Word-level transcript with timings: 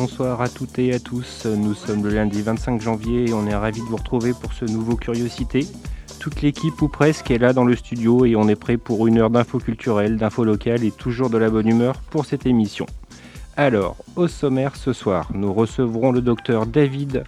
Bonsoir 0.00 0.40
à 0.40 0.48
toutes 0.48 0.78
et 0.78 0.94
à 0.94 0.98
tous. 0.98 1.44
Nous 1.44 1.74
sommes 1.74 2.02
le 2.02 2.08
lundi 2.08 2.40
25 2.40 2.80
janvier 2.80 3.28
et 3.28 3.34
on 3.34 3.46
est 3.46 3.54
ravis 3.54 3.82
de 3.82 3.84
vous 3.84 3.98
retrouver 3.98 4.32
pour 4.32 4.54
ce 4.54 4.64
nouveau 4.64 4.96
Curiosité. 4.96 5.66
Toute 6.18 6.40
l'équipe 6.40 6.80
ou 6.80 6.88
presque 6.88 7.30
est 7.30 7.36
là 7.36 7.52
dans 7.52 7.66
le 7.66 7.76
studio 7.76 8.24
et 8.24 8.34
on 8.34 8.48
est 8.48 8.56
prêt 8.56 8.78
pour 8.78 9.06
une 9.06 9.18
heure 9.18 9.28
d'infos 9.28 9.58
culturelles, 9.58 10.16
d'infos 10.16 10.44
locales 10.44 10.84
et 10.84 10.90
toujours 10.90 11.28
de 11.28 11.36
la 11.36 11.50
bonne 11.50 11.68
humeur 11.68 12.00
pour 12.00 12.24
cette 12.24 12.46
émission. 12.46 12.86
Alors, 13.58 13.98
au 14.16 14.26
sommaire 14.26 14.74
ce 14.74 14.94
soir, 14.94 15.28
nous 15.34 15.52
recevrons 15.52 16.12
le 16.12 16.22
docteur 16.22 16.64
David 16.64 17.24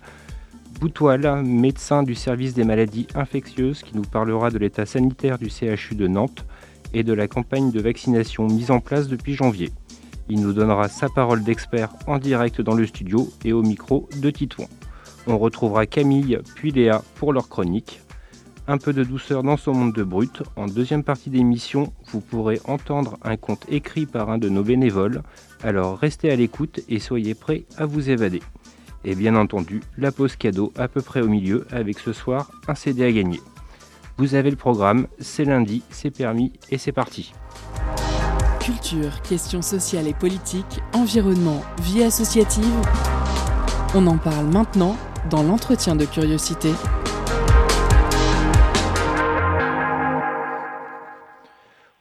Boutoil, 0.80 1.42
médecin 1.44 2.02
du 2.02 2.14
service 2.14 2.54
des 2.54 2.64
maladies 2.64 3.06
infectieuses, 3.14 3.82
qui 3.82 3.94
nous 3.94 4.00
parlera 4.00 4.48
de 4.48 4.56
l'état 4.56 4.86
sanitaire 4.86 5.36
du 5.36 5.50
CHU 5.50 5.94
de 5.94 6.08
Nantes 6.08 6.46
et 6.94 7.02
de 7.02 7.12
la 7.12 7.28
campagne 7.28 7.70
de 7.70 7.82
vaccination 7.82 8.46
mise 8.46 8.70
en 8.70 8.80
place 8.80 9.08
depuis 9.08 9.34
janvier. 9.34 9.70
Il 10.32 10.41
nous 10.41 10.54
donnera 10.54 10.88
sa 10.88 11.10
parole 11.10 11.45
d'expert 11.45 11.92
en 12.06 12.16
direct 12.16 12.62
dans 12.62 12.72
le 12.72 12.86
studio 12.86 13.28
et 13.45 13.52
au 13.52 13.60
micro 13.60 14.08
de 14.16 14.30
Titouan. 14.30 14.66
On 15.27 15.36
retrouvera 15.36 15.84
Camille 15.84 16.38
puis 16.55 16.70
Léa 16.70 17.02
pour 17.16 17.34
leur 17.34 17.50
chronique. 17.50 18.00
Un 18.66 18.78
peu 18.78 18.94
de 18.94 19.05
douceur 19.05 19.42
dans 19.42 19.58
son 19.58 19.75
monde 19.75 19.92
de 19.92 20.03
brut. 20.03 20.42
En 20.56 20.64
deuxième 20.64 21.05
partie 21.05 21.28
d'émission, 21.28 21.92
vous 22.12 22.22
pourrez 22.22 22.62
entendre 22.64 23.19
un 23.22 23.36
conte 23.36 23.66
écrit 23.69 24.06
par 24.06 24.30
un 24.30 24.38
de 24.38 24.48
nos 24.48 24.62
bénévoles. 24.62 25.20
Alors 25.62 25.98
restez 25.98 26.30
à 26.30 26.36
l'écoute 26.36 26.80
et 26.88 26.98
soyez 26.98 27.34
prêts 27.34 27.64
à 27.77 27.84
vous 27.84 28.08
évader. 28.08 28.41
Et 29.05 29.14
bien 29.14 29.36
entendu, 29.36 29.83
la 29.98 30.12
pause 30.12 30.36
cadeau 30.36 30.72
à 30.78 30.88
peu 30.88 31.03
près 31.03 31.20
au 31.20 31.28
milieu 31.28 31.66
avec 31.70 31.98
ce 31.98 32.14
soir 32.14 32.50
un 32.69 32.75
CD 32.75 33.05
à 33.05 33.12
gagner. 33.12 33.41
Vous 34.16 34.34
avez 34.34 34.48
le 34.48 34.56
programme, 34.56 35.08
c'est 35.19 35.44
lundi, 35.44 35.83
c'est 35.91 36.10
permis 36.10 36.55
et 36.70 36.78
c'est 36.78 36.92
parti. 36.92 37.34
Culture, 38.64 39.20
questions 39.22 39.60
sociales 39.60 40.06
et 40.06 40.14
politiques, 40.14 40.78
environnement, 40.92 41.62
vie 41.80 42.05
associative. 42.05 42.64
On 43.92 44.06
en 44.06 44.19
parle 44.19 44.46
maintenant 44.46 44.96
dans 45.30 45.42
l'entretien 45.42 45.96
de 45.96 46.04
curiosité. 46.04 46.70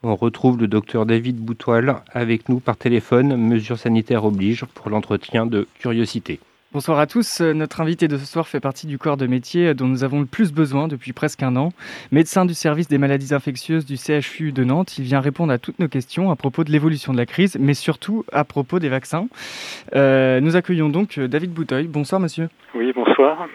On 0.04 0.16
retrouve 0.16 0.60
le 0.60 0.68
docteur 0.68 1.08
David 1.08 1.38
Boutoil 1.38 2.04
avec 2.12 2.48
nous 2.48 2.60
par 2.60 2.78
téléphone, 2.78 3.38
mesures 3.38 3.80
sanitaires 3.80 4.26
oblige, 4.26 4.66
pour 4.66 4.92
l'entretien 4.92 5.48
de 5.48 5.68
curiosité. 5.80 6.40
Bonsoir 6.74 7.00
à 7.00 7.06
tous. 7.06 7.42
Euh, 7.42 7.52
notre 7.52 7.82
invité 7.82 8.08
de 8.08 8.16
ce 8.16 8.26
soir 8.26 8.48
fait 8.48 8.62
partie 8.62 8.88
du 8.88 8.98
corps 8.98 9.18
de 9.18 9.28
métier 9.28 9.68
euh, 9.68 9.74
dont 9.74 9.88
nous 9.88 10.06
avons 10.06 10.22
le 10.22 10.26
plus 10.26 10.54
besoin 10.54 10.88
depuis 10.88 11.12
presque 11.12 11.44
un 11.44 11.58
an. 11.58 11.74
Médecin 12.14 12.46
du 12.46 12.54
service 12.54 12.88
des 12.88 12.98
maladies 12.98 13.34
infectieuses 13.34 13.86
du 13.86 13.98
CHU 13.98 14.54
de 14.54 14.64
Nantes, 14.64 14.98
il 14.98 15.04
vient 15.04 15.20
répondre 15.20 15.52
à 15.52 15.58
toutes 15.58 15.80
nos 15.80 15.90
questions 15.90 16.32
à 16.32 16.38
propos 16.38 16.64
de 16.64 16.72
l'évolution 16.72 17.12
de 17.12 17.18
la 17.18 17.26
crise, 17.26 17.58
mais 17.60 17.74
surtout 17.74 18.24
à 18.32 18.46
propos 18.46 18.80
des 18.80 18.88
vaccins. 18.88 19.28
Euh, 19.98 20.40
nous 20.40 20.56
accueillons 20.56 20.88
donc 20.88 21.20
David 21.20 21.52
Bouteuil. 21.52 21.88
Bonsoir 21.88 22.22
monsieur. 22.22 22.48
Oui, 22.74 22.94
bonsoir. 22.96 23.50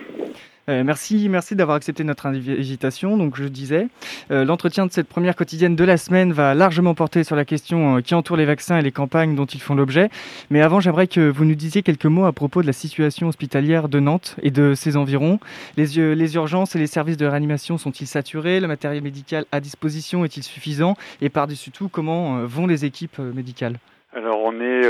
Euh, 0.69 0.83
merci, 0.83 1.29
merci 1.29 1.55
d'avoir 1.55 1.77
accepté 1.77 2.03
notre 2.03 2.27
invitation. 2.27 3.17
Donc, 3.17 3.37
je 3.37 3.45
disais, 3.45 3.87
euh, 4.33 4.45
l'entretien 4.45 4.85
de 4.85 4.91
cette 4.91 5.07
première 5.07 5.37
quotidienne 5.37 5.77
de 5.77 5.85
la 5.85 5.97
semaine 5.97 6.33
va 6.33 6.55
largement 6.55 6.95
porter 6.95 7.23
sur 7.23 7.37
la 7.37 7.45
question 7.45 7.99
euh, 7.99 8.01
qui 8.01 8.17
entoure 8.17 8.37
les 8.37 8.47
vaccins 8.47 8.77
et 8.77 8.83
les 8.83 8.91
campagnes 8.91 9.37
dont 9.37 9.45
ils 9.45 9.61
font 9.61 9.77
l'objet. 9.77 10.11
Mais 10.51 10.63
avant, 10.63 10.81
j'aimerais 10.81 11.07
que 11.07 11.31
vous 11.31 11.45
nous 11.45 11.55
disiez 11.55 11.83
quelques 11.83 12.07
mots 12.07 12.25
à 12.25 12.33
propos 12.33 12.63
de 12.63 12.67
la 12.67 12.73
situation 12.73 13.29
hospitalière 13.29 13.89
de 13.89 14.01
Nantes 14.01 14.35
et 14.43 14.51
de 14.51 14.75
ses 14.75 14.97
environs. 14.97 15.39
Les, 15.77 16.17
les 16.17 16.35
urgences 16.35 16.75
et 16.75 16.81
les 16.81 16.89
services 16.89 17.17
de 17.17 17.27
réanimation 17.27 17.79
sont-ils 17.79 18.09
saturés? 18.09 18.59
Le 18.59 18.67
matériel 18.67 19.05
médical 19.05 19.45
à 19.53 19.61
disposition 19.61 20.25
est-il 20.25 20.43
suffisant? 20.43 20.97
Et 21.21 21.29
par-dessus 21.29 21.71
tout, 21.71 21.89
comment 21.89 22.45
vont 22.45 22.67
les 22.67 22.85
équipes 22.85 23.21
médicales? 23.21 23.79
Alors, 24.13 24.41
on 24.43 24.61
est 24.61 24.83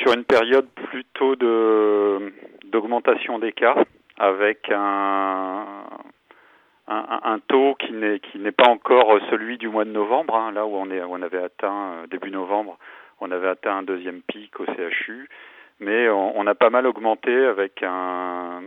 sur 0.00 0.12
une 0.12 0.24
période 0.24 0.66
plutôt 0.90 1.36
d'augmentation 1.36 3.38
des 3.38 3.52
cas 3.52 3.76
avec 4.18 4.70
un, 4.70 5.64
un, 6.88 7.20
un 7.22 7.38
taux 7.40 7.74
qui 7.74 7.92
n'est 7.92 8.20
qui 8.20 8.38
n'est 8.38 8.52
pas 8.52 8.68
encore 8.68 9.18
celui 9.30 9.58
du 9.58 9.68
mois 9.68 9.84
de 9.84 9.90
novembre, 9.90 10.36
hein, 10.36 10.52
là 10.52 10.66
où 10.66 10.74
on 10.74 10.90
est 10.90 11.02
on 11.02 11.22
avait 11.22 11.42
atteint 11.42 11.92
euh, 11.92 12.06
début 12.06 12.30
novembre, 12.30 12.78
on 13.20 13.30
avait 13.30 13.48
atteint 13.48 13.78
un 13.78 13.82
deuxième 13.82 14.22
pic 14.22 14.58
au 14.60 14.66
CHU, 14.66 15.28
mais 15.80 16.08
on, 16.08 16.38
on 16.38 16.46
a 16.46 16.54
pas 16.54 16.70
mal 16.70 16.86
augmenté 16.86 17.34
avec 17.34 17.82
un, 17.82 18.62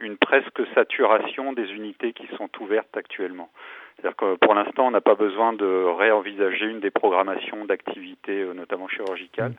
une 0.00 0.16
presque 0.16 0.62
saturation 0.74 1.52
des 1.52 1.70
unités 1.72 2.12
qui 2.12 2.26
sont 2.36 2.50
ouvertes 2.60 2.96
actuellement. 2.96 3.50
C'est-à-dire 3.96 4.16
que 4.16 4.34
pour 4.36 4.54
l'instant, 4.54 4.88
on 4.88 4.90
n'a 4.90 5.00
pas 5.00 5.14
besoin 5.14 5.52
de 5.52 5.84
réenvisager 5.98 6.66
une 6.66 6.80
des 6.80 6.90
programmations 6.90 7.64
d'activités, 7.64 8.42
euh, 8.42 8.52
notamment 8.52 8.88
chirurgicales, 8.88 9.54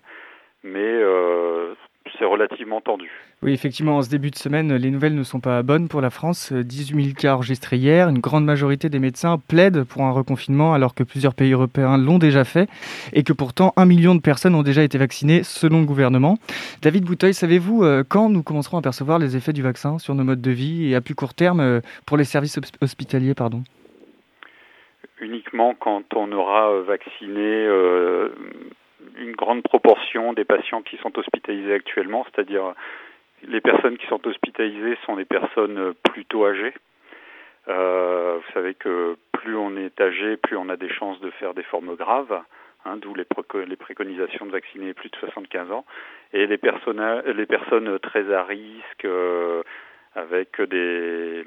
mais 0.64 0.80
euh, 0.80 1.74
c'est 2.18 2.26
relativement 2.26 2.82
tendu. 2.82 3.10
Oui, 3.44 3.54
effectivement, 3.54 3.98
en 3.98 4.02
ce 4.02 4.10
début 4.10 4.32
de 4.32 4.36
semaine, 4.36 4.76
les 4.76 4.90
nouvelles 4.90 5.14
ne 5.14 5.24
sont 5.24 5.40
pas 5.40 5.62
bonnes 5.62 5.88
pour 5.88 6.02
la 6.02 6.10
France. 6.10 6.52
18 6.52 7.04
000 7.04 7.16
cas 7.16 7.36
enregistrés 7.36 7.78
hier. 7.78 8.10
Une 8.10 8.20
grande 8.20 8.46
majorité 8.46 8.90
des 8.90 9.00
médecins 9.00 9.38
plaident 9.38 9.84
pour 9.84 10.02
un 10.04 10.12
reconfinement 10.12 10.74
alors 10.74 10.96
que 10.96 11.04
plusieurs 11.04 11.36
pays 11.36 11.52
européens 11.52 11.98
l'ont 11.98 12.18
déjà 12.18 12.44
fait 12.44 12.68
et 13.14 13.24
que 13.24 13.34
pourtant 13.34 13.74
un 13.76 13.86
million 13.86 14.16
de 14.16 14.22
personnes 14.22 14.56
ont 14.56 14.64
déjà 14.64 14.84
été 14.84 14.98
vaccinées 14.98 15.44
selon 15.44 15.82
le 15.82 15.86
gouvernement. 15.86 16.38
David 16.82 17.06
Bouteuil, 17.06 17.34
savez-vous 17.34 17.84
euh, 17.84 18.04
quand 18.08 18.30
nous 18.30 18.44
commencerons 18.44 18.78
à 18.78 18.82
percevoir 18.82 19.20
les 19.20 19.38
effets 19.38 19.54
du 19.54 19.62
vaccin 19.62 20.00
sur 20.00 20.16
nos 20.16 20.24
modes 20.24 20.42
de 20.42 20.52
vie 20.52 20.90
et 20.92 20.96
à 20.96 21.02
plus 21.02 21.16
court 21.16 21.34
terme 21.34 21.60
euh, 21.60 21.82
pour 22.06 22.18
les 22.18 22.24
services 22.24 22.60
hospitaliers 22.82 23.36
pardon? 23.36 23.64
Uniquement 25.22 25.76
quand 25.80 26.14
on 26.16 26.32
aura 26.32 26.72
euh, 26.72 26.84
vacciné 26.84 27.68
des 30.34 30.46
patients 30.46 30.82
qui 30.82 30.98
sont 30.98 31.18
hospitalisés 31.18 31.74
actuellement, 31.74 32.26
c'est-à-dire 32.26 32.74
les 33.44 33.62
personnes 33.62 33.98
qui 33.98 34.08
sont 34.08 34.26
hospitalisées 34.28 34.98
sont 35.06 35.16
des 35.16 35.26
personnes 35.26 35.94
plutôt 36.12 36.46
âgées. 36.46 36.74
Euh, 37.68 38.38
vous 38.38 38.54
savez 38.54 38.74
que 38.74 39.18
plus 39.34 39.56
on 39.56 39.76
est 39.78 40.00
âgé, 40.00 40.38
plus 40.38 40.58
on 40.58 40.70
a 40.70 40.78
des 40.78 40.90
chances 40.90 41.20
de 41.20 41.30
faire 41.32 41.54
des 41.54 41.64
formes 41.64 41.96
graves, 41.96 42.42
hein, 42.86 42.98
d'où 42.98 43.14
les, 43.14 43.26
préconisations 43.76 44.46
de 44.46 44.52
vacciner 44.52 44.94
plus 44.94 45.10
de 45.10 45.16
75 45.18 45.72
ans. 45.72 45.86
Et 46.34 46.48
les 46.48 46.58
personnes, 46.58 48.00
très 48.00 48.34
à 48.34 48.44
risque, 48.44 49.06
euh, 49.06 49.64
avec 50.16 50.60
des, 50.62 51.44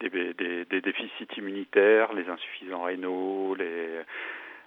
des, 0.00 0.80
déficits 0.80 1.28
immunitaires, 1.36 2.12
les 2.14 2.28
insuffisants 2.28 2.82
rénaux, 2.82 3.54
les, 3.54 4.00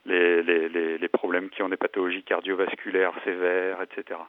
les, 0.07 0.41
les, 0.43 0.97
les, 0.97 1.07
problèmes 1.09 1.49
qui 1.49 1.61
ont 1.61 1.69
des 1.69 1.77
pathologies 1.77 2.23
cardiovasculaires 2.23 3.13
sévères, 3.23 3.81
etc. 3.81 4.19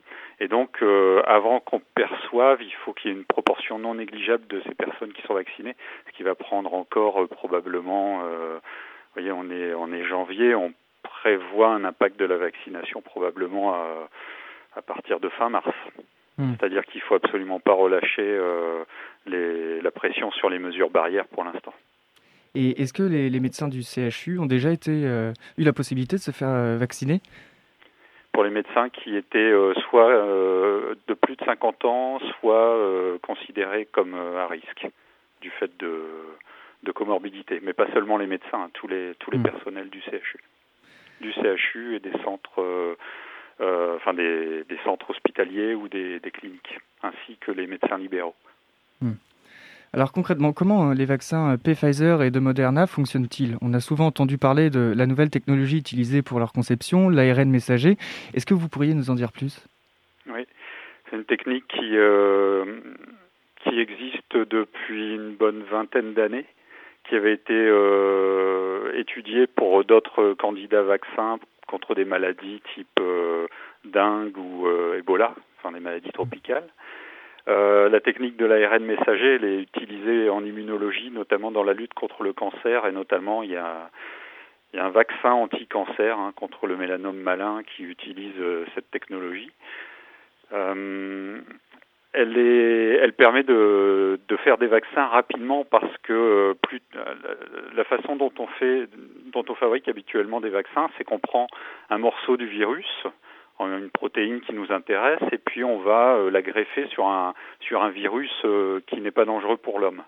Et 0.40 0.48
donc, 0.48 0.82
euh, 0.82 1.22
avant 1.26 1.60
qu'on 1.60 1.80
perçoive, 1.94 2.62
il 2.62 2.72
faut 2.84 2.92
qu'il 2.92 3.10
y 3.10 3.14
ait 3.14 3.16
une 3.16 3.24
proportion 3.24 3.78
non 3.78 3.94
négligeable 3.94 4.46
de 4.48 4.60
ces 4.66 4.74
personnes 4.74 5.12
qui 5.12 5.22
sont 5.22 5.34
vaccinées, 5.34 5.76
ce 6.06 6.12
qui 6.16 6.22
va 6.22 6.34
prendre 6.34 6.74
encore 6.74 7.22
euh, 7.22 7.26
probablement, 7.26 8.22
euh, 8.24 8.54
vous 8.56 9.22
voyez, 9.22 9.32
on 9.32 9.50
est, 9.50 9.74
on 9.74 9.92
est 9.92 10.04
janvier, 10.04 10.54
on 10.54 10.72
prévoit 11.02 11.68
un 11.68 11.84
impact 11.84 12.18
de 12.18 12.24
la 12.24 12.36
vaccination 12.36 13.00
probablement 13.00 13.74
à, 13.74 14.08
à 14.76 14.82
partir 14.82 15.20
de 15.20 15.28
fin 15.28 15.48
mars. 15.48 15.69
Hmm. 16.38 16.54
C'est-à-dire 16.58 16.84
qu'il 16.86 17.00
faut 17.02 17.16
absolument 17.16 17.60
pas 17.60 17.72
relâcher 17.72 18.22
euh, 18.22 18.84
les, 19.26 19.81
la 19.81 19.90
pression 19.90 20.31
sur 20.32 20.48
les 20.48 20.58
mesures 20.58 20.90
barrières 20.90 21.26
pour 21.26 21.44
l'instant. 21.44 21.74
Et 22.54 22.82
est-ce 22.82 22.92
que 22.92 23.02
les, 23.02 23.40
médecins 23.40 23.68
du 23.68 23.82
CHU 23.82 24.38
ont 24.38 24.46
déjà 24.46 24.70
été, 24.70 24.90
euh, 25.04 25.32
eu 25.58 25.64
la 25.64 25.72
possibilité 25.72 26.16
de 26.16 26.20
se 26.20 26.30
faire 26.30 26.48
euh, 26.48 26.76
vacciner? 26.76 27.20
Pour 28.32 28.44
les 28.44 28.50
médecins 28.50 28.88
qui 28.88 29.16
étaient 29.16 29.38
euh, 29.38 29.74
soit 29.88 30.10
de 30.10 31.14
plus 31.14 31.36
de 31.36 31.44
50 31.44 31.84
ans, 31.84 32.20
soit 32.40 33.18
considérés 33.22 33.86
comme 33.90 34.14
à 34.14 34.46
risque 34.46 34.86
du 35.40 35.50
fait 35.50 35.70
de, 35.78 36.04
de 36.84 36.92
comorbidité. 36.92 37.60
Mais 37.62 37.72
pas 37.72 37.90
seulement 37.92 38.16
les 38.16 38.26
médecins, 38.26 38.64
hein, 38.64 38.70
tous 38.74 38.86
les, 38.86 39.14
tous 39.18 39.30
les 39.30 39.38
hmm. 39.38 39.44
personnels 39.44 39.90
du 39.90 40.00
CHU. 40.02 40.40
Du 41.20 41.32
CHU 41.32 41.96
et 41.96 42.00
des 42.00 42.12
centres, 42.22 42.96
enfin 43.60 44.14
des, 44.14 44.64
des, 44.64 44.78
centres 44.84 45.10
hospitaliers 45.10 45.74
ou 45.74 45.88
des, 45.88 46.20
des, 46.20 46.30
cliniques, 46.30 46.78
ainsi 47.02 47.36
que 47.40 47.50
les 47.50 47.66
médecins 47.66 47.98
libéraux. 47.98 48.36
Hmm. 49.00 49.14
Alors 49.94 50.12
concrètement, 50.12 50.52
comment 50.52 50.90
euh, 50.90 50.94
les 50.94 51.06
vaccins 51.06 51.55
euh, 51.55 51.56
Pfizer 51.56 52.23
et 52.23 52.31
de 52.31 52.40
Moderna 52.40 52.87
fonctionnent-ils? 52.87 53.56
On 53.62 53.73
a 53.73 53.81
souvent 53.81 54.06
entendu 54.06 54.37
parler 54.37 54.69
de 54.69 54.93
la 54.94 55.06
nouvelle 55.06 55.31
technologie 55.31 55.79
utilisée 55.79 56.20
pour 56.20 56.38
leur 56.38 56.52
conception, 56.52 57.08
l'ARN 57.08 57.49
messager. 57.49 57.96
Est-ce 58.35 58.44
que 58.44 58.55
vous 58.55 58.69
pourriez 58.69 58.93
nous 58.93 59.11
en 59.11 59.14
dire 59.14 59.32
plus? 59.32 59.67
Oui. 60.29 60.46
C'est 61.08 61.17
une 61.17 61.25
technique 61.25 61.67
qui, 61.69 61.96
qui 63.64 63.81
existe 63.81 64.37
depuis 64.37 65.14
une 65.14 65.35
bonne 65.35 65.62
vingtaine 65.70 66.12
d'années, 66.12 66.44
qui 67.08 67.14
avait 67.14 67.32
été 67.32 67.56
étudiée 68.94 69.46
pour 69.46 69.84
d'autres 69.84 70.34
candidats 70.34 70.82
vaccins 70.82 71.38
contre 71.67 71.94
des 71.94 72.05
maladies 72.05 72.61
type 72.75 73.00
dengue 73.87 74.37
ou 74.37 74.69
Ebola, 74.99 75.34
enfin 75.56 75.73
des 75.73 75.81
maladies 75.81 76.12
tropicales. 76.12 76.69
Euh, 77.48 77.88
la 77.88 78.00
technique 78.00 78.36
de 78.36 78.44
l'ARN 78.44 78.84
messager, 78.84 79.36
est 79.36 79.62
utilisée 79.62 80.28
en 80.28 80.44
immunologie, 80.44 81.10
notamment 81.10 81.50
dans 81.50 81.62
la 81.62 81.72
lutte 81.72 81.94
contre 81.94 82.22
le 82.22 82.34
cancer, 82.34 82.86
et 82.86 82.92
notamment 82.92 83.42
il 83.42 83.50
y 83.50 83.56
a, 83.56 83.90
un 84.74 84.90
vaccin 84.90 85.30
anti-cancer 85.30 86.18
hein, 86.18 86.32
contre 86.36 86.66
le 86.66 86.76
mélanome 86.76 87.16
malin 87.16 87.62
qui 87.64 87.84
utilise 87.84 88.38
euh, 88.38 88.66
cette 88.74 88.90
technologie. 88.90 89.50
Euh, 90.52 91.40
elle, 92.12 93.12
permet 93.12 93.44
de, 93.44 94.18
faire 94.44 94.58
des 94.58 94.66
vaccins 94.66 95.06
rapidement 95.06 95.64
parce 95.64 95.96
que 96.02 96.54
la 97.74 97.84
façon 97.84 98.16
dont 98.16 98.32
on 98.38 98.46
fait, 98.46 98.88
dont 99.32 99.44
on 99.48 99.54
fabrique 99.54 99.88
habituellement 99.88 100.40
des 100.40 100.48
vaccins, 100.48 100.88
c'est 100.96 101.04
qu'on 101.04 101.18
prend 101.18 101.48
un 101.90 101.98
morceau 101.98 102.36
du 102.36 102.46
virus, 102.46 103.04
une 103.66 103.90
protéine 103.90 104.40
qui 104.40 104.52
nous 104.55 104.70
intéresse 104.72 105.22
et 105.32 105.38
puis 105.38 105.64
on 105.64 105.78
va 105.78 106.14
euh, 106.14 106.31
la 106.31 106.43
greffer 106.43 106.87
sur 106.88 107.06
un 107.06 107.34
sur 107.60 107.82
un 107.82 107.90
virus 107.90 108.31
euh, 108.44 108.81
qui 108.87 109.00
n'est 109.00 109.10
pas 109.10 109.25
dangereux 109.25 109.56
pour 109.56 109.78
l'homme. 109.78 110.02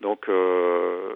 Donc 0.00 0.28
euh, 0.28 1.12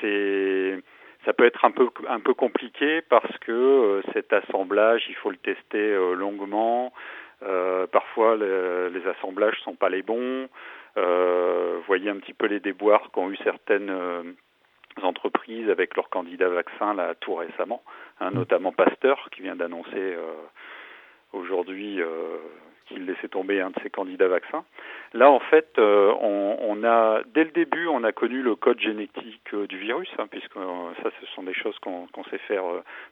c'est 0.00 0.82
ça 1.24 1.32
peut 1.32 1.44
être 1.44 1.64
un 1.64 1.70
peu 1.70 1.88
un 2.08 2.20
peu 2.20 2.34
compliqué 2.34 3.02
parce 3.02 3.36
que 3.38 4.02
cet 4.12 4.32
assemblage, 4.32 5.04
il 5.08 5.14
faut 5.16 5.30
le 5.30 5.36
tester 5.36 5.96
longuement. 6.14 6.92
parfois, 7.90 8.36
les 8.36 9.06
assemblages 9.08 9.58
sont 9.64 9.74
pas 9.74 9.88
les 9.88 10.02
bons. 10.02 10.48
voyez 11.88 12.10
un 12.10 12.18
petit 12.18 12.32
peu 12.32 12.46
les 12.46 12.60
déboires 12.60 13.10
qu'ont 13.10 13.30
eu 13.30 13.36
certaines 13.42 13.90
entreprises 15.02 15.68
avec 15.70 15.96
leurs 15.96 16.08
candidats 16.10 16.48
vaccins 16.48 16.94
là 16.94 17.14
tout 17.14 17.34
récemment, 17.34 17.82
hein, 18.20 18.30
notamment 18.30 18.72
Pasteur 18.72 19.28
qui 19.30 19.42
vient 19.42 19.56
d'annoncer 19.56 20.16
aujourd'hui 21.32 22.00
euh, 22.00 22.38
qu'il 22.86 23.06
laissait 23.06 23.28
tomber 23.28 23.60
un 23.60 23.70
de 23.70 23.80
ses 23.82 23.90
candidats 23.90 24.28
vaccins. 24.28 24.64
Là, 25.12 25.30
en 25.30 25.40
fait, 25.40 25.78
euh, 25.78 26.12
on, 26.20 26.84
a 26.84 27.22
dès 27.34 27.44
le 27.44 27.50
début, 27.50 27.86
on 27.86 28.04
a 28.04 28.12
connu 28.12 28.42
le 28.42 28.54
code 28.54 28.80
génétique 28.80 29.54
euh, 29.54 29.66
du 29.66 29.78
virus, 29.78 30.08
hein, 30.18 30.26
puisque 30.30 30.54
ça, 30.54 31.10
ce 31.20 31.26
sont 31.34 31.42
des 31.42 31.54
choses 31.54 31.78
qu'on 31.78 32.24
sait 32.30 32.38
faire 32.38 32.64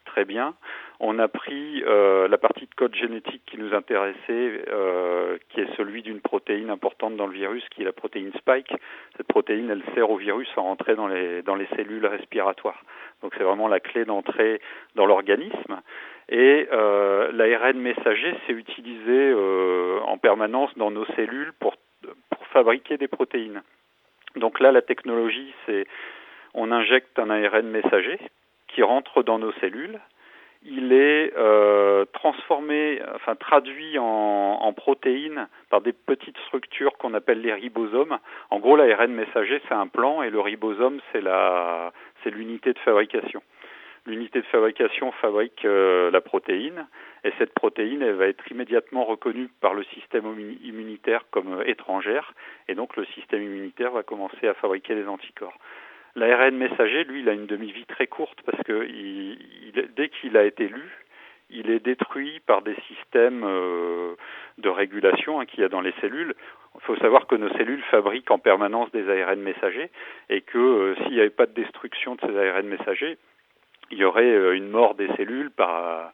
très 0.04 0.24
bien. 0.24 0.54
On 1.00 1.18
a 1.18 1.28
pris 1.28 1.82
la 1.82 2.38
partie 2.38 2.66
de 2.66 2.74
code 2.74 2.94
génétique 2.94 3.42
qui 3.46 3.58
nous 3.58 3.74
intéressait, 3.74 4.64
qui 5.50 5.60
est 5.60 5.76
celui 5.76 6.02
d'une 6.02 6.20
protéine 6.20 6.70
importante 6.70 7.16
dans 7.16 7.26
le 7.26 7.32
virus, 7.32 7.64
qui 7.70 7.82
est 7.82 7.84
la 7.84 7.92
protéine 7.92 8.32
spike. 8.38 8.72
Cette 9.16 9.26
protéine, 9.26 9.70
elle 9.70 9.82
sert 9.94 10.10
au 10.10 10.16
virus 10.16 10.48
à 10.56 10.60
rentrer 10.60 10.94
dans 10.94 11.06
les 11.08 11.68
cellules 11.76 12.06
respiratoires. 12.06 12.82
Donc, 13.22 13.32
c'est 13.36 13.44
vraiment 13.44 13.68
la 13.68 13.80
clé 13.80 14.04
d'entrée 14.04 14.60
dans 14.94 15.06
l'organisme. 15.06 15.80
Et 16.28 16.68
euh, 16.72 17.30
l'ARN 17.32 17.78
messager, 17.78 18.34
c'est 18.46 18.52
utilisé 18.52 19.30
euh, 19.30 20.00
en 20.06 20.16
permanence 20.16 20.70
dans 20.76 20.90
nos 20.90 21.04
cellules 21.16 21.52
pour, 21.60 21.74
pour 22.30 22.46
fabriquer 22.48 22.96
des 22.96 23.08
protéines. 23.08 23.62
Donc 24.36 24.58
là, 24.60 24.72
la 24.72 24.82
technologie, 24.82 25.52
c'est 25.66 25.86
on 26.54 26.72
injecte 26.72 27.18
un 27.18 27.30
ARN 27.30 27.66
messager 27.66 28.18
qui 28.68 28.82
rentre 28.82 29.22
dans 29.22 29.38
nos 29.38 29.52
cellules. 29.54 30.00
Il 30.66 30.94
est 30.94 31.34
euh, 31.36 32.06
transformé, 32.14 33.02
enfin 33.14 33.34
traduit 33.34 33.98
en, 33.98 34.04
en 34.62 34.72
protéines 34.72 35.46
par 35.68 35.82
des 35.82 35.92
petites 35.92 36.38
structures 36.46 36.96
qu'on 36.96 37.12
appelle 37.12 37.42
les 37.42 37.52
ribosomes. 37.52 38.18
En 38.48 38.60
gros, 38.60 38.76
l'ARN 38.76 39.12
messager, 39.12 39.60
c'est 39.68 39.74
un 39.74 39.88
plan 39.88 40.22
et 40.22 40.30
le 40.30 40.40
ribosome, 40.40 41.00
c'est 41.12 42.30
l'unité 42.30 42.72
de 42.72 42.78
fabrication 42.78 43.42
l'unité 44.06 44.40
de 44.40 44.46
fabrication 44.46 45.12
fabrique 45.12 45.64
euh, 45.64 46.10
la 46.10 46.20
protéine 46.20 46.86
et 47.24 47.32
cette 47.38 47.54
protéine 47.54 48.02
elle 48.02 48.14
va 48.14 48.26
être 48.26 48.50
immédiatement 48.50 49.04
reconnue 49.04 49.48
par 49.60 49.74
le 49.74 49.84
système 49.84 50.24
immunitaire 50.62 51.24
comme 51.30 51.60
euh, 51.60 51.66
étrangère 51.66 52.34
et 52.68 52.74
donc 52.74 52.96
le 52.96 53.04
système 53.06 53.42
immunitaire 53.42 53.92
va 53.92 54.02
commencer 54.02 54.46
à 54.46 54.54
fabriquer 54.54 54.94
des 54.94 55.06
anticorps. 55.06 55.58
L'ARN 56.16 56.54
messager, 56.54 57.02
lui, 57.04 57.20
il 57.20 57.28
a 57.28 57.32
une 57.32 57.46
demi-vie 57.46 57.86
très 57.86 58.06
courte 58.06 58.40
parce 58.46 58.62
que 58.62 58.86
il, 58.86 59.36
dès 59.96 60.08
qu'il 60.10 60.36
a 60.36 60.44
été 60.44 60.68
lu, 60.68 60.88
il 61.50 61.70
est 61.70 61.80
détruit 61.80 62.40
par 62.46 62.62
des 62.62 62.76
systèmes 62.86 63.42
euh, 63.44 64.14
de 64.58 64.68
régulation 64.68 65.40
hein, 65.40 65.46
qu'il 65.46 65.60
y 65.60 65.64
a 65.64 65.68
dans 65.68 65.80
les 65.80 65.94
cellules. 66.00 66.34
Il 66.76 66.80
faut 66.82 66.96
savoir 66.96 67.26
que 67.26 67.34
nos 67.34 67.50
cellules 67.56 67.82
fabriquent 67.90 68.30
en 68.30 68.38
permanence 68.38 68.92
des 68.92 69.08
ARN 69.08 69.40
messagers 69.40 69.90
et 70.28 70.40
que 70.42 70.94
s'il 71.02 71.12
n'y 71.12 71.20
avait 71.20 71.30
pas 71.30 71.46
de 71.46 71.54
destruction 71.54 72.14
de 72.14 72.20
ces 72.20 72.36
ARN 72.36 72.66
messagers, 72.66 73.18
il 73.94 74.00
y 74.00 74.04
aurait 74.04 74.24
euh, 74.24 74.56
une 74.56 74.68
mort 74.68 74.94
des 74.94 75.08
cellules 75.16 75.50
par, 75.50 76.12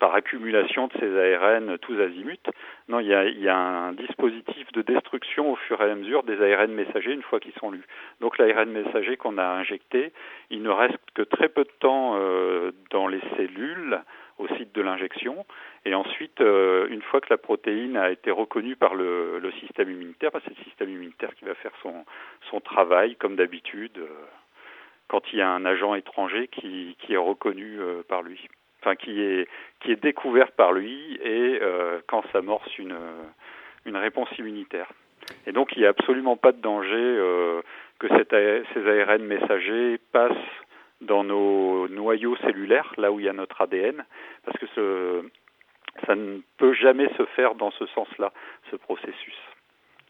accumulation 0.00 0.86
de 0.86 0.92
ces 1.00 1.34
ARN 1.34 1.78
tous 1.78 1.98
azimuts. 2.00 2.50
Non, 2.88 3.00
il 3.00 3.06
y, 3.06 3.14
a, 3.14 3.24
il 3.24 3.40
y 3.40 3.48
a 3.48 3.56
un 3.56 3.92
dispositif 3.92 4.70
de 4.72 4.82
destruction 4.82 5.52
au 5.52 5.56
fur 5.56 5.80
et 5.82 5.90
à 5.90 5.94
mesure 5.94 6.22
des 6.22 6.40
ARN 6.40 6.72
messagers 6.72 7.12
une 7.12 7.22
fois 7.22 7.40
qu'ils 7.40 7.54
sont 7.54 7.70
lus. 7.70 7.84
Donc 8.20 8.38
l'ARN 8.38 8.70
messager 8.70 9.16
qu'on 9.16 9.38
a 9.38 9.44
injecté, 9.44 10.12
il 10.50 10.62
ne 10.62 10.70
reste 10.70 10.98
que 11.14 11.22
très 11.22 11.48
peu 11.48 11.64
de 11.64 11.72
temps 11.80 12.16
euh, 12.16 12.70
dans 12.90 13.08
les 13.08 13.20
cellules 13.36 14.00
au 14.38 14.46
site 14.56 14.74
de 14.74 14.82
l'injection. 14.82 15.46
Et 15.84 15.94
ensuite, 15.94 16.40
euh, 16.40 16.86
une 16.90 17.02
fois 17.02 17.20
que 17.20 17.28
la 17.30 17.38
protéine 17.38 17.96
a 17.96 18.10
été 18.10 18.30
reconnue 18.30 18.76
par 18.76 18.94
le, 18.94 19.38
le 19.38 19.52
système 19.52 19.90
immunitaire, 19.90 20.30
bah, 20.32 20.40
c'est 20.44 20.56
le 20.56 20.64
système 20.64 20.90
immunitaire 20.90 21.34
qui 21.34 21.44
va 21.44 21.54
faire 21.54 21.72
son, 21.82 22.04
son 22.50 22.60
travail 22.60 23.16
comme 23.16 23.36
d'habitude 23.36 23.98
quand 25.08 25.22
il 25.32 25.38
y 25.38 25.42
a 25.42 25.48
un 25.48 25.64
agent 25.64 25.94
étranger 25.94 26.48
qui, 26.48 26.96
qui 27.00 27.14
est 27.14 27.18
reconnu 27.18 27.78
euh, 27.78 28.02
par 28.08 28.22
lui, 28.22 28.48
enfin 28.80 28.96
qui 28.96 29.20
est 29.20 29.48
qui 29.80 29.92
est 29.92 30.02
découvert 30.02 30.52
par 30.52 30.72
lui 30.72 31.18
et 31.22 31.58
euh, 31.60 32.00
quand 32.06 32.24
s'amorce 32.32 32.78
une 32.78 32.96
une 33.84 33.96
réponse 33.96 34.28
immunitaire. 34.38 34.90
Et 35.46 35.52
donc 35.52 35.76
il 35.76 35.80
n'y 35.80 35.86
a 35.86 35.90
absolument 35.90 36.36
pas 36.36 36.52
de 36.52 36.60
danger 36.60 36.94
euh, 36.96 37.62
que 37.98 38.08
ces 38.08 39.00
ARN 39.00 39.22
messagers 39.22 39.98
passent 40.12 40.32
dans 41.00 41.24
nos 41.24 41.88
noyaux 41.88 42.36
cellulaires, 42.36 42.92
là 42.96 43.12
où 43.12 43.20
il 43.20 43.26
y 43.26 43.28
a 43.28 43.32
notre 43.32 43.60
ADN, 43.60 44.04
parce 44.44 44.58
que 44.58 44.66
ce, 44.74 45.22
ça 46.06 46.14
ne 46.14 46.40
peut 46.56 46.72
jamais 46.72 47.08
se 47.18 47.24
faire 47.36 47.54
dans 47.54 47.70
ce 47.72 47.86
sens-là, 47.86 48.32
ce 48.70 48.76
processus, 48.76 49.36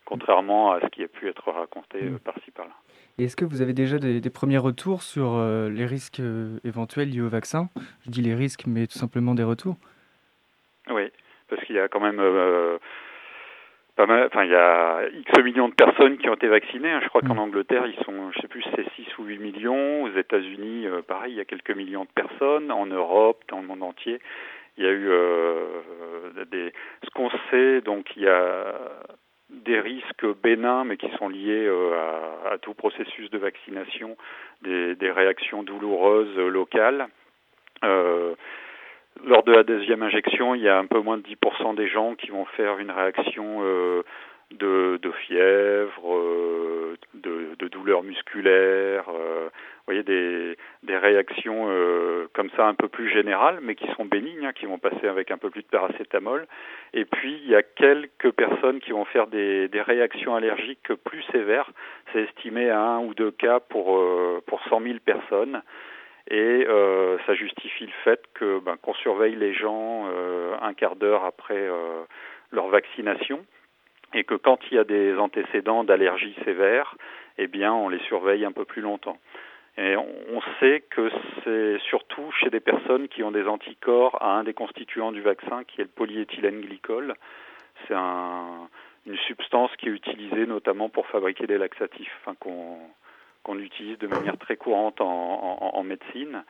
contrairement 0.05 0.73
à 0.73 0.81
ce 0.81 0.87
qui 0.87 1.03
a 1.03 1.09
pu 1.09 1.29
être 1.29 1.51
raconté 1.51 1.99
par-ci 2.25 2.51
par-là 2.53 2.75
est-ce 3.19 3.37
que 3.37 3.45
vous 3.45 3.63
avez 3.63 3.73
déjà 3.73 3.99
des, 3.99 4.31
premiers 4.31 4.59
retours 4.59 5.03
sur 5.03 5.35
euh, 5.35 5.69
les 5.69 5.87
risques 5.87 6.21
euh, 6.21 6.59
éventuels 6.65 7.11
liés 7.11 7.21
au 7.21 7.29
vaccin? 7.29 7.69
Je 8.05 8.11
dis 8.11 8.23
les 8.23 8.35
risques, 8.35 8.65
mais 8.67 8.87
tout 8.87 8.99
simplement 8.99 9.35
des 9.35 9.45
retours. 9.45 9.77
Oui, 10.91 11.11
parce 11.49 11.63
qu'il 11.65 11.77
y 11.77 11.79
a 11.79 11.89
quand 11.89 12.01
même 12.01 12.19
euh, 12.19 12.79
pas 13.97 14.07
mal, 14.07 14.27
enfin 14.27 14.45
il 14.45 14.51
y 14.51 14.57
a 14.57 15.03
X 15.13 15.45
millions 15.45 15.69
de 15.69 15.75
personnes 15.75 16.19
qui 16.19 16.29
ont 16.29 16.35
été 16.35 16.49
vaccinées. 16.49 16.91
Hein. 16.91 17.01
Je 17.03 17.09
crois 17.09 17.23
qu'en 17.23 17.37
mm. 17.37 17.39
Angleterre, 17.39 17.87
ils 17.87 18.05
sont, 18.05 18.33
je 18.33 18.41
sais 18.41 18.49
plus, 18.49 18.65
c'est 18.75 18.91
6 18.97 19.19
ou 19.19 19.25
8 19.25 19.39
millions. 19.39 20.03
Aux 20.03 20.11
États-Unis, 20.11 20.87
pareil, 21.07 21.35
il 21.35 21.37
y 21.37 21.41
a 21.41 21.45
quelques 21.45 21.71
millions 21.71 22.05
de 22.05 22.23
personnes. 22.23 22.73
En 22.73 22.87
Europe, 22.87 23.43
dans 23.49 23.61
le 23.61 23.67
monde 23.67 23.85
entier, 23.85 24.21
il 24.77 24.85
y 24.85 24.89
a 24.89 24.93
eu 24.93 25.09
des. 26.51 26.73
Ce 27.05 27.11
qu'on 27.11 27.31
sait, 27.51 27.81
donc 27.81 28.17
il 28.17 28.23
y 28.23 28.29
a 28.29 28.75
des 29.51 29.79
risques 29.81 30.27
bénins, 30.43 30.85
mais 30.85 30.97
qui 30.97 31.11
sont 31.19 31.29
liés 31.29 31.67
euh, 31.67 31.93
à, 32.51 32.59
tout 32.59 32.75
processus 32.75 33.31
de 33.31 33.39
vaccination, 33.39 34.17
des, 34.63 35.11
réactions 35.11 35.63
douloureuses 35.63 36.37
locales. 36.37 37.09
Euh, 37.85 38.35
lors 39.23 39.43
de 39.45 39.53
la 39.53 39.63
deuxième 39.63 40.03
injection, 40.03 40.55
il 40.55 40.63
y 40.63 40.69
a 40.69 40.79
un 40.79 40.87
peu 40.87 41.01
moins 41.01 41.19
de 41.19 41.23
10% 41.23 41.77
des 41.77 41.89
gens 41.89 42.15
qui 42.15 42.31
vont 42.31 42.45
faire 42.57 42.79
une 42.79 42.91
réaction 42.91 43.61
euh, 43.63 44.03
de, 44.51 44.99
fièvre, 45.27 46.21
de, 47.15 47.55
de 47.59 47.69
douleurs 47.69 48.03
musculaires, 48.03 49.11
vous 49.87 49.93
voyez 49.93 50.57
des, 50.83 50.97
réactions 50.97 51.67
euh, 51.69 52.27
comme 52.33 52.49
ça 52.57 52.67
un 52.67 52.75
peu 52.75 52.89
plus 52.89 53.11
générales, 53.11 53.59
mais 53.61 53.75
qui 53.75 53.87
sont 53.97 54.07
bénignes, 54.07 54.47
hein, 54.47 54.53
qui 54.55 54.65
vont 54.65 54.79
passer 54.79 55.07
avec 55.07 55.31
un 55.31 55.37
peu 55.37 55.51
plus 55.51 55.61
de 55.61 55.69
paracétamol. 55.69 56.47
Et 56.95 57.05
puis 57.05 57.39
il 57.45 57.51
y 57.51 57.55
a 57.55 57.63
quelques 57.63 58.31
personnes 58.31 58.81
qui 58.81 58.93
vont 58.93 59.05
faire 59.05 59.27
des, 59.27 59.69
réactions 59.75 60.35
allergiques 60.35 60.95
plus 61.05 61.23
sévères. 61.33 61.71
C'est 62.13 62.23
estimé 62.23 62.71
à 62.71 62.81
un 62.81 63.01
ou 63.01 63.13
deux 63.13 63.31
cas 63.33 63.61
pour 63.61 63.99
euh, 63.99 64.43
pour 64.47 64.63
100 64.71 64.81
000 64.81 64.95
personnes. 65.05 65.61
Et 66.31 66.65
euh, 66.67 67.19
ça 67.27 67.35
justifie 67.35 67.85
le 67.85 67.93
fait 68.05 68.23
que 68.33 68.59
ben, 68.61 68.79
qu'on 68.81 68.95
surveille 68.95 69.37
les 69.37 69.53
gens 69.53 70.07
euh, 70.07 70.55
un 70.63 70.73
quart 70.73 70.97
d'heure 70.97 71.25
après 71.25 71.59
euh, 71.59 72.05
leur 72.53 72.69
vaccination 72.69 73.45
et 74.15 74.25
que 74.25 74.35
quand 74.35 74.59
il 74.71 74.77
y 74.77 74.79
a 74.79 74.85
des 74.85 75.17
antécédents 75.19 75.85
d'allergie 75.85 76.35
sévère, 76.45 76.97
eh 77.37 77.49
bien 77.49 77.73
on 77.73 77.89
les 77.89 77.99
surveille 78.01 78.45
un 78.45 78.53
peu 78.53 78.65
plus 78.65 78.81
longtemps. 78.81 79.19
Et 79.77 79.97
on 79.97 80.41
sait 80.61 80.85
que 80.89 81.11
c'est 81.43 81.79
surtout 81.89 82.31
chez 82.39 82.49
des 82.49 82.61
personnes 82.61 83.09
qui 83.09 83.25
ont 83.25 83.33
des 83.33 83.47
anticorps 83.49 84.23
à 84.23 84.39
un 84.39 84.45
des 84.45 84.55
constituants 84.55 85.11
du 85.11 85.21
vaccin, 85.21 85.65
qui 85.65 85.81
est 85.81 85.85
le 85.85 85.91
polyéthylène 85.91 86.61
glycol. 86.61 87.15
c'est 87.89 87.95
une 87.95 89.19
substance 89.27 89.71
qui 89.77 89.89
est 89.89 89.93
utilisée 89.93 90.47
notamment 90.47 90.89
pour 90.89 91.09
fabriquer 91.09 91.49
des 91.49 91.59
laxatifs, 91.59 92.17
enfin, 92.25 92.37
qu'on 93.43 93.59
utilise 93.59 93.99
de 93.99 94.07
manière 94.07 94.39
très 94.39 94.57
courante 94.57 95.01
en, 95.01 95.83
médecine. 95.83 96.45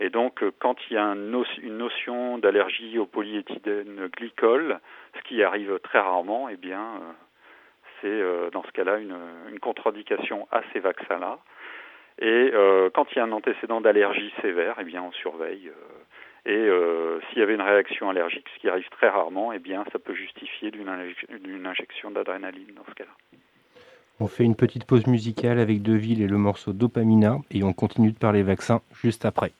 Et 0.00 0.10
donc, 0.10 0.44
quand 0.58 0.76
il 0.88 0.94
y 0.94 0.96
a 0.96 1.04
une 1.06 1.76
notion 1.76 2.38
d'allergie 2.38 2.98
au 2.98 3.06
polyéthylène 3.06 4.08
glycol, 4.16 4.78
ce 5.16 5.22
qui 5.28 5.42
arrive 5.42 5.78
très 5.82 5.98
rarement, 5.98 6.48
eh 6.48 6.56
bien, 6.56 7.00
c'est 8.00 8.22
dans 8.52 8.62
ce 8.62 8.70
cas-là 8.70 8.98
une, 8.98 9.16
une 9.50 9.58
contre-indication 9.58 10.46
à 10.52 10.62
ces 10.72 10.78
vaccins-là. 10.78 11.38
Et 12.20 12.50
euh, 12.52 12.90
quand 12.92 13.06
il 13.12 13.18
y 13.18 13.20
a 13.20 13.24
un 13.24 13.32
antécédent 13.32 13.80
d'allergie 13.80 14.32
sévère, 14.42 14.76
eh 14.80 14.84
bien, 14.84 15.02
on 15.02 15.12
surveille. 15.12 15.68
Euh, 15.68 16.50
et 16.50 16.68
euh, 16.68 17.20
s'il 17.28 17.38
y 17.38 17.42
avait 17.42 17.54
une 17.54 17.62
réaction 17.62 18.10
allergique, 18.10 18.46
ce 18.54 18.60
qui 18.60 18.68
arrive 18.68 18.88
très 18.90 19.08
rarement, 19.08 19.52
eh 19.52 19.58
bien, 19.58 19.84
ça 19.92 19.98
peut 19.98 20.14
justifier 20.14 20.70
d'une 20.70 21.66
injection 21.66 22.10
d'adrénaline 22.10 22.74
dans 22.74 22.84
ce 22.88 22.94
cas-là. 22.94 23.40
On 24.20 24.26
fait 24.26 24.42
une 24.42 24.56
petite 24.56 24.84
pause 24.84 25.06
musicale 25.06 25.60
avec 25.60 25.80
Deville 25.82 26.22
et 26.22 26.26
le 26.26 26.38
morceau 26.38 26.72
Dopamina 26.72 27.36
et 27.52 27.62
on 27.62 27.72
continue 27.72 28.10
de 28.10 28.18
parler 28.18 28.42
vaccins 28.42 28.80
juste 29.00 29.24
après. 29.24 29.52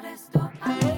Retrouve 0.00 0.97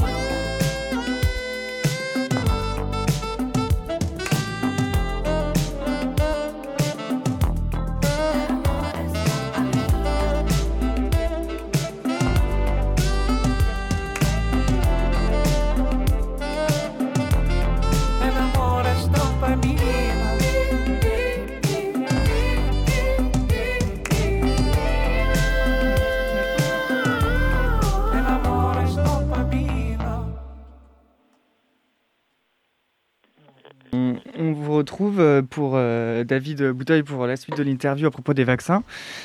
David 36.30 36.70
Bouteuil 36.70 37.02
pour 37.02 37.26
la 37.26 37.34
suite 37.34 37.56
de 37.56 37.64
l'interview 37.64 38.06
à 38.06 38.10
propos 38.12 38.34
des 38.34 38.44
vaccins. 38.44 38.82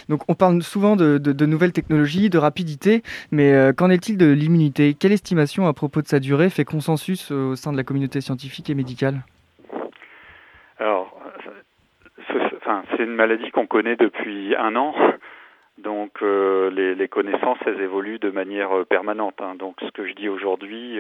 Donc 0.09 0.21
on 0.27 0.33
parle 0.33 0.63
souvent 0.63 0.95
de, 0.95 1.45
nouvelles 1.45 1.71
technologies, 1.71 2.31
de 2.31 2.39
rapidité, 2.39 3.03
mais 3.31 3.53
euh, 3.53 3.74
qu'en 3.74 3.91
est-il 3.91 4.17
de 4.17 4.31
l'immunité? 4.31 4.95
Quelle 5.00 5.12
estimation 5.12 5.67
à 5.67 5.74
propos 5.74 6.01
de 6.01 6.07
sa 6.07 6.19
durée 6.19 6.50
fait 6.50 6.65
consensus 6.65 7.29
au 7.29 7.55
sein 7.55 7.71
de 7.71 7.77
la 7.77 7.83
communauté 7.83 8.21
scientifique 8.21 8.71
et 8.71 8.75
médicale? 8.75 9.21
Alors, 10.79 11.15
c'est 12.97 13.03
une 13.03 13.15
maladie 13.15 13.51
qu'on 13.51 13.67
connaît 13.67 13.95
depuis 13.95 14.55
un 14.55 14.75
an. 14.75 14.95
Donc 15.77 16.21
les, 16.21 17.07
connaissances, 17.07 17.59
elles 17.67 17.81
évoluent 17.81 18.19
de 18.19 18.31
manière 18.31 18.71
permanente. 18.89 19.35
Hein. 19.39 19.53
Donc 19.55 19.75
ce 19.81 19.91
que 19.91 20.07
je 20.07 20.13
dis 20.13 20.27
aujourd'hui 20.27 20.97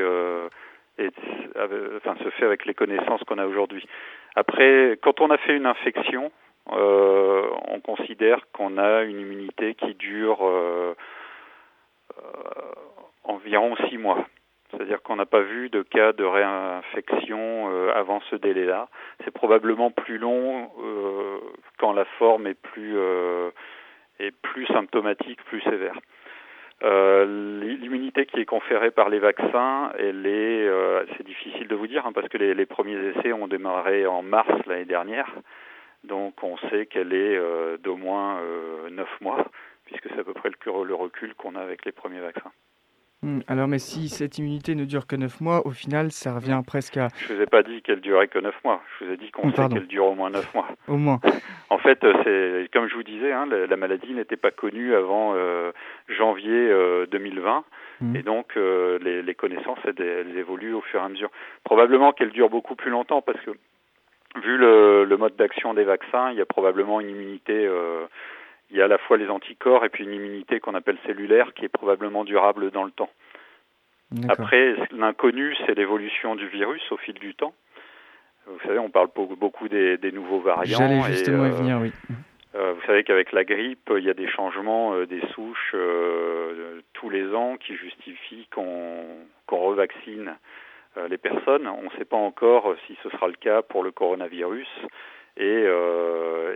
enfin, 0.99 2.15
se 2.23 2.29
fait 2.31 2.45
avec 2.45 2.65
les 2.65 2.73
connaissances 2.73 3.23
qu'on 3.23 3.37
a 3.37 3.45
aujourd'hui. 3.45 3.85
Après, 4.35 4.97
quand 5.01 5.21
on 5.21 5.29
a 5.29 5.37
fait 5.37 5.55
une 5.55 5.65
infection, 5.65 6.31
on 6.67 7.79
considère 7.83 8.39
qu'on 8.51 8.77
a 8.77 9.03
une 9.03 9.19
immunité 9.19 9.75
qui 9.75 9.93
dure 9.95 10.41
environ 13.23 13.75
six 13.89 13.97
mois. 13.97 14.25
C'est-à-dire 14.71 15.01
qu'on 15.03 15.15
n'a 15.15 15.25
pas 15.25 15.41
vu 15.41 15.69
de 15.69 15.83
cas 15.83 16.11
de 16.11 16.23
réinfection 16.23 17.91
avant 17.93 18.19
ce 18.29 18.35
délai-là. 18.35 18.89
C'est 19.23 19.31
probablement 19.31 19.91
plus 19.91 20.17
long 20.17 20.69
quand 21.77 21.93
la 21.93 22.05
forme 22.17 22.47
est 22.47 22.59
plus 22.59 22.97
est 24.19 24.31
plus 24.41 24.65
symptomatique, 24.67 25.43
plus 25.45 25.61
sévère. 25.61 25.97
Euh, 26.83 27.63
l'immunité 27.63 28.25
qui 28.25 28.41
est 28.41 28.45
conférée 28.45 28.91
par 28.91 29.09
les 29.09 29.19
vaccins, 29.19 29.91
elle 29.97 30.25
est, 30.25 30.67
euh, 30.67 31.05
c'est 31.15 31.25
difficile 31.25 31.67
de 31.67 31.75
vous 31.75 31.87
dire 31.87 32.05
hein, 32.05 32.11
parce 32.13 32.27
que 32.27 32.37
les, 32.37 32.65
premiers 32.65 32.97
essais 32.97 33.31
ont 33.31 33.47
démarré 33.47 34.05
en 34.05 34.21
mars 34.21 34.51
l'année 34.65 34.85
dernière, 34.85 35.33
donc 36.03 36.43
on 36.43 36.57
sait 36.69 36.85
qu'elle 36.85 37.13
est 37.13 37.37
euh, 37.37 37.77
d'au 37.77 37.95
moins 37.95 38.41
neuf 38.91 39.09
mois, 39.21 39.45
puisque 39.85 40.09
c'est 40.09 40.19
à 40.19 40.23
peu 40.23 40.33
près 40.33 40.49
le, 40.49 40.83
le 40.83 40.95
recul 40.95 41.33
qu'on 41.35 41.55
a 41.55 41.61
avec 41.61 41.85
les 41.85 41.93
premiers 41.93 42.19
vaccins. 42.19 42.51
Hmm, 43.25 43.39
alors, 43.47 43.67
mais 43.67 43.79
si 43.79 44.07
cette 44.07 44.37
immunité 44.37 44.75
ne 44.75 44.85
dure 44.85 45.07
que 45.07 45.15
9 45.15 45.41
mois, 45.41 45.65
au 45.65 45.71
final, 45.71 46.11
ça 46.11 46.35
revient 46.35 46.61
presque 46.65 46.95
à... 46.97 47.07
Je 47.17 47.33
ne 47.33 47.37
vous 47.37 47.43
ai 47.43 47.47
pas 47.47 47.63
dit 47.63 47.81
qu'elle 47.81 47.99
durait 47.99 48.27
que 48.27 48.37
9 48.37 48.53
mois. 48.63 48.83
Je 48.99 49.05
vous 49.05 49.13
ai 49.13 49.17
dit 49.17 49.31
qu'on 49.31 49.49
oh, 49.49 49.51
sait 49.51 49.67
qu'elle 49.67 49.87
dure 49.87 50.05
au 50.05 50.13
moins 50.13 50.29
9 50.29 50.53
mois. 50.53 50.67
Au 50.87 50.97
moins. 50.97 51.19
En 51.71 51.79
fait, 51.79 52.03
euh, 52.03 52.13
c'est 52.23 52.69
comme 52.71 52.87
je 52.87 52.95
vous 52.95 53.03
disais, 53.03 53.31
hein, 53.31 53.47
la, 53.47 53.75
maladie 53.75 54.13
n'était 54.13 54.37
pas 54.37 54.51
connue 54.51 54.95
avant 54.95 55.33
euh, 55.35 55.71
janvier 56.07 56.71
2020. 57.11 57.57
Euh, 57.57 58.05
hmm. 58.05 58.15
Et 58.15 58.21
donc, 58.21 58.55
les, 58.55 59.23
les, 59.23 59.35
connaissances, 59.35 59.79
elles, 59.85 60.37
évoluent 60.37 60.73
au 60.73 60.81
fur 60.81 61.01
et 61.01 61.03
à 61.03 61.09
mesure. 61.09 61.29
Probablement 61.63 62.11
qu'elle 62.11 62.31
dure 62.31 62.49
beaucoup 62.49 62.75
plus 62.75 62.91
longtemps 62.91 63.21
parce 63.21 63.39
que, 63.41 63.51
vu 64.41 64.57
le, 64.57 65.05
le 65.05 65.17
mode 65.17 65.35
d'action 65.35 65.73
des 65.73 65.83
vaccins, 65.83 66.31
il 66.31 66.37
y 66.37 66.41
a 66.41 66.45
probablement 66.45 67.01
une 67.01 67.09
immunité 67.09 67.67
il 68.75 68.79
y 68.79 68.81
a 68.81 68.85
à 68.85 68.89
la 68.89 68.97
fois 68.97 69.15
les 69.15 69.29
anticorps 69.29 69.85
et 69.85 69.89
puis 69.89 70.03
une 70.03 70.13
immunité 70.13 70.59
qu'on 70.59 70.75
appelle 70.75 70.97
cellulaire 71.05 71.53
qui 71.53 71.63
est 71.63 71.69
probablement 71.69 72.25
durable 72.25 72.71
dans 72.71 72.83
le 72.83 72.91
temps. 72.91 73.09
Après, 74.27 74.75
l'inconnu, 74.91 75.55
c'est 75.65 75.75
l'évolution 75.75 76.35
du 76.35 76.47
virus 76.49 76.83
au 76.91 76.97
fil 76.97 77.13
du 77.15 77.33
temps. 77.35 77.53
Vous 78.47 78.59
savez, 78.65 78.77
on 78.77 78.89
parle 78.89 79.07
beaucoup 79.15 79.69
des, 79.69 79.97
nouveaux 80.11 80.41
variants. 80.41 80.77
J'allais 80.77 81.01
justement 81.03 81.45
euh, 81.45 81.51
venir, 81.51 81.79
oui. 81.81 81.91
Euh, 82.55 82.73
vous 82.73 82.81
savez 82.85 83.05
qu'avec 83.05 83.31
la 83.31 83.45
grippe, 83.45 83.91
il 83.97 84.03
y 84.03 84.09
a 84.09 84.13
des 84.13 84.27
changements 84.27 84.93
euh, 84.93 85.05
des 85.05 85.21
souches 85.33 85.75
tous 86.93 87.09
les 87.09 87.33
ans 87.33 87.55
qui 87.55 87.75
justifient 87.75 88.47
qu'on 88.51 89.05
revaccine 89.49 90.35
les 91.09 91.17
personnes. 91.17 91.67
On 91.67 91.83
ne 91.83 91.97
sait 91.97 92.05
pas 92.05 92.17
encore 92.17 92.75
si 92.87 92.97
ce 93.03 93.09
sera 93.09 93.27
le 93.27 93.33
cas 93.33 93.61
pour 93.61 93.83
le 93.83 93.91
coronavirus. 93.91 94.67
Et, 95.37 95.65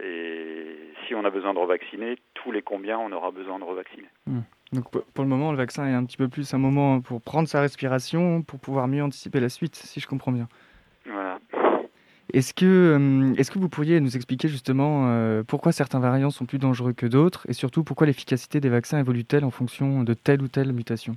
et 0.04 0.76
si 1.06 1.16
on 1.16 1.26
a 1.26 1.30
besoin 1.30 1.54
de 1.54 1.60
revacciner, 1.60 2.18
tous 2.34 2.52
les 2.52 2.62
combien 2.62 2.98
on 2.98 3.12
aura 3.12 3.32
besoin 3.32 3.60
de 3.60 3.64
revacciner. 3.64 4.08
Hmm. 4.28 4.42
Donc 4.72 4.90
pour 4.90 5.24
le 5.24 5.30
moment, 5.30 5.52
le 5.52 5.58
vaccin 5.58 5.88
est 5.88 5.94
un 5.94 6.06
petit 6.06 6.18
peu 6.18 6.28
plus 6.28 6.54
un 6.54 6.60
moment 6.60 7.02
pour 7.02 7.22
prendre 7.22 7.48
sa 7.48 7.62
respiration, 7.62 8.44
pour 8.44 8.60
pouvoir 8.60 8.88
mieux 8.88 9.04
anticiper 9.04 9.40
la 9.40 9.50
suite, 9.50 9.76
si 9.76 10.00
je 10.00 10.08
comprends 10.08 10.32
bien. 10.32 10.48
Voilà. 11.06 11.40
Est-ce 12.32 12.54
que, 12.54 12.66
euh, 12.66 13.34
est-ce 13.38 13.50
que 13.50 13.58
vous 13.58 13.70
pourriez 13.70 14.00
nous 14.00 14.16
expliquer 14.16 14.48
justement 14.48 15.08
euh, 15.08 15.42
pourquoi 15.42 15.72
certains 15.72 16.00
variants 16.00 16.30
sont 16.30 16.46
plus 16.46 16.60
dangereux 16.60 16.94
que 16.94 17.08
d'autres 17.08 17.50
et 17.50 17.54
surtout 17.54 17.84
pourquoi 17.84 18.06
l'efficacité 18.06 18.60
des 18.60 18.70
vaccins 18.70 19.00
évolue-t-elle 19.00 19.44
en 19.44 19.50
fonction 19.50 20.04
de 20.04 20.14
telle 20.14 20.44
ou 20.44 20.48
telle 20.48 20.72
mutation? 20.72 21.16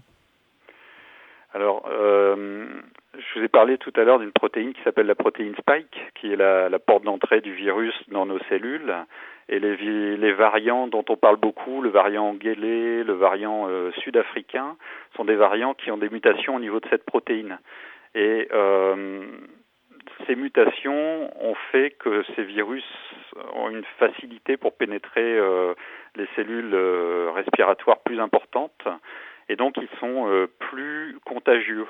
Alors, 1.53 1.87
euh, 1.91 2.81
je 3.19 3.39
vous 3.39 3.45
ai 3.45 3.49
parlé 3.49 3.79
tout 3.79 3.93
à 3.97 4.05
l'heure 4.05 4.19
d'une 4.19 4.33
protéine 4.33 4.73
qui 4.73 4.83
s'appelle 4.83 5.07
la 5.07 5.15
protéine 5.15 5.55
spike, 5.57 6.13
qui 6.15 6.33
est 6.33 6.37
la, 6.37 6.69
la 6.69 6.79
porte 6.79 7.05
d'entrée 7.05 7.41
du 7.41 7.53
virus 7.53 7.95
dans 8.09 8.27
nos 8.27 8.39
cellules 8.49 8.95
et 9.49 9.59
les, 9.59 10.17
les, 10.17 10.33
variants 10.33 10.87
dont 10.87 11.05
on 11.09 11.17
parle 11.17 11.37
beaucoup, 11.37 11.83
le 11.83 11.91
variant 11.91 12.33
guélé, 12.35 13.05
le 13.05 13.13
variant 13.13 13.67
euh, 13.69 13.91
sud-africain, 14.03 14.77
sont 15.17 15.25
des 15.25 15.35
variants 15.35 15.75
qui 15.75 15.91
ont 15.91 15.99
des 15.99 16.09
mutations 16.09 16.57
au 16.57 16.61
niveau 16.61 16.81
de 16.81 16.89
cette 16.89 17.05
protéine. 17.05 17.59
Et 18.15 18.49
euh, 18.53 19.25
ces 20.27 20.37
mutations 20.37 21.31
ont 21.45 21.55
fait 21.71 21.91
que 21.99 22.23
ces 22.35 22.45
virus 22.45 22.85
ont 23.55 23.71
une 23.71 23.85
facilité 23.99 24.57
pour 24.57 24.75
pénétrer 24.75 25.39
euh, 25.39 25.75
les 26.17 26.29
cellules 26.37 26.75
euh, 26.75 27.31
respiratoires 27.35 28.01
plus 28.01 28.21
importantes, 28.21 28.87
et 29.49 29.57
donc 29.57 29.77
ils 29.77 29.99
sont 29.99 30.47
plus 30.59 31.19
contagieux. 31.25 31.87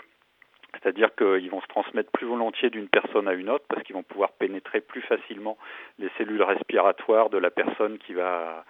C'est-à-dire 0.83 1.15
qu'ils 1.15 1.51
vont 1.51 1.61
se 1.61 1.67
transmettre 1.69 2.11
plus 2.11 2.27
volontiers 2.27 2.71
d'une 2.71 2.89
personne 2.89 3.29
à 3.29 3.33
une 3.33 3.51
autre 3.51 3.65
parce 3.69 3.83
qu'ils 3.83 3.95
vont 3.95 4.03
pouvoir 4.03 4.33
pénétrer 4.33 4.81
plus 4.81 5.03
facilement 5.03 5.57
les 5.99 6.11
cellules 6.19 6.43
respiratoires 6.43 7.31
de 7.31 7.39
la 7.39 7.51
personne 7.51 7.99
qui 7.99 8.15
va, 8.15 8.65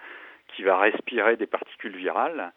qui 0.49 0.63
va 0.63 0.77
respirer 0.77 1.37
des 1.37 1.47
particules 1.47 1.95
virales. 1.95 2.51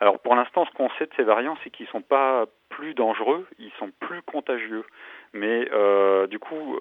Alors 0.00 0.20
pour 0.20 0.34
l'instant, 0.34 0.64
ce 0.66 0.70
qu'on 0.72 0.90
sait 0.90 1.06
de 1.06 1.14
ces 1.16 1.24
variants, 1.24 1.56
c'est 1.64 1.70
qu'ils 1.70 1.86
ne 1.86 1.90
sont 1.90 2.02
pas 2.02 2.46
plus 2.68 2.94
dangereux, 2.94 3.46
ils 3.58 3.72
sont 3.78 3.90
plus 3.98 4.22
contagieux. 4.22 4.84
Mais 5.32 5.68
euh, 5.72 6.26
du 6.26 6.38
coup, 6.38 6.78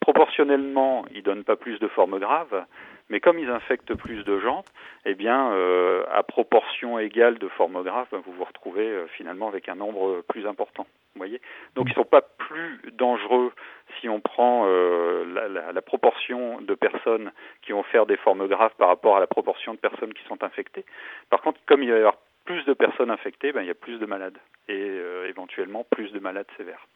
proportionnellement, 0.00 1.04
ils 1.14 1.22
donnent 1.22 1.44
pas 1.44 1.56
plus 1.56 1.78
de 1.78 1.88
formes 1.88 2.18
graves. 2.18 2.64
Mais 3.12 3.20
comme 3.20 3.38
ils 3.38 3.50
infectent 3.50 3.94
plus 3.94 4.24
de 4.24 4.40
gens, 4.40 4.64
eh 5.04 5.14
bien, 5.14 5.52
euh, 5.52 6.02
à 6.14 6.22
proportion 6.22 6.98
égale 6.98 7.38
de 7.38 7.46
formes 7.48 7.82
graves, 7.82 8.08
vous 8.10 8.32
vous 8.32 8.44
retrouvez 8.44 8.88
euh, 8.88 9.06
finalement 9.06 9.48
avec 9.48 9.68
un 9.68 9.74
nombre 9.74 10.22
plus 10.30 10.46
important. 10.46 10.86
Vous 11.14 11.18
voyez 11.18 11.38
Donc, 11.74 11.90
ils 11.90 11.94
sont 11.94 12.06
pas 12.06 12.22
plus 12.22 12.80
dangereux 12.94 13.52
si 14.00 14.08
on 14.08 14.20
prend 14.20 14.64
euh, 14.64 15.26
la, 15.74 15.82
proportion 15.82 16.62
de 16.62 16.74
personnes 16.74 17.32
qui 17.60 17.72
vont 17.72 17.82
faire 17.82 18.06
des 18.06 18.16
formes 18.16 18.48
graves 18.48 18.72
par 18.78 18.88
rapport 18.88 19.18
à 19.18 19.20
la 19.20 19.26
proportion 19.26 19.74
de 19.74 19.78
personnes 19.78 20.14
qui 20.14 20.24
sont 20.24 20.42
infectées. 20.42 20.86
Par 21.28 21.42
contre, 21.42 21.60
comme 21.66 21.82
il 21.82 21.90
va 21.90 21.96
y 21.96 21.98
avoir 21.98 22.16
plus 22.46 22.64
de 22.64 22.72
personnes 22.72 23.10
infectées, 23.10 23.52
ben, 23.52 23.60
il 23.60 23.66
y 23.66 23.70
a 23.70 23.74
plus 23.74 23.98
de 23.98 24.06
malades 24.06 24.38
et 24.68 24.90
éventuellement 25.28 25.84
plus 25.90 26.10
de 26.12 26.18
malades 26.18 26.46
sévères. 26.56 26.86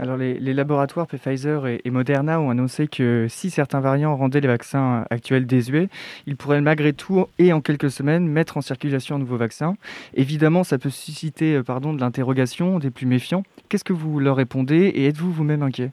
Alors 0.00 0.16
les, 0.16 0.54
laboratoires 0.54 1.08
Pfizer 1.08 1.66
et, 1.66 1.90
Moderna 1.90 2.40
ont 2.40 2.50
annoncé 2.50 2.86
que 2.86 3.26
si 3.28 3.50
certains 3.50 3.80
variants 3.80 4.14
rendaient 4.14 4.40
les 4.40 4.46
vaccins 4.46 5.04
actuels 5.10 5.44
désuets, 5.44 5.88
ils 6.26 6.36
pourraient 6.36 6.60
malgré 6.60 6.92
tout 6.92 7.26
et 7.40 7.52
en 7.52 7.60
quelques 7.60 7.90
semaines 7.90 8.28
mettre 8.28 8.56
en 8.56 8.60
circulation 8.60 9.16
un 9.16 9.18
nouveau 9.18 9.36
vaccin. 9.36 9.74
Évidemment, 10.14 10.62
ça 10.62 10.78
peut 10.78 10.90
susciter 10.90 11.56
euh, 11.56 11.62
pardon, 11.64 11.92
de 11.92 12.00
l'interrogation 12.00 12.78
des 12.78 12.92
plus 12.92 13.06
méfiants. 13.06 13.42
Qu'est-ce 13.68 13.82
que 13.82 13.92
vous 13.92 14.20
leur 14.20 14.36
répondez 14.36 14.86
et 14.86 15.06
êtes-vous 15.06 15.32
vous-même 15.32 15.62
inquiet? 15.62 15.90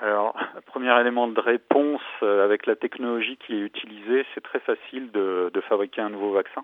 Alors, 0.00 0.36
premier 0.66 0.96
élément 1.00 1.26
de 1.26 1.40
réponse, 1.40 2.02
euh, 2.22 2.44
avec 2.44 2.66
la 2.66 2.76
technologie 2.76 3.36
qui 3.44 3.54
est 3.54 3.62
utilisée, 3.62 4.24
c'est 4.34 4.42
très 4.42 4.60
facile 4.60 5.10
de, 5.10 5.50
de, 5.52 5.60
fabriquer 5.62 6.02
un 6.02 6.10
nouveau 6.10 6.32
vaccin. 6.32 6.62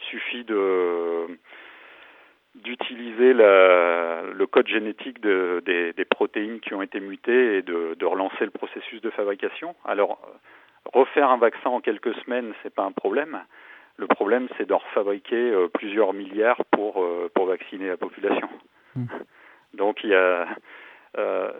Il 0.00 0.06
suffit 0.06 0.44
de, 0.44 1.28
d'utiliser 2.54 3.32
le 3.32 4.44
code 4.46 4.68
génétique 4.68 5.20
de, 5.20 5.62
des, 5.64 5.92
des, 5.92 6.04
protéines 6.04 6.60
qui 6.60 6.74
ont 6.74 6.82
été 6.82 7.00
mutées 7.00 7.56
et 7.56 7.62
de, 7.62 7.94
de, 7.98 8.06
relancer 8.06 8.44
le 8.44 8.50
processus 8.50 9.00
de 9.00 9.10
fabrication. 9.10 9.74
Alors, 9.84 10.20
refaire 10.92 11.30
un 11.30 11.38
vaccin 11.38 11.70
en 11.70 11.80
quelques 11.80 12.14
semaines, 12.24 12.52
c'est 12.62 12.74
pas 12.74 12.84
un 12.84 12.92
problème. 12.92 13.40
Le 13.96 14.06
problème, 14.06 14.48
c'est 14.56 14.66
d'en 14.66 14.78
refabriquer 14.78 15.36
euh, 15.36 15.68
plusieurs 15.68 16.12
milliards 16.12 16.64
pour 16.70 17.02
euh, 17.02 17.30
pour 17.34 17.46
vacciner 17.46 17.88
la 17.88 17.96
population. 17.96 18.48
Mmh. 18.96 19.06
Donc, 19.74 20.04
il 20.04 20.10
y 20.10 20.14
a, 20.14 20.46
euh, 21.18 21.50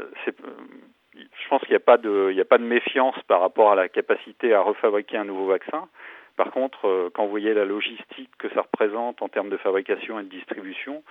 je 1.14 1.48
pense 1.48 1.60
qu'il 1.62 1.70
n'y 1.70 1.76
a 1.76 1.78
a 1.78 2.44
pas 2.44 2.58
de 2.58 2.64
méfiance 2.64 3.16
par 3.26 3.40
rapport 3.40 3.72
à 3.72 3.74
la 3.74 3.88
capacité 3.88 4.54
à 4.54 4.60
refabriquer 4.60 5.16
un 5.16 5.24
nouveau 5.24 5.46
vaccin. 5.46 5.88
Par 6.36 6.50
contre, 6.50 6.86
euh, 6.86 7.10
quand 7.12 7.24
vous 7.24 7.30
voyez 7.30 7.54
la 7.54 7.64
logistique 7.64 8.30
que 8.38 8.48
ça 8.50 8.62
représente 8.62 9.22
en 9.22 9.28
termes 9.28 9.50
de 9.50 9.56
fabrication 9.56 10.18
et 10.18 10.24
de 10.24 10.28
distribution, 10.28 11.02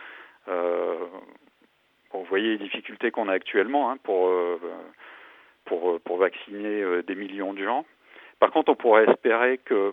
euh, 0.48 0.96
vous 2.14 2.24
voyez 2.26 2.50
les 2.50 2.58
difficultés 2.58 3.12
qu'on 3.12 3.30
a 3.30 3.34
actuellement 3.34 3.92
hein, 3.92 3.98
pour, 4.04 4.28
euh, 4.28 4.60
pour, 5.66 6.00
pour 6.02 6.18
vacciner 6.18 7.04
des 7.04 7.16
millions 7.16 7.54
de 7.54 7.64
gens. 7.64 7.86
Par 8.40 8.52
contre, 8.52 8.72
on 8.72 8.76
pourrait 8.76 9.06
espérer 9.10 9.60
que 9.60 9.92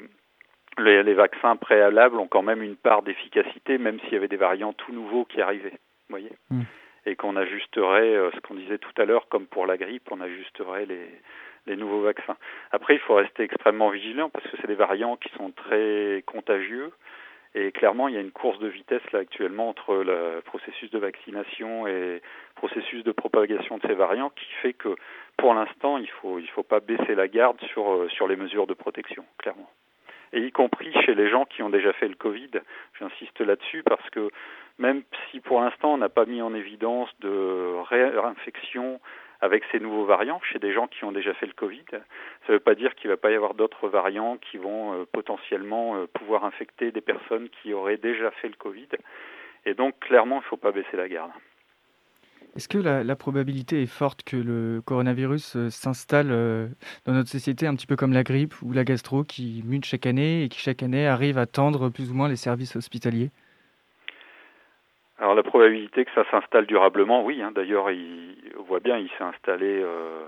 les, 0.79 1.03
les, 1.03 1.15
vaccins 1.15 1.57
préalables 1.57 2.17
ont 2.17 2.29
quand 2.29 2.43
même 2.43 2.63
une 2.63 2.77
part 2.77 3.03
d'efficacité, 3.03 3.79
même 3.79 4.01
s'il 4.01 4.15
y 4.15 4.17
avait 4.17 4.29
des 4.29 4.37
variants 4.37 4.73
tout 4.73 4.93
nouveaux 4.93 5.25
qui 5.25 5.41
arrivaient. 5.41 5.79
Vous 6.09 6.17
voyez 6.17 6.33
mmh. 6.51 6.63
Et 7.07 7.17
qu'on 7.17 7.37
ajusterait, 7.37 8.31
ce 8.35 8.41
qu'on 8.41 8.55
disait 8.55 8.79
tout 8.79 8.93
à 9.01 9.05
l'heure, 9.05 9.29
comme 9.29 9.47
pour 9.47 9.67
la 9.67 9.77
grippe, 9.77 10.11
on 10.11 10.21
ajusterait 10.21 10.87
les, 10.87 11.09
les 11.69 11.77
nouveaux 11.77 12.01
vaccins. 12.01 12.37
Après, 12.73 12.95
il 12.95 13.01
faut 13.01 13.15
rester 13.15 13.45
extrêmement 13.45 13.91
vigilant 13.91 14.31
parce 14.31 14.47
que 14.49 14.57
c'est 14.61 14.67
des 14.67 14.75
variants 14.75 15.17
qui 15.17 15.29
sont 15.37 15.51
très 15.51 16.25
contagieux. 16.27 16.91
Et 17.55 17.73
clairement, 17.73 18.09
il 18.09 18.15
y 18.15 18.19
a 18.19 18.21
une 18.21 18.31
course 18.31 18.59
de 18.59 18.69
vitesse 18.69 19.03
là 19.13 19.21
actuellement 19.21 19.69
entre 19.71 19.95
le 19.95 20.43
processus 20.45 20.91
de 20.91 20.99
vaccination 20.99 21.87
et 21.87 22.17
le 22.17 22.21
processus 22.57 23.03
de 23.05 23.13
propagation 23.13 23.79
de 23.79 23.83
ces 23.87 23.95
variants 23.95 24.31
qui 24.31 24.47
fait 24.63 24.75
que 24.75 24.95
pour 25.37 25.55
l'instant, 25.55 25.97
il 25.99 26.11
faut 26.11 26.39
il 26.39 26.49
faut 26.49 26.63
pas 26.63 26.81
baisser 26.81 27.15
la 27.15 27.27
garde 27.27 27.59
sur 27.73 27.91
euh, 27.91 28.09
sur 28.11 28.29
les 28.29 28.37
mesures 28.37 28.67
de 28.67 28.75
protection, 28.75 29.25
clairement. 29.39 29.71
Et 30.33 30.41
y 30.41 30.53
compris 30.53 30.93
chez 31.05 31.15
les 31.15 31.31
gens 31.31 31.47
qui 31.47 31.63
ont 31.63 31.71
déjà 31.71 31.93
fait 31.95 32.09
le 32.09 32.15
Covid, 32.15 32.51
j'insiste 32.99 33.41
là-dessus 33.41 33.83
parce 33.83 34.09
que 34.11 34.31
même 34.79 35.03
si 35.31 35.41
pour 35.41 35.61
l'instant 35.61 35.95
on 35.95 35.99
n'a 35.99 36.11
pas 36.11 36.27
mis 36.27 36.43
en 36.43 36.55
évidence 36.55 37.09
de 37.21 37.75
réinfection 37.89 39.01
avec 39.41 39.63
ces 39.71 39.81
nouveaux 39.81 40.05
variants 40.05 40.41
chez 40.53 40.59
des 40.59 40.73
gens 40.73 40.87
qui 40.89 41.05
ont 41.05 41.13
déjà 41.13 41.33
fait 41.35 41.47
le 41.47 41.53
Covid. 41.53 41.85
Ça 41.91 41.99
ne 42.49 42.55
veut 42.55 42.61
pas 42.61 42.75
dire 42.75 42.95
qu'il 42.95 43.09
ne 43.09 43.15
va 43.15 43.17
pas 43.17 43.31
y 43.31 43.35
avoir 43.35 43.55
d'autres 43.55 43.89
variants 43.89 44.37
qui 44.37 44.57
vont 44.57 44.95
euh, 44.95 45.05
potentiellement 45.13 45.97
euh, 45.97 46.07
pouvoir 46.13 46.45
infecter 46.45 46.91
des 46.91 47.01
personnes 47.01 47.49
qui 47.49 47.73
auraient 47.73 47.97
déjà 47.97 48.31
fait 48.33 48.49
le 48.49 48.57
Covid. 48.57 48.89
Et 49.65 49.75
donc, 49.75 49.99
clairement, 50.01 50.37
il 50.37 50.45
ne 50.45 50.49
faut 50.49 50.57
pas 50.57 50.73
baisser 50.73 50.97
la 50.97 51.09
garde. 51.09 51.31
Est-ce 52.57 52.69
que 52.69 52.79
la, 52.79 53.17
probabilité 53.17 53.83
est 53.83 53.87
forte 53.87 54.25
que 54.25 54.37
le 54.37 54.81
coronavirus 54.85 55.57
euh, 55.57 55.71
s'installe 55.71 56.29
dans 57.05 57.13
notre 57.13 57.29
société 57.29 57.67
un 57.67 57.75
petit 57.77 57.87
peu 57.87 57.95
comme 57.95 58.13
la 58.13 58.25
grippe 58.25 58.61
ou 58.63 58.73
la 58.73 58.85
gastro 58.85 59.23
qui 59.23 59.63
mute 59.65 59.85
chaque 59.85 60.07
année 60.07 60.43
et 60.43 60.49
qui 60.49 60.59
chaque 60.59 60.83
année 60.83 61.07
arrive 61.07 61.39
à 61.39 61.47
tendre 61.47 61.91
plus 61.91 62.11
ou 62.11 62.15
moins 62.15 62.29
les 62.29 62.37
services 62.37 62.75
hospitaliers? 62.75 63.31
Alors 65.19 65.35
la 65.35 65.43
probabilité 65.43 66.05
que 66.05 66.13
ça 66.13 66.25
s'installe 66.31 66.67
durablement, 66.67 67.25
oui. 67.25 67.43
Hein. 67.43 67.51
D'ailleurs, 67.53 67.87
on 67.87 68.63
voit 68.63 68.81
bien, 68.81 68.99
il 68.99 69.09
s'est 69.11 69.25
installé 69.25 69.81
euh, 69.83 70.23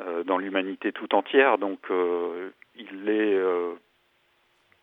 euh, 0.00 0.22
dans 0.22 0.38
l'humanité 0.38 0.92
tout 0.92 1.12
entière. 1.14 1.58
Donc, 1.58 1.80
euh, 1.90 2.50
il 2.76 3.08
est 3.08 3.40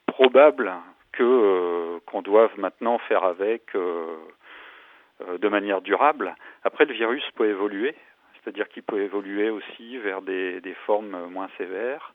probable 0.07 0.73
que 1.13 1.99
qu'on 2.05 2.21
doive 2.21 2.51
maintenant 2.57 2.97
faire 2.97 3.23
avec 3.23 3.73
de 3.75 5.47
manière 5.47 5.81
durable. 5.81 6.35
Après, 6.63 6.85
le 6.85 6.93
virus 6.93 7.23
peut 7.35 7.47
évoluer, 7.47 7.95
c'est-à-dire 8.35 8.67
qu'il 8.67 8.83
peut 8.83 9.01
évoluer 9.01 9.49
aussi 9.49 9.97
vers 9.99 10.21
des, 10.21 10.75
formes 10.85 11.27
moins 11.27 11.49
sévères. 11.57 12.13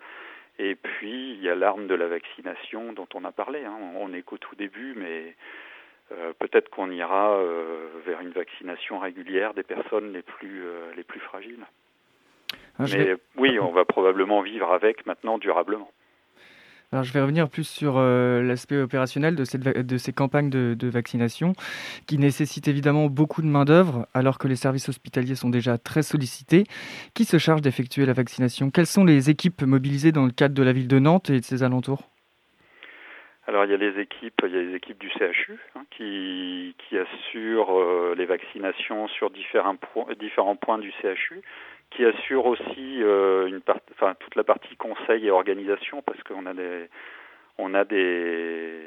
Et 0.59 0.75
puis, 0.75 1.33
il 1.33 1.43
y 1.43 1.49
a 1.49 1.55
l'arme 1.55 1.87
de 1.87 1.95
la 1.95 2.09
vaccination 2.09 2.93
dont 2.93 3.07
on 3.15 3.25
a 3.25 3.31
parlé. 3.31 3.65
Hein. 3.65 3.79
On 3.95 4.09
n'est 4.09 4.23
qu'au 4.23 4.39
tout 4.39 4.57
début, 4.57 4.95
mais 4.97 5.37
euh, 6.11 6.33
peut-être 6.39 6.71
qu'on 6.71 6.91
ira 6.91 7.33
euh, 7.33 7.87
vers 8.07 8.21
une 8.21 8.31
vaccination 8.31 8.99
régulière 8.99 9.53
des 9.53 9.63
personnes 9.63 10.13
les 10.13 10.23
plus 10.23 10.65
euh, 10.65 10.91
les 10.97 11.05
plus 11.05 11.21
fragiles. 11.21 11.67
Ah, 12.79 12.85
Mais 12.91 13.15
oui, 13.37 13.59
on 13.61 13.73
va 13.73 13.85
probablement 13.85 14.41
vivre 14.41 14.73
avec 14.73 15.05
maintenant 15.05 15.37
durablement. 15.37 15.91
Alors, 16.91 17.05
je 17.05 17.13
vais 17.13 17.21
revenir 17.21 17.51
plus 17.51 17.69
sur 17.69 18.01
l'aspect 18.01 18.81
opérationnel 18.81 19.37
de, 19.37 19.45
cette, 19.45 19.61
de 19.61 19.99
ces 19.99 20.15
campagnes 20.15 20.49
de, 20.49 20.73
de, 20.73 20.89
vaccination 20.89 21.53
qui 22.07 22.17
nécessitent 22.17 22.69
évidemment 22.69 23.09
beaucoup 23.09 23.43
de 23.43 23.47
main-d'œuvre 23.47 24.07
alors 24.15 24.39
que 24.39 24.49
les 24.49 24.57
services 24.57 24.89
hospitaliers 24.89 25.35
sont 25.35 25.51
déjà 25.51 25.77
très 25.77 26.03
sollicités. 26.03 26.65
Qui 27.13 27.27
se 27.27 27.37
charge 27.37 27.61
d'effectuer 27.61 28.07
la 28.07 28.15
vaccination? 28.15 28.71
Quelles 28.71 28.87
sont 28.87 29.05
les 29.05 29.29
équipes 29.29 29.61
mobilisées 29.61 30.13
dans 30.13 30.25
le 30.25 30.33
cadre 30.33 30.55
de 30.55 30.63
la 30.63 30.73
ville 30.73 30.89
de 30.89 30.99
Nantes 30.99 31.29
et 31.29 31.41
de 31.41 31.45
ses 31.45 31.63
alentours? 31.63 32.09
Alors 33.49 33.65
il 33.65 33.71
y 33.71 33.75
a 33.75 33.79
les 33.79 33.99
équipes, 33.99 34.43
il 34.45 34.55
y 34.55 34.59
a 34.59 34.63
les 34.63 34.75
équipes 34.75 34.99
du 34.99 35.09
CHU 35.09 35.59
hein, 35.75 35.85
qui, 35.91 36.77
qui 36.79 36.99
assurent 36.99 37.81
euh, 37.81 38.15
les 38.15 38.27
vaccinations 38.27 39.09
sur 39.09 39.31
différents, 39.31 39.77
points, 39.77 40.05
points 40.61 40.79
du 40.79 40.93
CHU, 41.01 41.41
qui 41.91 42.05
assurent 42.05 42.45
aussi 42.45 43.03
euh, 43.03 43.47
une 43.47 43.63
part, 43.63 43.81
toute 44.21 44.35
la 44.37 44.45
partie 44.45 44.77
conseil 44.77 45.27
et 45.27 45.31
organisation 45.31 46.03
parce 46.03 46.23
qu'on 46.25 46.45
a 46.45 46.53
des 46.53 46.91
on 47.57 47.75
a 47.75 47.85
des, 47.85 48.85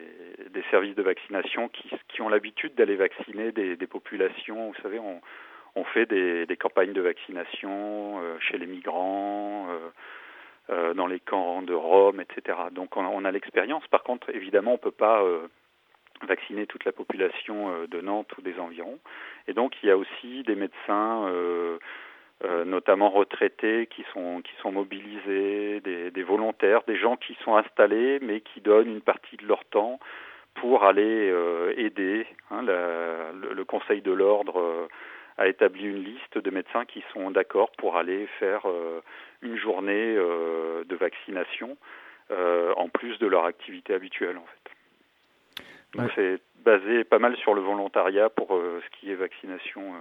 services 0.70 0.96
de 0.96 1.02
vaccination 1.02 1.68
qui, 1.68 1.90
qui 2.08 2.22
ont 2.22 2.30
l'habitude 2.30 2.76
d'aller 2.76 2.96
vacciner 2.96 3.52
des, 3.52 3.76
populations. 3.88 4.68
Vous 4.68 4.82
savez, 4.84 5.00
on, 5.00 5.20
on 5.76 5.84
fait 5.86 6.06
des, 6.06 6.58
campagnes 6.58 6.94
de 6.94 7.02
vaccination 7.02 8.22
euh, 8.22 8.38
chez 8.40 8.60
les 8.60 8.68
migrants. 8.68 9.68
Dans 10.70 11.08
les 11.08 11.20
camps 11.20 11.62
de 11.62 11.74
Rome, 11.74 12.22
etc. 12.22 12.58
Donc 12.72 12.96
on, 12.96 13.26
a 13.26 13.32
l'expérience. 13.32 13.86
Par 13.88 14.04
contre, 14.04 14.30
évidemment, 14.34 14.72
on 14.72 14.76
ne 14.76 14.80
peut 14.80 14.92
pas 14.92 15.22
euh, 15.22 15.48
vacciner 16.26 16.66
toute 16.66 16.86
la 16.86 16.92
population 16.92 17.72
euh, 17.72 17.88
de 17.88 18.00
Nantes 18.00 18.32
ou 18.38 18.42
des 18.42 18.58
environs. 18.60 19.00
Et 19.48 19.54
donc 19.54 19.74
il 19.84 19.88
y 19.88 19.92
a 19.92 19.98
aussi 19.98 20.44
des 20.44 20.56
médecins, 20.56 21.28
notamment 22.66 23.10
retraités, 23.10 23.88
qui 23.88 24.06
sont 24.14 24.42
qui 24.42 24.72
mobilisés, 24.72 25.82
des, 25.82 26.24
volontaires, 26.24 26.84
des 26.88 26.98
gens 26.98 27.18
qui 27.18 27.36
sont 27.44 27.56
installés, 27.56 28.20
mais 28.22 28.42
qui 28.42 28.62
donnent 28.62 28.90
une 28.90 29.02
partie 29.02 29.38
de 29.38 29.46
leur 29.46 29.66
temps 29.66 30.00
pour 30.54 30.84
aller 30.84 31.34
aider. 31.78 32.28
Hein, 32.50 32.62
le, 32.64 33.54
le, 33.54 33.66
Conseil 33.66 34.02
de 34.02 34.12
l'ordre 34.12 34.88
a 35.38 35.48
établi 35.48 35.86
une 35.86 36.04
liste 36.04 36.38
de 36.38 36.50
médecins 36.52 36.86
qui 36.86 37.04
sont 37.14 37.32
d'accord 37.32 37.72
pour 37.78 37.98
aller 37.98 38.28
faire 38.40 38.62
euh, 38.66 39.02
une 39.42 39.58
journée 39.58 40.16
euh, 40.18 40.84
de 40.86 40.96
vaccination 40.96 41.78
euh, 42.32 42.74
en 42.78 42.90
plus 42.90 43.18
de 43.20 43.28
leur 43.28 43.46
activité 43.46 43.94
habituelle 43.94 44.38
en 44.38 44.46
fait. 44.46 45.98
Donc 45.98 46.12
c'est 46.16 46.40
basé 46.64 47.04
pas 47.04 47.20
mal 47.20 47.36
sur 47.38 47.54
le 47.54 47.62
volontariat 47.62 48.30
pour 48.30 48.48
ce 48.52 48.98
qui 48.98 49.12
est 49.12 49.16
vaccination 49.16 49.94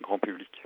grand 0.00 0.18
public. 0.18 0.62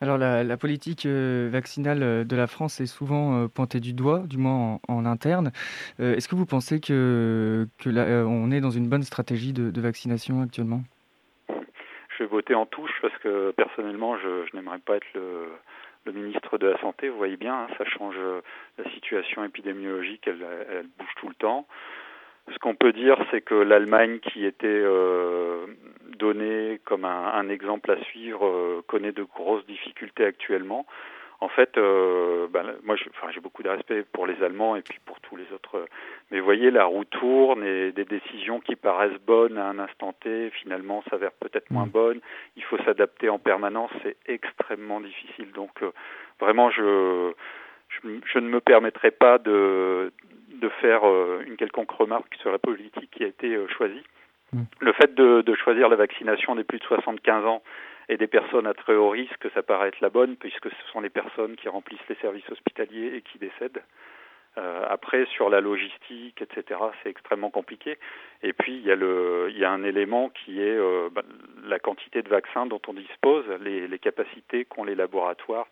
Alors 0.00 0.18
la, 0.18 0.56
politique 0.56 1.06
vaccinale 1.06 2.26
de 2.26 2.36
la 2.36 2.48
France 2.48 2.80
est 2.80 2.86
souvent 2.86 3.46
pointée 3.46 3.78
du 3.78 3.92
doigt, 3.92 4.24
du 4.26 4.38
moins 4.38 4.80
en, 4.88 5.06
interne. 5.06 5.52
Est-ce 6.00 6.26
que 6.26 6.34
vous 6.34 6.46
pensez 6.46 6.80
que, 6.80 7.68
que 7.78 8.24
on 8.24 8.50
est 8.50 8.60
dans 8.60 8.72
une 8.72 8.88
bonne 8.88 9.04
stratégie 9.04 9.52
de 9.52 9.80
vaccination 9.80 10.42
actuellement? 10.42 10.82
Je 12.18 12.24
vais 12.24 12.28
voter 12.28 12.54
en 12.54 12.66
touche 12.66 12.92
parce 13.00 13.16
que 13.18 13.52
personnellement, 13.52 14.18
je, 14.18 14.56
n'aimerais 14.56 14.78
pas 14.78 14.96
être 14.96 15.06
le, 15.14 15.48
le, 16.04 16.12
ministre 16.12 16.58
de 16.58 16.66
la 16.66 16.78
Santé. 16.80 17.08
Vous 17.08 17.16
voyez 17.16 17.36
bien, 17.36 17.54
hein, 17.54 17.66
ça 17.78 17.84
change 17.84 18.16
la 18.76 18.90
situation 18.90 19.44
épidémiologique, 19.44 20.26
elle, 20.26 20.44
elle, 20.70 20.86
bouge 20.98 21.14
tout 21.16 21.28
le 21.28 21.34
temps. 21.34 21.66
Ce 22.52 22.58
qu'on 22.58 22.74
peut 22.74 22.92
dire, 22.92 23.16
c'est 23.30 23.42
que 23.42 23.54
l'Allemagne, 23.54 24.20
qui 24.20 24.46
était 24.46 24.66
euh, 24.66 25.66
donnée 26.16 26.80
comme 26.84 27.04
un, 27.04 27.26
un, 27.34 27.48
exemple 27.50 27.90
à 27.90 28.02
suivre, 28.04 28.46
euh, 28.46 28.82
connaît 28.86 29.12
de 29.12 29.22
grosses 29.22 29.66
difficultés 29.66 30.24
actuellement 30.24 30.86
en 31.40 31.48
fait, 31.48 31.78
euh, 31.78 32.48
ben, 32.50 32.64
moi, 32.82 32.96
j'ai 32.96 33.40
beaucoup 33.40 33.62
de 33.62 33.68
respect 33.68 34.04
pour 34.12 34.26
les 34.26 34.42
Allemands 34.42 34.74
et 34.74 34.82
puis 34.82 34.98
pour 35.04 35.20
tous 35.20 35.36
les 35.36 35.50
autres. 35.52 35.86
Mais 36.30 36.40
vous 36.40 36.44
voyez, 36.44 36.72
la 36.72 36.84
roue 36.84 37.04
tourne 37.04 37.64
et 37.64 37.92
des 37.92 38.04
décisions 38.04 38.58
qui 38.58 38.74
paraissent 38.74 39.20
bonnes 39.24 39.56
à 39.56 39.66
un 39.66 39.78
instant 39.78 40.12
T, 40.14 40.50
finalement, 40.50 41.04
s'avèrent 41.10 41.32
peut-être 41.32 41.70
moins 41.70 41.86
mm. 41.86 41.90
bonnes. 41.90 42.20
Il 42.56 42.64
faut 42.64 42.78
s'adapter 42.78 43.28
en 43.28 43.38
permanence, 43.38 43.90
c'est 44.02 44.16
extrêmement 44.26 45.00
difficile. 45.00 45.52
Donc, 45.52 45.70
euh, 45.82 45.92
vraiment, 46.40 46.70
je, 46.70 47.32
je, 48.02 48.38
ne 48.38 48.48
me 48.48 48.60
permettrai 48.60 49.12
pas 49.12 49.38
de, 49.38 50.12
de 50.54 50.68
faire 50.80 51.06
euh, 51.06 51.44
une 51.46 51.56
quelconque 51.56 51.92
remarque 51.92 52.34
sur 52.40 52.50
la 52.50 52.58
politique 52.58 53.10
qui 53.12 53.22
a 53.22 53.28
été 53.28 53.54
euh, 53.54 53.68
choisie. 53.68 54.02
Mm. 54.52 54.62
Le 54.80 54.92
fait 54.92 55.14
de, 55.14 55.42
de 55.42 55.54
choisir 55.54 55.88
la 55.88 55.96
vaccination 55.96 56.56
des 56.56 56.64
plus 56.64 56.80
de 56.80 56.84
75 56.84 57.44
ans 57.44 57.62
et 58.08 58.16
des 58.16 58.26
personnes 58.26 58.66
à 58.66 58.74
très 58.74 58.94
haut 58.94 59.10
risque, 59.10 59.48
ça 59.54 59.62
paraît 59.62 59.88
être 59.88 60.00
la 60.00 60.08
bonne, 60.10 60.36
puisque 60.36 60.70
ce 60.70 60.92
sont 60.92 61.00
les 61.00 61.10
personnes 61.10 61.56
qui 61.56 61.68
remplissent 61.68 62.08
les 62.08 62.16
services 62.16 62.48
hospitaliers 62.50 63.16
et 63.16 63.22
qui 63.22 63.38
décèdent. 63.38 63.82
Euh, 64.56 64.84
après, 64.88 65.26
sur 65.26 65.50
la 65.50 65.60
logistique, 65.60 66.42
etc., 66.42 66.80
c'est 67.02 67.10
extrêmement 67.10 67.50
compliqué. 67.50 67.98
Et 68.42 68.52
puis, 68.52 68.76
il 68.76 68.84
y 68.84 68.90
a, 68.90 68.96
le, 68.96 69.48
il 69.50 69.58
y 69.58 69.64
a 69.64 69.70
un 69.70 69.84
élément 69.84 70.30
qui 70.30 70.60
est 70.60 70.76
euh, 70.76 71.10
bah, 71.12 71.22
la 71.64 71.78
quantité 71.78 72.22
de 72.22 72.28
vaccins 72.28 72.66
dont 72.66 72.80
on 72.88 72.94
dispose, 72.94 73.44
les, 73.60 73.86
les 73.86 73.98
capacités 73.98 74.64
qu'ont 74.64 74.84
les 74.84 74.94
laboratoires 74.94 75.66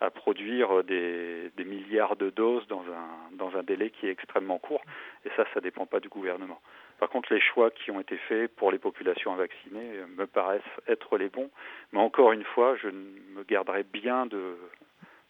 à 0.00 0.10
produire 0.10 0.82
des, 0.82 1.50
des, 1.56 1.64
milliards 1.64 2.16
de 2.16 2.30
doses 2.30 2.66
dans 2.68 2.82
un, 2.82 3.36
dans 3.36 3.56
un 3.56 3.62
délai 3.62 3.90
qui 3.90 4.06
est 4.06 4.10
extrêmement 4.10 4.58
court. 4.58 4.82
Et 5.24 5.28
ça, 5.36 5.44
ça 5.52 5.60
ne 5.60 5.60
dépend 5.60 5.86
pas 5.86 6.00
du 6.00 6.08
gouvernement. 6.08 6.60
Par 7.02 7.10
contre, 7.10 7.34
les 7.34 7.40
choix 7.40 7.72
qui 7.72 7.90
ont 7.90 7.98
été 7.98 8.16
faits 8.16 8.54
pour 8.54 8.70
les 8.70 8.78
populations 8.78 9.34
vaccinées 9.34 9.90
me 10.16 10.24
paraissent 10.24 10.62
être 10.86 11.18
les 11.18 11.28
bons. 11.28 11.50
Mais 11.90 11.98
encore 11.98 12.30
une 12.30 12.44
fois, 12.44 12.76
je 12.76 12.86
me 12.86 13.42
garderai 13.42 13.82
bien 13.82 14.24
de, 14.26 14.56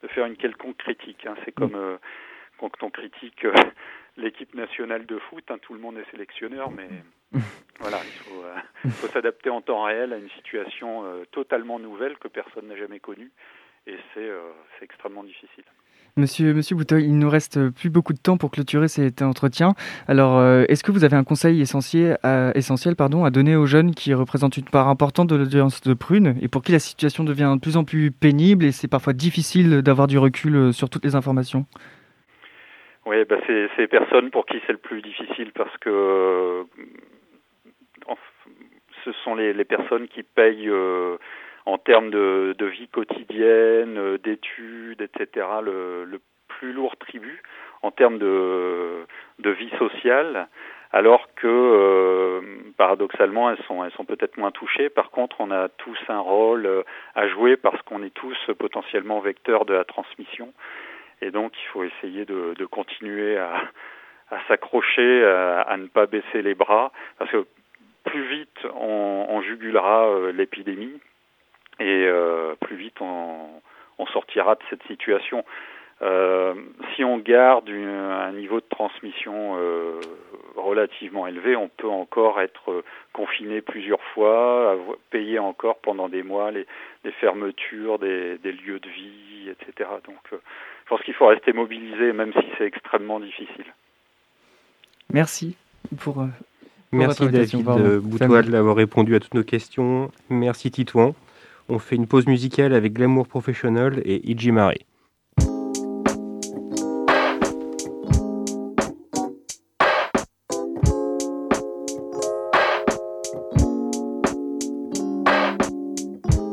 de 0.03 0.09
faire 0.09 0.27
une 0.27 0.37
quelconque 0.37 0.77
critique. 0.77 1.25
Hein. 1.25 1.35
C'est 1.47 1.53
comme 1.53 1.75
euh, 1.75 1.97
quand 2.59 2.83
on 2.83 2.91
critique 2.91 3.47
euh, 3.47 3.55
l'équipe 4.19 4.53
nationale 4.55 5.07
de 5.07 5.19
foot, 5.19 5.45
hein, 5.49 5.57
tout 5.63 5.73
le 5.73 5.81
monde 5.81 5.97
est 5.97 6.11
sélectionneur, 6.11 6.71
mais 6.71 6.91
voilà, 7.81 8.01
il 8.05 8.19
faut, 8.19 8.45
euh, 8.45 8.91
faut 8.91 9.07
s'adapter 9.07 9.49
en 9.49 9.63
temps 9.63 9.85
réel 9.85 10.13
à 10.13 10.19
une 10.19 10.29
situation 10.33 11.07
totalement 11.31 11.79
nouvelle 11.79 12.19
que 12.19 12.29
personne 12.29 12.69
n'a 12.69 12.77
jamais 12.77 13.01
connue, 13.01 13.31
et 13.87 13.97
c'est 14.13 14.31
extrêmement 14.83 15.25
difficile. 15.25 15.65
Monsieur, 16.19 16.53
Monsieur 16.53 16.77
Bouteuil, 16.77 17.05
il 17.05 17.19
nous 17.19 17.31
reste 17.31 17.71
plus 17.71 17.89
beaucoup 17.89 18.13
de 18.13 18.19
temps 18.19 18.37
pour 18.37 18.51
clôturer 18.51 18.89
cet 18.89 19.23
entretien. 19.23 19.71
Alors, 20.07 20.39
euh, 20.39 20.65
est-ce 20.69 20.85
que 20.85 20.93
vous 20.93 21.05
avez 21.05 21.17
un 21.17 21.25
conseil 21.25 21.63
essentiel, 21.63 22.97
pardon, 22.99 23.25
à 23.25 23.31
donner 23.31 23.57
aux 23.57 23.65
jeunes 23.65 23.95
qui 23.95 24.13
représentent 24.13 24.59
une 24.59 24.69
part 24.69 24.89
importante 24.89 25.31
de 25.31 25.37
l'audience 25.37 25.81
de 25.81 25.95
Prune 25.95 26.37
et 26.43 26.49
pour 26.49 26.61
qui 26.61 26.73
la 26.73 26.81
situation 26.81 27.25
devient 27.25 27.55
de 27.55 27.61
plus 27.61 27.79
en 27.79 27.85
plus 27.85 28.11
pénible 28.11 28.67
et 28.67 28.73
c'est 28.73 28.89
parfois 28.89 29.15
difficile 29.15 29.81
d'avoir 29.81 30.07
du 30.07 30.19
recul 30.19 30.55
euh, 30.55 30.73
sur 30.73 30.91
toutes 30.91 31.07
les 31.07 31.15
informations? 31.15 31.65
Oui, 33.07 33.25
bah 33.25 33.37
c'est 33.47 33.69
ces 33.79 33.87
personnes 33.87 34.31
pour 34.31 34.45
qui 34.45 34.61
c'est 34.67 34.73
le 34.73 34.79
plus 34.79 35.01
difficile 35.01 35.51
parce 35.55 35.75
que 35.79 35.89
euh, 35.89 36.65
ce 39.03 39.13
sont 39.25 39.35
les, 39.35 39.55
les 39.55 39.65
personnes 39.65 40.09
qui 40.09 40.23
payent 40.23 40.71
en 41.67 41.79
termes 41.79 42.11
de, 42.11 42.55
de, 42.59 42.67
vie 42.67 42.89
quotidienne, 42.89 43.97
euh, 43.99 44.19
d'études, 44.19 45.01
etc., 45.01 45.47
le, 45.63 46.05
le, 46.05 46.21
plus 46.49 46.73
lourd 46.73 46.97
tribut 46.97 47.43
en 47.83 47.91
termes 47.91 48.19
de, 48.19 49.07
de 49.39 49.51
vie 49.51 49.71
sociale. 49.79 50.49
alors 50.93 51.27
que 51.35 51.49
euh, 51.49 52.41
paradoxalement 52.77 53.51
elles 53.51 53.63
sont 53.67 53.83
elles 53.85 53.93
sont 53.93 54.05
peut-être 54.05 54.37
moins 54.37 54.51
touchées. 54.51 54.91
Par 54.91 55.11
contre, 55.11 55.37
on 55.41 55.51
a 55.51 55.69
tous 55.69 55.99
un 56.09 56.21
rôle 56.21 56.67
euh, 56.67 56.83
à 57.15 57.27
jouer 57.29 57.57
parce 57.57 57.81
qu'on 57.83 58.03
est 58.03 58.15
tous 58.15 58.37
potentiellement 58.59 59.21
vecteurs 59.21 59.65
de 59.65 59.75
la 59.75 59.85
transmission, 59.85 60.53
et 61.23 61.31
donc 61.31 61.53
il 61.61 61.67
faut 61.69 61.85
essayer 61.85 62.25
de, 62.25 62.55
de 62.57 62.67
continuer 62.67 63.39
à, 63.39 63.55
à 64.31 64.39
s'accrocher, 64.49 65.25
à, 65.25 65.77
ne 65.79 65.87
pas 65.87 66.07
baisser 66.07 66.43
les 66.43 66.55
bras, 66.55 66.93
parce 67.19 67.31
que 67.31 67.47
plus 68.05 68.25
vite 68.25 68.67
on, 68.75 69.27
on 69.29 69.43
jugulera 69.43 70.09
euh, 70.09 70.33
l'épidémie 70.33 71.01
et 71.83 72.11
plus 72.61 72.77
vite 72.77 73.01
on, 73.01 73.49
on 73.99 74.07
sortira 74.07 74.55
de 74.55 74.61
cette 74.71 74.83
situation. 74.85 75.45
Euh, 76.03 76.55
si 76.95 77.05
on 77.05 77.19
garde 77.19 77.69
un 77.69 78.33
niveau 78.33 78.57
de 78.57 78.67
transmission 78.69 79.57
euh, 79.57 80.01
relativement 80.57 81.29
élevé, 81.29 81.55
on 81.55 81.69
peut 81.69 81.89
encore 81.89 82.41
être 82.41 82.83
confiné 83.13 83.61
plusieurs 83.61 84.03
fois, 84.13 84.77
payer 85.11 85.39
encore 85.39 85.79
pendant 85.79 86.09
des 86.09 86.25
mois 86.25 86.51
les, 86.51 86.67
fermetures 87.21 88.01
des, 88.01 88.37
lieux 88.43 88.81
de 88.81 88.89
vie, 88.89 89.51
etc. 89.51 89.91
Donc 90.05 90.19
euh, 90.33 90.39
je 90.85 90.89
pense 90.89 91.03
qu'il 91.03 91.15
faut 91.15 91.27
rester 91.27 91.53
mobilisé, 91.53 92.13
même 92.13 92.33
si 92.33 92.47
c'est 92.59 92.67
extrêmement 92.67 93.21
difficile. 93.21 93.73
Merci 95.13 95.57
pour... 96.01 96.25
Merci 96.91 97.27
David 97.31 97.65
Boutoil 98.03 98.51
d'avoir 98.51 98.77
répondu 98.77 99.15
à 99.15 99.21
toutes 99.21 99.35
nos 99.35 99.45
questions. 99.45 100.11
Merci 100.29 100.71
Titouan. 100.71 101.15
On 101.69 101.79
fait 101.79 101.97
une 101.97 102.07
pause 102.07 102.27
musicale 102.27 102.75
avec 102.75 102.93
Glamour 102.93 103.27
Professionnel 103.27 104.03
et 104.05 104.21
Iji 104.31 104.53
Mare. 104.53 104.75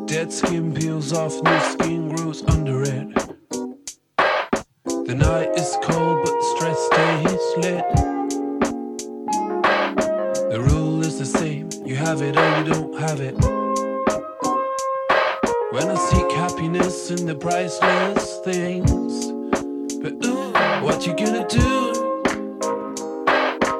Dead 0.05 0.31
skin 0.31 0.71
peels 0.73 1.13
off, 1.13 1.41
new 1.43 1.59
skin 1.71 2.09
grows 2.15 2.43
under 2.47 2.81
it. 2.83 3.13
The 5.05 5.15
night 5.15 5.49
is 5.55 5.75
cold, 5.83 6.23
but 6.23 6.33
the 6.33 6.43
stress 6.55 6.79
stays 6.87 7.57
lit. 7.57 7.83
The 10.49 10.59
rule 10.61 11.01
is 11.01 11.17
the 11.19 11.25
same 11.25 11.69
you 11.85 11.95
have 11.95 12.21
it 12.21 12.37
or 12.37 12.57
you 12.59 12.73
don't 12.73 12.99
have 12.99 13.19
it. 13.19 13.58
When 15.79 15.91
I 15.91 15.95
seek 15.95 16.29
happiness 16.31 17.09
in 17.09 17.25
the 17.25 17.35
priceless 17.35 18.39
things. 18.39 19.27
But 20.01 20.25
ooh, 20.25 20.51
what 20.83 21.07
you 21.07 21.15
gonna 21.15 21.47
do? 21.47 21.93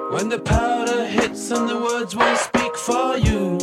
When 0.10 0.30
the 0.30 0.40
powder 0.40 1.06
hits 1.06 1.52
and 1.52 1.68
the 1.68 1.78
words 1.78 2.16
won't 2.16 2.38
speak 2.38 2.78
for 2.78 3.18
you. 3.18 3.59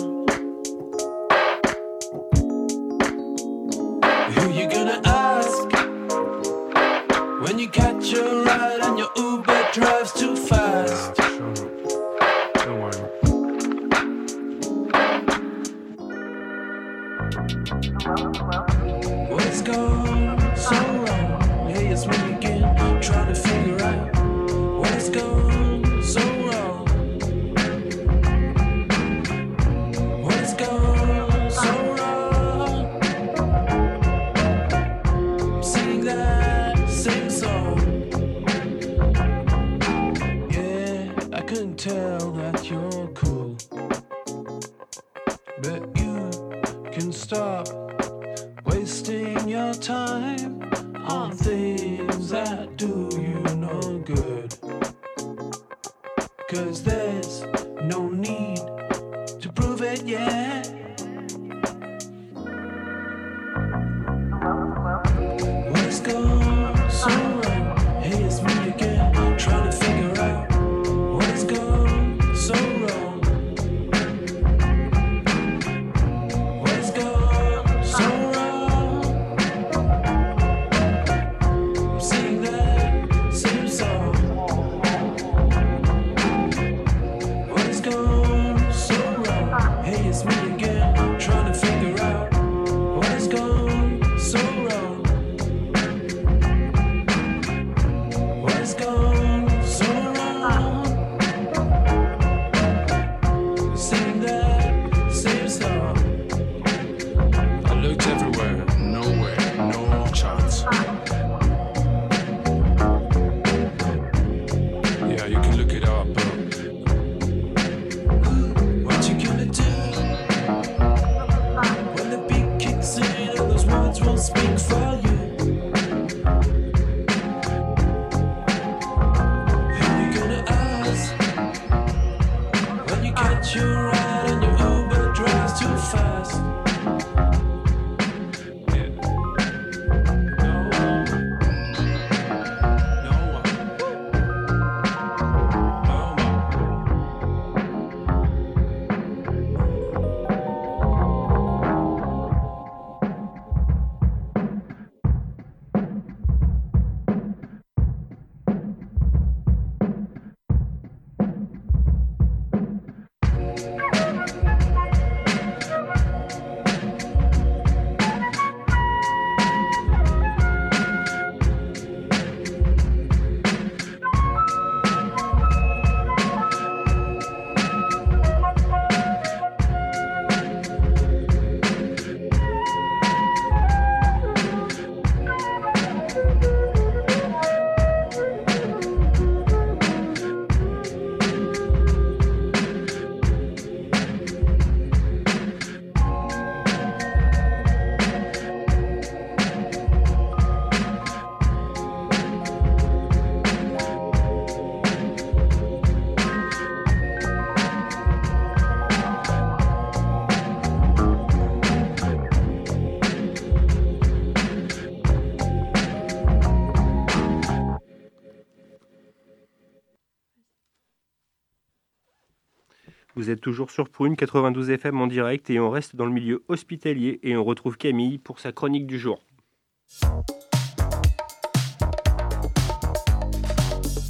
Vous 223.27 223.33
êtes 223.33 223.41
toujours 223.41 223.73
sur 223.73 223.89
Prune 223.89 224.15
92 224.15 224.71
FM 224.71 225.01
en 225.01 225.09
direct 225.09 225.51
et 225.51 225.59
on 225.59 225.69
reste 225.69 225.97
dans 225.97 226.07
le 226.07 226.13
milieu 226.13 226.45
hospitalier 226.47 227.19
et 227.25 227.37
on 227.37 227.43
retrouve 227.43 227.77
Camille 227.77 228.19
pour 228.19 228.39
sa 228.39 228.53
chronique 228.53 228.87
du 228.87 229.01
jour. 229.01 229.19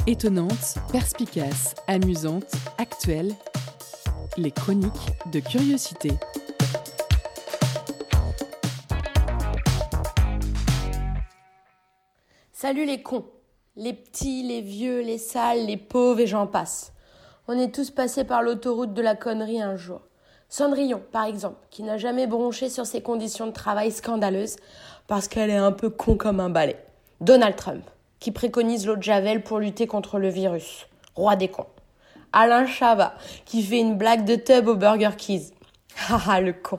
Étonnante, 0.06 0.74
perspicace, 0.92 1.74
amusante, 1.86 2.52
actuelle, 2.76 3.32
les 4.36 4.50
chroniques 4.50 4.92
de 5.32 5.40
curiosité. 5.40 6.10
Salut 12.52 12.84
les 12.84 13.00
cons, 13.00 13.24
les 13.76 13.94
petits, 13.94 14.42
les 14.42 14.60
vieux, 14.60 15.00
les 15.00 15.16
sales, 15.16 15.64
les 15.64 15.78
pauvres 15.78 16.20
et 16.20 16.26
j'en 16.26 16.46
passe. 16.46 16.92
On 17.48 17.56
est 17.56 17.72
tous 17.72 17.92
passés 17.92 18.24
par 18.24 18.42
l'autoroute 18.42 18.92
de 18.92 19.02
la 19.02 19.14
connerie 19.14 19.62
un 19.62 19.76
jour. 19.76 20.00
Cendrillon, 20.48 21.00
par 21.12 21.26
exemple, 21.26 21.58
qui 21.70 21.84
n'a 21.84 21.96
jamais 21.96 22.26
bronché 22.26 22.68
sur 22.68 22.86
ses 22.86 23.02
conditions 23.02 23.46
de 23.46 23.52
travail 23.52 23.92
scandaleuses 23.92 24.56
parce 25.06 25.28
qu'elle 25.28 25.50
est 25.50 25.56
un 25.56 25.70
peu 25.70 25.88
con 25.88 26.16
comme 26.16 26.40
un 26.40 26.50
balai. 26.50 26.76
Donald 27.20 27.54
Trump, 27.54 27.84
qui 28.18 28.32
préconise 28.32 28.84
l'eau 28.84 28.96
de 28.96 29.02
Javel 29.02 29.44
pour 29.44 29.60
lutter 29.60 29.86
contre 29.86 30.18
le 30.18 30.28
virus. 30.28 30.88
Roi 31.14 31.36
des 31.36 31.46
cons. 31.46 31.66
Alain 32.32 32.66
Chabat, 32.66 33.14
qui 33.44 33.62
fait 33.62 33.78
une 33.78 33.96
blague 33.96 34.24
de 34.24 34.34
tub 34.34 34.66
au 34.66 34.74
Burger 34.74 35.10
Keys. 35.16 35.52
Haha, 36.08 36.40
le 36.40 36.52
con. 36.52 36.78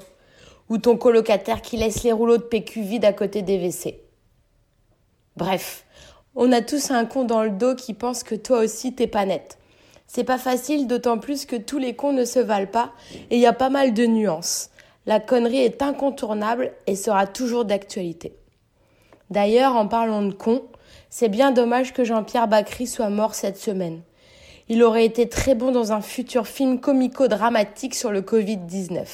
Ou 0.67 0.77
ton 0.80 0.97
colocataire 0.97 1.62
qui 1.62 1.77
laisse 1.77 2.03
les 2.03 2.12
rouleaux 2.12 2.38
de 2.38 2.43
PQ 2.43 2.82
vides 2.82 3.06
à 3.06 3.13
côté 3.13 3.41
des 3.41 3.58
WC. 3.58 4.01
Bref, 5.38 5.86
on 6.36 6.51
a 6.51 6.62
tous 6.62 6.91
un 6.91 7.06
con 7.06 7.23
dans 7.23 7.43
le 7.43 7.51
dos 7.51 7.73
qui 7.73 7.93
pense 7.93 8.23
que 8.23 8.36
toi 8.36 8.60
aussi 8.60 8.93
t'es 8.93 9.08
pas 9.08 9.25
net. 9.25 9.58
C'est 10.08 10.24
pas 10.24 10.38
facile, 10.38 10.88
d'autant 10.88 11.20
plus 11.20 11.46
que 11.46 11.56
tous 11.56 11.78
les 11.78 11.96
cons 11.96 12.13
ne 12.13 12.26
se 12.26 12.39
valent 12.39 12.72
pas 12.72 12.93
et 13.30 13.36
il 13.36 13.41
y 13.41 13.46
a 13.46 13.54
pas 13.54 13.70
mal 13.70 13.93
de 13.93 14.06
nuances. 14.06 14.70
La 15.06 15.20
connerie 15.20 15.60
est 15.60 15.82
incontournable 15.82 16.74
et 16.88 16.96
sera 16.96 17.28
toujours 17.28 17.65
d'actualité. 17.65 18.34
D'ailleurs, 19.30 19.76
en 19.76 19.88
parlant 19.88 20.24
de 20.24 20.34
cons, 20.34 20.63
c'est 21.10 21.30
bien 21.30 21.52
dommage 21.52 21.93
que 21.93 22.04
Jean-Pierre 22.04 22.48
Bacry 22.48 22.88
soit 22.88 23.10
mort 23.10 23.36
cette 23.36 23.58
semaine. 23.58 24.02
Il 24.70 24.84
aurait 24.84 25.06
été 25.06 25.30
très 25.30 25.56
bon 25.56 25.72
dans 25.72 25.93
un 25.93 26.02
futur 26.02 26.48
film 26.48 26.80
comico-dramatique 26.80 27.96
sur 27.96 28.12
le 28.12 28.22
Covid-19. 28.22 29.06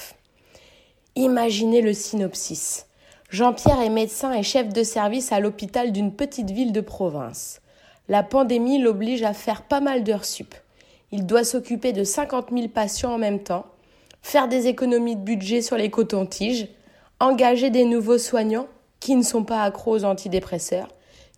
Imaginez 1.15 1.81
le 1.81 1.93
synopsis. 1.93 2.87
Jean-Pierre 3.29 3.81
est 3.81 3.89
médecin 3.89 4.33
et 4.33 4.43
chef 4.43 4.69
de 4.69 4.83
service 4.83 5.31
à 5.31 5.39
l'hôpital 5.39 5.91
d'une 5.91 6.13
petite 6.13 6.51
ville 6.51 6.71
de 6.71 6.81
province. 6.81 7.61
La 8.07 8.23
pandémie 8.23 8.79
l'oblige 8.79 9.23
à 9.23 9.33
faire 9.33 9.63
pas 9.63 9.79
mal 9.79 10.03
d'heures 10.03 10.25
sup. 10.25 10.55
Il 11.15 11.27
doit 11.27 11.43
s'occuper 11.43 11.93
de 11.93 12.03
50 12.03 12.47
000 12.51 12.69
patients 12.69 13.13
en 13.13 13.17
même 13.19 13.43
temps, 13.43 13.67
faire 14.23 14.47
des 14.47 14.65
économies 14.65 15.15
de 15.15 15.21
budget 15.21 15.61
sur 15.61 15.77
les 15.77 15.91
cotons-tiges, 15.91 16.69
engager 17.19 17.69
des 17.69 17.85
nouveaux 17.85 18.17
soignants 18.17 18.65
qui 18.99 19.15
ne 19.15 19.21
sont 19.21 19.43
pas 19.43 19.61
accros 19.61 19.95
aux 19.95 20.05
antidépresseurs, 20.05 20.87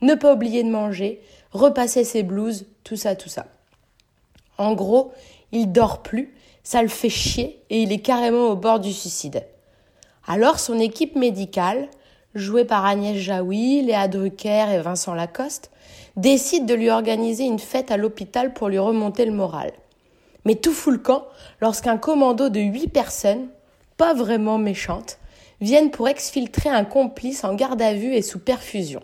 ne 0.01 0.15
pas 0.15 0.33
oublier 0.33 0.63
de 0.63 0.69
manger, 0.69 1.21
repasser 1.51 2.05
ses 2.05 2.23
blouses, 2.23 2.67
tout 2.85 2.95
ça, 2.95 3.17
tout 3.17 3.27
ça. 3.27 3.47
En 4.57 4.75
gros, 4.75 5.11
il 5.51 5.73
dort 5.73 6.01
plus, 6.01 6.33
ça 6.63 6.81
le 6.81 6.87
fait 6.87 7.09
chier 7.09 7.61
et 7.69 7.81
il 7.81 7.91
est 7.91 7.99
carrément 7.99 8.47
au 8.47 8.55
bord 8.55 8.79
du 8.79 8.93
suicide. 8.93 9.43
Alors 10.25 10.59
son 10.59 10.79
équipe 10.79 11.17
médicale, 11.17 11.89
jouée 12.33 12.63
par 12.63 12.85
Agnès 12.85 13.17
Jaoui, 13.17 13.81
Léa 13.81 14.07
Drucker 14.07 14.67
et 14.73 14.79
Vincent 14.79 15.13
Lacoste, 15.13 15.69
décide 16.17 16.65
de 16.65 16.73
lui 16.73 16.89
organiser 16.89 17.43
une 17.43 17.59
fête 17.59 17.91
à 17.91 17.97
l'hôpital 17.97 18.53
pour 18.53 18.69
lui 18.69 18.79
remonter 18.79 19.25
le 19.25 19.31
moral. 19.31 19.71
Mais 20.45 20.55
tout 20.55 20.73
fout 20.73 20.93
le 20.93 20.99
camp 20.99 21.25
lorsqu'un 21.61 21.97
commando 21.97 22.49
de 22.49 22.59
huit 22.59 22.87
personnes, 22.87 23.47
pas 23.97 24.13
vraiment 24.13 24.57
méchantes, 24.57 25.17
viennent 25.61 25.91
pour 25.91 26.07
exfiltrer 26.07 26.69
un 26.69 26.85
complice 26.85 27.43
en 27.43 27.55
garde 27.55 27.81
à 27.81 27.93
vue 27.93 28.13
et 28.13 28.21
sous 28.21 28.39
perfusion. 28.39 29.01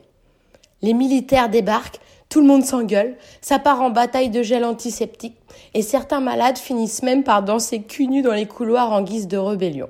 Les 0.82 0.94
militaires 0.94 1.50
débarquent, 1.50 2.00
tout 2.30 2.42
le 2.42 2.48
monde 2.48 2.64
s'engueule, 2.64 3.18
ça 3.42 3.60
part 3.60 3.82
en 3.82 3.90
bataille 3.90 4.30
de 4.30 4.42
gel 4.42 4.64
antiseptique, 4.64 5.36
et 5.74 5.82
certains 5.82 6.22
malades 6.22 6.58
finissent 6.58 7.04
même 7.04 7.24
par 7.24 7.44
danser 7.44 7.82
cul 7.82 8.08
nu 8.08 8.22
dans 8.22 8.34
les 8.34 8.46
couloirs 8.46 8.92
en 8.92 9.02
guise 9.02 9.28
de 9.28 9.38
rébellion. 9.38 9.90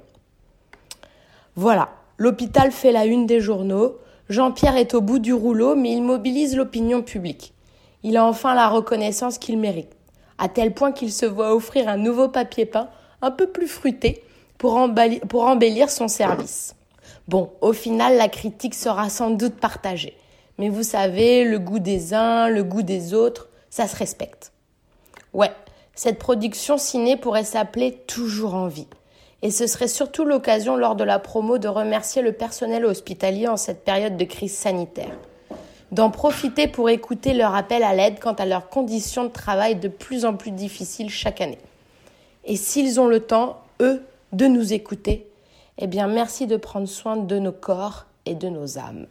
Voilà, 1.55 1.89
l'hôpital 2.17 2.71
fait 2.71 2.91
la 2.91 3.05
une 3.05 3.25
des 3.25 3.41
journaux, 3.41 3.97
Jean-Pierre 4.31 4.77
est 4.77 4.93
au 4.93 5.01
bout 5.01 5.19
du 5.19 5.33
rouleau, 5.33 5.75
mais 5.75 5.91
il 5.91 6.01
mobilise 6.01 6.55
l'opinion 6.55 7.01
publique. 7.01 7.53
Il 8.01 8.15
a 8.15 8.25
enfin 8.25 8.55
la 8.55 8.69
reconnaissance 8.69 9.37
qu'il 9.37 9.57
mérite, 9.57 9.91
à 10.37 10.47
tel 10.47 10.73
point 10.73 10.93
qu'il 10.93 11.11
se 11.11 11.25
voit 11.25 11.53
offrir 11.53 11.89
un 11.89 11.97
nouveau 11.97 12.29
papier 12.29 12.65
peint, 12.65 12.87
un 13.21 13.31
peu 13.31 13.47
plus 13.47 13.67
fruité, 13.67 14.23
pour, 14.57 14.77
embellir 14.77 15.89
son 15.89 16.07
service. 16.07 16.75
Bon, 17.27 17.51
au 17.59 17.73
final, 17.73 18.15
la 18.15 18.29
critique 18.29 18.73
sera 18.73 19.09
sans 19.09 19.31
doute 19.31 19.55
partagée. 19.55 20.15
Mais 20.57 20.69
vous 20.69 20.83
savez, 20.83 21.43
le 21.43 21.59
goût 21.59 21.79
des 21.79 22.13
uns, 22.13 22.47
le 22.47 22.63
goût 22.63 22.83
des 22.83 23.13
autres, 23.13 23.49
ça 23.69 23.85
se 23.85 23.97
respecte. 23.97 24.53
Ouais, 25.33 25.51
cette 25.93 26.19
production 26.19 26.77
ciné 26.77 27.17
pourrait 27.17 27.43
s'appeler 27.43 27.97
Toujours 28.07 28.55
en 28.55 28.67
vie 28.67 28.87
et 29.41 29.51
ce 29.51 29.67
serait 29.67 29.87
surtout 29.87 30.25
l'occasion 30.25 30.75
lors 30.75 30.95
de 30.95 31.03
la 31.03 31.19
promo 31.19 31.57
de 31.57 31.67
remercier 31.67 32.21
le 32.21 32.31
personnel 32.31 32.85
hospitalier 32.85 33.47
en 33.47 33.57
cette 33.57 33.83
période 33.83 34.17
de 34.17 34.25
crise 34.25 34.55
sanitaire. 34.55 35.15
D'en 35.91 36.09
profiter 36.09 36.67
pour 36.67 36.89
écouter 36.89 37.33
leur 37.33 37.55
appel 37.55 37.83
à 37.83 37.93
l'aide 37.93 38.19
quant 38.19 38.33
à 38.33 38.45
leurs 38.45 38.69
conditions 38.69 39.25
de 39.25 39.29
travail 39.29 39.75
de 39.75 39.87
plus 39.87 40.25
en 40.25 40.35
plus 40.35 40.51
difficiles 40.51 41.09
chaque 41.09 41.41
année. 41.41 41.57
Et 42.45 42.55
s'ils 42.55 42.99
ont 42.99 43.07
le 43.07 43.19
temps, 43.19 43.61
eux, 43.81 44.01
de 44.31 44.45
nous 44.45 44.73
écouter, 44.73 45.27
eh 45.77 45.87
bien 45.87 46.07
merci 46.07 46.47
de 46.47 46.55
prendre 46.55 46.87
soin 46.87 47.17
de 47.17 47.39
nos 47.39 47.51
corps 47.51 48.05
et 48.25 48.35
de 48.35 48.47
nos 48.47 48.77
âmes. 48.77 49.07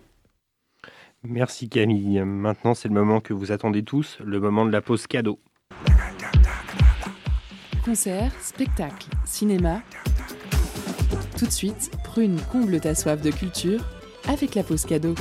Merci 1.23 1.69
Camille. 1.69 2.23
Maintenant, 2.25 2.73
c'est 2.73 2.89
le 2.89 2.95
moment 2.95 3.21
que 3.21 3.35
vous 3.35 3.53
attendez 3.53 3.83
tous, 3.83 4.19
le 4.25 4.41
moment 4.41 4.65
de 4.65 4.71
la 4.71 4.81
pause 4.81 5.07
cadeau. 5.07 5.39
Concert, 7.85 8.33
spectacle, 8.41 9.09
cinéma. 9.27 9.83
Tout 11.41 11.47
de 11.47 11.53
suite, 11.53 11.91
Prune 12.05 12.39
comble 12.53 12.81
ta 12.81 12.95
soif 12.95 13.23
de 13.23 13.31
culture 13.31 13.81
avec 14.29 14.55
la 14.55 14.63
pause 14.63 14.85
cadeau. 14.85 15.15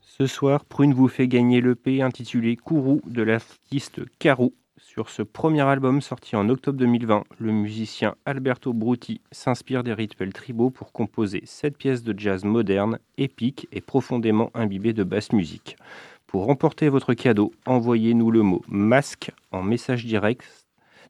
Ce 0.00 0.26
soir, 0.26 0.64
Prune 0.64 0.92
vous 0.92 1.06
fait 1.06 1.28
gagner 1.28 1.60
l'EP 1.60 2.02
intitulé 2.02 2.56
Kourou 2.56 3.00
de 3.06 3.22
l'artiste 3.22 4.00
Karou. 4.18 4.54
Sur 4.92 5.08
ce 5.08 5.22
premier 5.22 5.62
album 5.62 6.02
sorti 6.02 6.36
en 6.36 6.50
octobre 6.50 6.78
2020, 6.78 7.24
le 7.38 7.50
musicien 7.50 8.14
Alberto 8.26 8.74
Brutti 8.74 9.22
s'inspire 9.30 9.82
des 9.82 9.94
rituels 9.94 10.34
tribaux 10.34 10.68
pour 10.68 10.92
composer 10.92 11.40
cette 11.46 11.78
pièce 11.78 12.02
de 12.02 12.12
jazz 12.14 12.44
moderne, 12.44 12.98
épique 13.16 13.66
et 13.72 13.80
profondément 13.80 14.50
imbibée 14.52 14.92
de 14.92 15.02
basse 15.02 15.32
musique. 15.32 15.78
Pour 16.26 16.44
remporter 16.44 16.90
votre 16.90 17.14
cadeau, 17.14 17.52
envoyez-nous 17.64 18.30
le 18.30 18.42
mot 18.42 18.60
masque 18.68 19.30
en 19.50 19.62
message 19.62 20.04
direct, 20.04 20.44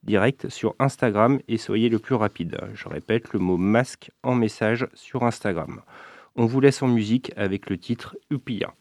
direct 0.04 0.48
sur 0.48 0.76
Instagram 0.78 1.40
et 1.48 1.58
soyez 1.58 1.88
le 1.88 1.98
plus 1.98 2.14
rapide. 2.14 2.60
Je 2.74 2.88
répète 2.88 3.32
le 3.32 3.40
mot 3.40 3.56
masque 3.56 4.12
en 4.22 4.36
message 4.36 4.86
sur 4.94 5.24
Instagram. 5.24 5.80
On 6.36 6.46
vous 6.46 6.60
laisse 6.60 6.82
en 6.82 6.88
musique 6.88 7.32
avec 7.36 7.68
le 7.68 7.76
titre 7.76 8.16
Upia. 8.30 8.74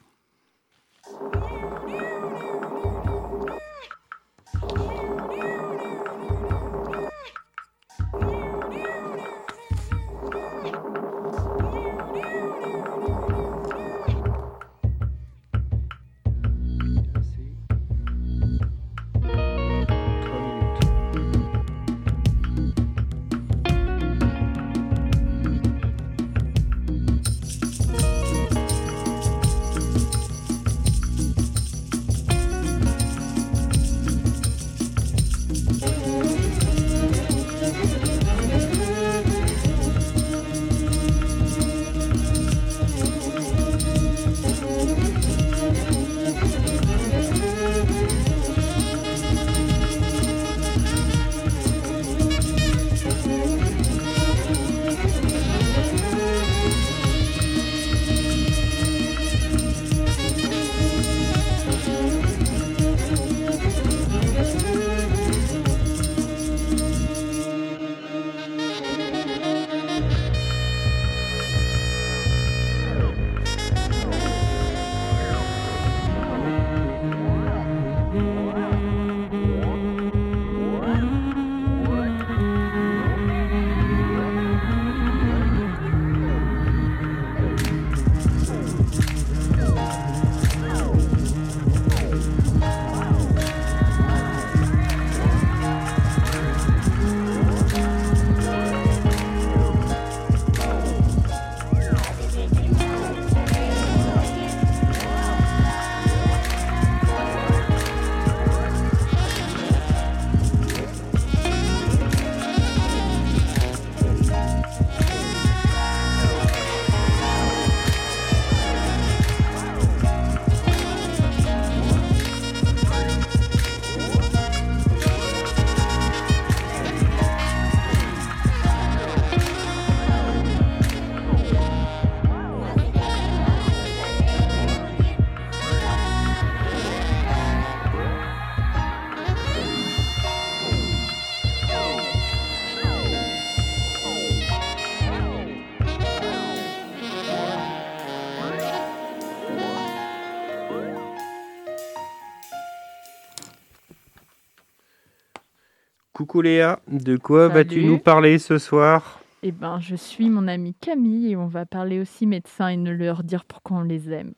Coucou 156.21 156.43
Léa, 156.43 156.79
de 156.87 157.17
quoi 157.17 157.47
vas-tu 157.47 157.83
nous 157.83 157.97
parler 157.97 158.37
ce 158.37 158.59
soir? 158.59 159.21
Eh 159.41 159.51
ben, 159.51 159.79
je 159.79 159.95
suis 159.95 160.29
mon 160.29 160.47
amie 160.47 160.75
Camille 160.75 161.31
et 161.31 161.35
on 161.35 161.47
va 161.47 161.65
parler 161.65 161.99
aussi 161.99 162.27
médecins 162.27 162.67
et 162.67 162.77
ne 162.77 162.91
leur 162.91 163.23
dire 163.23 163.43
pourquoi 163.43 163.77
on 163.77 163.81
les 163.81 164.11
aime. 164.11 164.33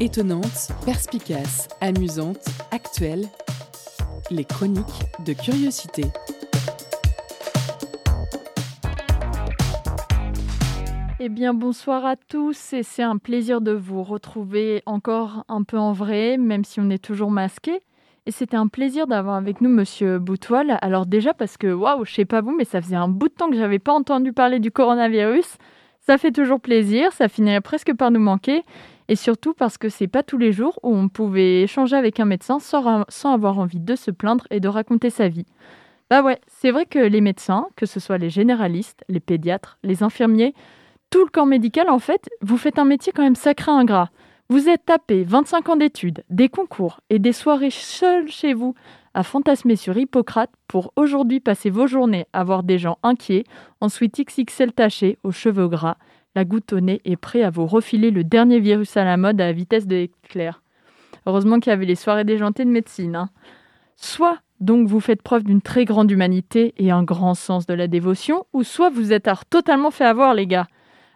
Étonnante, 0.00 0.70
perspicace, 0.86 1.68
amusante, 1.82 2.48
actuelle. 2.70 3.26
Les 4.30 4.46
chroniques 4.46 5.04
de 5.26 5.34
curiosité. 5.34 6.04
Eh 11.22 11.28
bien, 11.28 11.52
bonsoir 11.52 12.06
à 12.06 12.16
tous 12.16 12.72
et 12.72 12.82
c'est 12.82 13.02
un 13.02 13.18
plaisir 13.18 13.60
de 13.60 13.72
vous 13.72 14.02
retrouver 14.02 14.82
encore 14.86 15.44
un 15.50 15.64
peu 15.64 15.76
en 15.76 15.92
vrai, 15.92 16.38
même 16.38 16.64
si 16.64 16.80
on 16.80 16.88
est 16.88 17.04
toujours 17.04 17.30
masqué. 17.30 17.82
Et 18.24 18.30
c'était 18.30 18.56
un 18.56 18.68
plaisir 18.68 19.06
d'avoir 19.06 19.36
avec 19.36 19.60
nous 19.60 19.68
Monsieur 19.68 20.18
Boutoil. 20.18 20.78
Alors 20.80 21.04
déjà 21.04 21.34
parce 21.34 21.58
que, 21.58 21.70
waouh, 21.70 22.06
je 22.06 22.14
sais 22.14 22.24
pas 22.24 22.40
vous, 22.40 22.56
mais 22.56 22.64
ça 22.64 22.80
faisait 22.80 22.96
un 22.96 23.08
bout 23.08 23.28
de 23.28 23.34
temps 23.34 23.50
que 23.50 23.56
j'avais 23.56 23.78
pas 23.78 23.92
entendu 23.92 24.32
parler 24.32 24.60
du 24.60 24.70
coronavirus. 24.70 25.58
Ça 26.00 26.16
fait 26.16 26.32
toujours 26.32 26.58
plaisir, 26.58 27.12
ça 27.12 27.28
finirait 27.28 27.60
presque 27.60 27.92
par 27.92 28.10
nous 28.10 28.18
manquer. 28.18 28.62
Et 29.08 29.14
surtout 29.14 29.52
parce 29.52 29.76
que 29.76 29.90
c'est 29.90 30.08
pas 30.08 30.22
tous 30.22 30.38
les 30.38 30.52
jours 30.52 30.80
où 30.82 30.96
on 30.96 31.10
pouvait 31.10 31.60
échanger 31.64 31.96
avec 31.96 32.18
un 32.18 32.24
médecin 32.24 32.60
sans, 32.60 33.04
sans 33.10 33.34
avoir 33.34 33.58
envie 33.58 33.80
de 33.80 33.94
se 33.94 34.10
plaindre 34.10 34.46
et 34.50 34.58
de 34.58 34.68
raconter 34.68 35.10
sa 35.10 35.28
vie. 35.28 35.44
Bah 36.08 36.22
ouais, 36.22 36.40
c'est 36.46 36.70
vrai 36.70 36.86
que 36.86 36.98
les 36.98 37.20
médecins, 37.20 37.66
que 37.76 37.84
ce 37.84 38.00
soit 38.00 38.16
les 38.16 38.30
généralistes, 38.30 39.04
les 39.10 39.20
pédiatres, 39.20 39.78
les 39.82 40.02
infirmiers, 40.02 40.54
tout 41.10 41.24
le 41.24 41.30
corps 41.30 41.46
médical, 41.46 41.90
en 41.90 41.98
fait, 41.98 42.28
vous 42.40 42.56
faites 42.56 42.78
un 42.78 42.84
métier 42.84 43.12
quand 43.12 43.22
même 43.22 43.34
sacré 43.34 43.70
ingrat. 43.70 44.10
Vous 44.48 44.68
êtes 44.68 44.84
tapé 44.84 45.22
25 45.22 45.68
ans 45.68 45.76
d'études, 45.76 46.24
des 46.28 46.48
concours 46.48 47.00
et 47.08 47.18
des 47.18 47.32
soirées 47.32 47.70
seuls 47.70 48.28
chez 48.28 48.52
vous 48.52 48.74
à 49.14 49.22
fantasmer 49.22 49.76
sur 49.76 49.96
Hippocrate 49.96 50.50
pour 50.66 50.92
aujourd'hui 50.96 51.40
passer 51.40 51.70
vos 51.70 51.86
journées 51.86 52.26
à 52.32 52.42
voir 52.42 52.62
des 52.62 52.78
gens 52.78 52.98
inquiets, 53.02 53.44
ensuite 53.80 54.20
XXL 54.20 54.72
tachés, 54.72 55.18
aux 55.24 55.32
cheveux 55.32 55.68
gras, 55.68 55.96
la 56.34 56.44
goutte 56.44 56.72
au 56.72 56.80
nez 56.80 57.00
et 57.04 57.16
prêts 57.16 57.42
à 57.42 57.50
vous 57.50 57.66
refiler 57.66 58.10
le 58.10 58.24
dernier 58.24 58.60
virus 58.60 58.96
à 58.96 59.04
la 59.04 59.16
mode 59.16 59.40
à 59.40 59.46
la 59.46 59.52
vitesse 59.52 59.86
de 59.86 59.96
l'éclair. 59.96 60.62
Heureusement 61.26 61.58
qu'il 61.58 61.70
y 61.70 61.74
avait 61.74 61.86
les 61.86 61.96
soirées 61.96 62.24
déjantées 62.24 62.64
de 62.64 62.70
médecine. 62.70 63.16
hein. 63.16 63.30
Soit 63.96 64.38
donc 64.60 64.88
vous 64.88 65.00
faites 65.00 65.22
preuve 65.22 65.44
d'une 65.44 65.62
très 65.62 65.84
grande 65.84 66.10
humanité 66.10 66.74
et 66.76 66.90
un 66.90 67.02
grand 67.02 67.34
sens 67.34 67.66
de 67.66 67.74
la 67.74 67.88
dévotion, 67.88 68.46
ou 68.52 68.62
soit 68.62 68.90
vous 68.90 69.12
êtes 69.12 69.28
totalement 69.48 69.90
fait 69.90 70.04
avoir, 70.04 70.34
les 70.34 70.46
gars. 70.46 70.66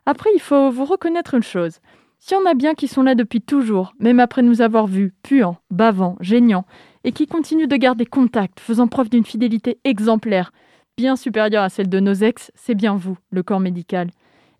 Après, 0.07 0.31
il 0.35 0.41
faut 0.41 0.71
vous 0.71 0.85
reconnaître 0.85 1.35
une 1.35 1.43
chose. 1.43 1.81
S'il 2.19 2.37
y 2.37 2.41
en 2.41 2.47
a 2.47 2.55
bien 2.55 2.75
qui 2.75 2.89
sont 2.89 3.03
là 3.03 3.15
depuis 3.15 3.41
toujours, 3.41 3.93
même 3.99 4.21
après 4.21 4.43
nous 4.43 4.63
avoir 4.63 4.87
vus, 4.87 5.13
puants, 5.23 5.59
bavants, 5.71 6.17
gênants, 6.21 6.67
et 7.05 7.13
qui 7.13 7.27
continuent 7.27 7.69
de 7.69 7.77
garder 7.77 8.07
contact, 8.07 8.61
faisant 8.61 8.89
preuve 8.89 9.11
d'une 9.11 9.25
fidélité 9.25 9.79
exemplaire, 9.85 10.53
bien 10.97 11.17
supérieure 11.17 11.63
à 11.63 11.69
celle 11.69 11.89
de 11.89 12.01
nos 12.01 12.15
ex, 12.15 12.51
c'est 12.55 12.75
bien 12.75 12.97
vous, 12.97 13.19
le 13.31 13.43
corps 13.43 13.61
médical. 13.61 14.11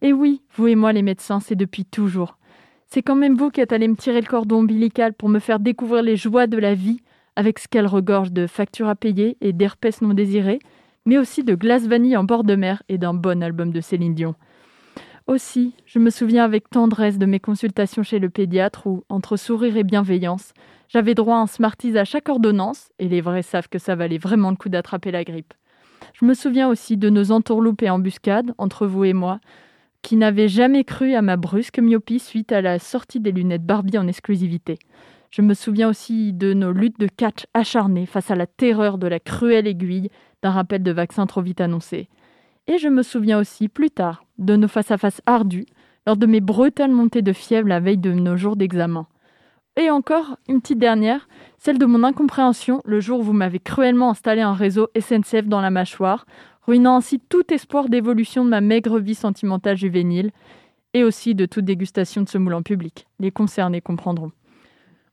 Et 0.03 0.13
oui, 0.13 0.43
vous 0.55 0.67
et 0.67 0.75
moi 0.75 0.93
les 0.93 1.03
médecins, 1.03 1.41
c'est 1.41 1.55
depuis 1.55 1.85
toujours. 1.85 2.39
C'est 2.87 3.03
quand 3.03 3.17
même 3.17 3.37
vous 3.37 3.51
qui 3.51 3.61
êtes 3.61 3.73
allé 3.73 3.89
me 3.89 3.97
tirer 3.97 4.21
le 4.21 4.27
cordon 4.27 4.61
ombilical 4.61 5.15
pour 5.15 5.29
me 5.29 5.39
faire 5.39 5.59
découvrir 5.59 6.03
les 6.03 6.17
joies 6.17 6.47
de 6.47 6.59
la 6.59 6.75
vie, 6.75 7.01
avec 7.37 7.59
ce 7.59 7.69
qu'elle 7.69 7.87
regorge 7.87 8.33
de 8.33 8.47
factures 8.47 8.89
à 8.89 8.95
payer 8.95 9.37
et 9.41 9.53
d'herpès 9.53 10.03
non 10.03 10.15
désirés, 10.15 10.59
mais 11.07 11.19
aussi 11.19 11.45
de 11.45 11.55
glace 11.55 11.87
vanille 11.87 12.17
en 12.17 12.25
bord 12.25 12.45
de 12.45 12.55
mer 12.55 12.83
et 12.89 12.99
d'un 12.99 13.15
bon 13.15 13.43
album 13.43 13.73
de 13.73 13.81
Céline 13.81 14.15
Dion. 14.15 14.35
Aussi, 15.27 15.75
je 15.87 15.99
me 15.99 16.11
souviens 16.11 16.45
avec 16.45 16.69
tendresse 16.69 17.17
de 17.17 17.25
mes 17.25 17.41
consultations 17.41 18.03
chez 18.03 18.19
le 18.19 18.29
pédiatre 18.29 18.87
où, 18.87 19.05
entre 19.09 19.39
sourire 19.39 19.79
et 19.79 19.83
bienveillance, 19.83 20.53
j'avais 20.89 21.15
droit 21.15 21.37
à 21.37 21.39
un 21.39 21.97
à 21.97 22.05
chaque 22.05 22.29
ordonnance, 22.29 22.91
et 22.99 23.09
les 23.09 23.23
vrais 23.23 23.41
savent 23.41 23.71
que 23.71 23.79
ça 23.79 23.95
valait 23.95 24.19
vraiment 24.19 24.51
le 24.51 24.57
coup 24.57 24.69
d'attraper 24.69 25.11
la 25.11 25.25
grippe. 25.25 25.55
Je 26.13 26.27
me 26.27 26.35
souviens 26.35 26.69
aussi 26.69 26.99
de 26.99 27.09
nos 27.09 27.33
entourloupes 27.33 27.83
et 27.83 27.89
embuscades, 27.89 28.53
entre 28.59 28.87
vous 28.87 29.05
et 29.05 29.15
moi, 29.15 29.41
qui 30.03 30.17
n'avaient 30.17 30.49
jamais 30.49 30.85
cru 30.85 31.15
à 31.15 31.23
ma 31.23 31.39
brusque 31.39 31.79
myopie 31.79 32.19
suite 32.19 32.53
à 32.53 32.61
la 32.61 32.79
sortie 32.79 33.21
des 33.21 33.33
lunettes 33.33 33.65
Barbie 33.65 33.97
en 33.97 34.07
exclusivité. 34.07 34.79
Je 35.31 35.41
me 35.41 35.55
souviens 35.55 35.89
aussi 35.89 36.35
de 36.35 36.53
nos 36.53 36.71
luttes 36.71 37.01
de 37.01 37.09
catch 37.09 37.47
acharnées 37.55 38.05
face 38.05 38.31
à 38.31 38.37
la 38.37 38.47
terreur 38.47 38.99
de 38.99 39.07
la 39.07 39.21
cruelle 39.21 39.67
aiguille 39.67 40.11
d'un 40.43 40.51
rappel 40.51 40.83
de 40.83 40.93
vaccin 40.93 41.27
trop 41.27 41.41
vite 41.41 41.63
annoncé. 41.63 42.11
Et 42.67 42.79
je 42.79 42.89
me 42.89 43.03
souviens 43.03 43.39
aussi, 43.39 43.69
plus 43.69 43.91
tard, 43.91 44.25
de 44.39 44.57
nos 44.57 44.69
face-à-face 44.69 45.21
ardus 45.27 45.67
lors 46.07 46.17
de 46.17 46.27
mes 46.27 46.41
brutales 46.41 46.91
montées 46.91 47.23
de 47.23 47.33
fièvre 47.33 47.69
la 47.69 47.81
veille 47.81 47.99
de 47.99 48.13
nos 48.13 48.37
jours 48.37 48.57
d'examen. 48.57 49.07
Et 49.77 49.91
encore, 49.91 50.37
une 50.49 50.61
petite 50.61 50.79
dernière, 50.79 51.29
celle 51.59 51.79
de 51.79 51.87
mon 51.87 52.05
incompréhension 52.05 52.81
le 52.85 53.01
jour 53.01 53.21
où 53.21 53.23
vous 53.25 53.33
m'avez 53.33 53.59
cruellement 53.59 54.11
installé 54.11 54.41
un 54.41 54.53
réseau 54.53 54.89
SNCF 54.99 55.47
dans 55.47 55.61
la 55.61 55.71
mâchoire, 55.71 56.27
ruinant 56.63 56.97
ainsi 56.97 57.21
tout 57.21 57.53
espoir 57.53 57.89
d'évolution 57.89 58.45
de 58.45 58.51
ma 58.51 58.61
maigre 58.61 58.99
vie 58.99 59.15
sentimentale 59.15 59.77
juvénile, 59.77 60.31
et 60.95 61.03
aussi 61.03 61.35
de 61.35 61.45
toute 61.45 61.65
dégustation 61.65 62.23
de 62.23 62.29
ce 62.29 62.39
moule 62.39 62.55
en 62.55 62.63
public. 62.63 63.07
Les 63.19 63.33
concernés 63.33 63.81
comprendront. 63.81 64.31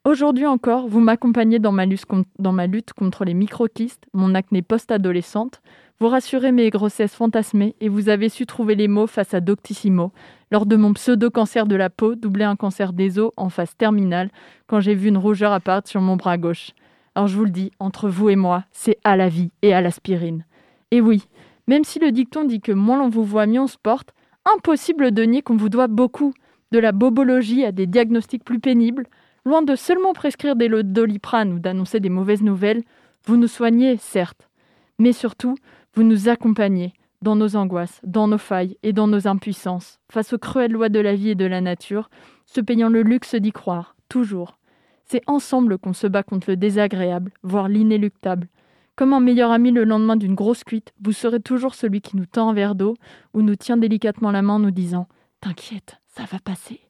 Aujourd'hui 0.06 0.46
encore, 0.46 0.88
vous 0.88 1.00
m'accompagnez 1.00 1.60
dans, 1.60 1.72
ma 1.72 1.86
lutte 1.86 2.94
contre 2.94 3.26
les 3.26 3.34
microkystes, 3.34 4.06
mon 4.14 4.36
acné 4.36 4.62
post-adolescente, 4.62 5.62
vous 6.02 6.08
rassurez 6.08 6.52
mes 6.52 6.72
grossesses 6.72 7.14
fantasmées 7.14 7.76
et 7.80 7.88
vous 7.88 8.10
avez 8.10 8.28
su 8.28 8.48
trouver 8.48 8.74
les 8.74 8.88
mots 8.88 9.06
face 9.06 9.36
à 9.36 9.40
Doctissimo 9.40 10.12
lors 10.50 10.66
de 10.66 10.76
mon 10.76 10.94
pseudo-cancer 10.94 11.68
de 11.68 11.76
la 11.76 11.92
peau 11.92 12.16
doublé 12.16 12.44
un 12.44 12.56
cancer 12.56 12.92
des 12.92 13.20
os 13.20 13.32
en 13.38 13.50
phase 13.50 13.78
terminale 13.78 14.32
quand 14.66 14.80
j'ai 14.80 14.96
vu 14.96 15.10
une 15.10 15.20
rougeur 15.20 15.54
apparaître 15.54 15.88
sur 15.88 16.02
mon 16.02 16.16
bras 16.16 16.40
gauche. 16.40 16.72
Alors 17.14 17.28
je 17.28 17.38
vous 17.38 17.44
le 17.44 17.52
dis, 17.52 17.72
entre 17.78 18.10
vous 18.10 18.30
et 18.30 18.36
moi, 18.36 18.64
c'est 18.72 18.98
à 19.04 19.16
la 19.16 19.30
vie 19.30 19.52
et 19.62 19.76
à 19.76 19.82
l'aspirine. 19.82 20.44
Et 20.90 21.02
oui, 21.02 21.28
même 21.68 21.84
si 21.84 22.00
le 22.00 22.12
dicton 22.12 22.46
dit 22.46 22.62
que 22.62 22.72
moins 22.72 22.98
l'on 22.98 23.10
vous 23.10 23.24
voit, 23.24 23.46
mieux 23.46 23.62
on 23.62 23.68
se 23.68 23.78
porte, 23.78 24.16
impossible 24.52 25.12
de 25.12 25.22
nier 25.22 25.44
qu'on 25.44 25.56
vous 25.56 25.70
doit 25.70 25.86
beaucoup, 25.86 26.34
de 26.72 26.80
la 26.80 26.94
bobologie 26.94 27.64
à 27.64 27.72
des 27.72 27.86
diagnostics 27.86 28.44
plus 28.44 28.60
pénibles, 28.60 29.06
loin 29.46 29.62
de 29.62 29.76
seulement 29.76 30.14
prescrire 30.14 30.56
des 30.56 30.68
lots 30.68 30.82
de 30.82 30.94
doliprane 30.94 31.54
ou 31.54 31.60
d'annoncer 31.60 32.00
des 32.00 32.10
mauvaises 32.10 32.42
nouvelles, 32.42 32.82
vous 33.28 33.38
nous 33.38 33.46
soignez, 33.46 33.98
certes, 33.98 34.50
mais 34.98 35.14
surtout, 35.14 35.56
vous 35.94 36.04
nous 36.04 36.30
accompagnez 36.30 36.94
dans 37.22 37.36
nos 37.36 37.56
angoisses, 37.56 38.02
dans 38.04 38.28
nos 38.28 38.38
failles 38.38 38.78
et 38.84 38.94
dans 38.94 39.08
nos 39.08 39.28
impuissances, 39.28 40.00
face 40.12 40.34
aux 40.34 40.40
cruelles 40.40 40.72
lois 40.72 40.90
de 40.90 41.00
la 41.00 41.16
vie 41.16 41.30
et 41.30 41.36
de 41.36 41.46
la 41.46 41.62
nature, 41.62 42.10
se 42.46 42.62
payant 42.62 42.90
le 42.90 43.04
luxe 43.04 43.36
d'y 43.36 43.52
croire, 43.52 43.96
toujours. 44.10 44.58
C'est 45.06 45.22
ensemble 45.28 45.78
qu'on 45.78 45.94
se 45.94 46.08
bat 46.08 46.24
contre 46.24 46.50
le 46.50 46.58
désagréable, 46.58 47.32
voire 47.44 47.68
l'inéluctable. 47.68 48.48
Comme 48.96 49.14
un 49.14 49.20
meilleur 49.20 49.52
ami 49.52 49.72
le 49.72 49.84
lendemain 49.84 50.16
d'une 50.16 50.36
grosse 50.36 50.64
cuite, 50.64 50.94
vous 51.02 51.12
serez 51.12 51.40
toujours 51.40 51.76
celui 51.76 52.02
qui 52.02 52.18
nous 52.18 52.26
tend 52.26 52.50
un 52.50 52.54
verre 52.54 52.76
d'eau 52.76 52.96
ou 53.34 53.42
nous 53.42 53.56
tient 53.56 53.78
délicatement 53.78 54.32
la 54.32 54.42
main 54.42 54.54
en 54.54 54.60
nous 54.60 54.72
disant 54.72 55.08
T'inquiète, 55.42 56.00
ça 56.08 56.24
va 56.32 56.40
passer. 56.40 56.82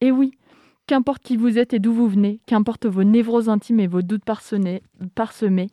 Et 0.00 0.10
oui, 0.10 0.32
qu'importe 0.86 1.22
qui 1.22 1.36
vous 1.36 1.58
êtes 1.58 1.74
et 1.74 1.78
d'où 1.78 1.92
vous 1.92 2.08
venez, 2.08 2.40
qu'importe 2.46 2.86
vos 2.86 3.04
névroses 3.04 3.48
intimes 3.48 3.80
et 3.80 3.86
vos 3.86 4.02
doutes 4.02 4.24
parsemés, 4.24 4.82
parsemés, 5.14 5.68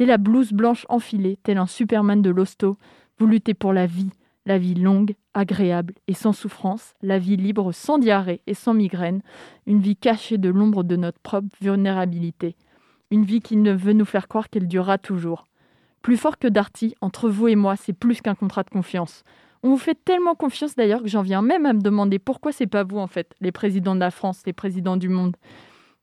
dès 0.00 0.06
la 0.06 0.16
blouse 0.16 0.54
blanche 0.54 0.86
enfilée, 0.88 1.38
tel 1.42 1.58
un 1.58 1.66
Superman 1.66 2.22
de 2.22 2.30
l'hosto, 2.30 2.78
vous 3.18 3.26
luttez 3.26 3.52
pour 3.52 3.74
la 3.74 3.84
vie, 3.84 4.08
la 4.46 4.56
vie 4.56 4.72
longue, 4.72 5.14
agréable 5.34 5.92
et 6.08 6.14
sans 6.14 6.32
souffrance, 6.32 6.94
la 7.02 7.18
vie 7.18 7.36
libre 7.36 7.70
sans 7.72 7.98
diarrhée 7.98 8.40
et 8.46 8.54
sans 8.54 8.72
migraine, 8.72 9.20
une 9.66 9.80
vie 9.80 9.96
cachée 9.96 10.38
de 10.38 10.48
l'ombre 10.48 10.84
de 10.84 10.96
notre 10.96 11.18
propre 11.18 11.54
vulnérabilité, 11.60 12.56
une 13.10 13.26
vie 13.26 13.40
qui 13.40 13.58
ne 13.58 13.74
veut 13.74 13.92
nous 13.92 14.06
faire 14.06 14.26
croire 14.26 14.48
qu'elle 14.48 14.68
durera 14.68 14.96
toujours. 14.96 15.44
Plus 16.00 16.16
fort 16.16 16.38
que 16.38 16.48
Darty, 16.48 16.94
entre 17.02 17.28
vous 17.28 17.48
et 17.48 17.56
moi, 17.56 17.76
c'est 17.76 17.92
plus 17.92 18.22
qu'un 18.22 18.34
contrat 18.34 18.62
de 18.62 18.70
confiance. 18.70 19.22
On 19.62 19.68
vous 19.68 19.76
fait 19.76 20.02
tellement 20.02 20.34
confiance 20.34 20.76
d'ailleurs 20.76 21.02
que 21.02 21.08
j'en 21.08 21.20
viens 21.20 21.42
même 21.42 21.66
à 21.66 21.74
me 21.74 21.82
demander 21.82 22.18
pourquoi 22.18 22.52
c'est 22.52 22.66
pas 22.66 22.84
vous 22.84 22.96
en 22.96 23.06
fait, 23.06 23.34
les 23.42 23.52
présidents 23.52 23.96
de 23.96 24.00
la 24.00 24.10
France, 24.10 24.44
les 24.46 24.54
présidents 24.54 24.96
du 24.96 25.10
monde. 25.10 25.36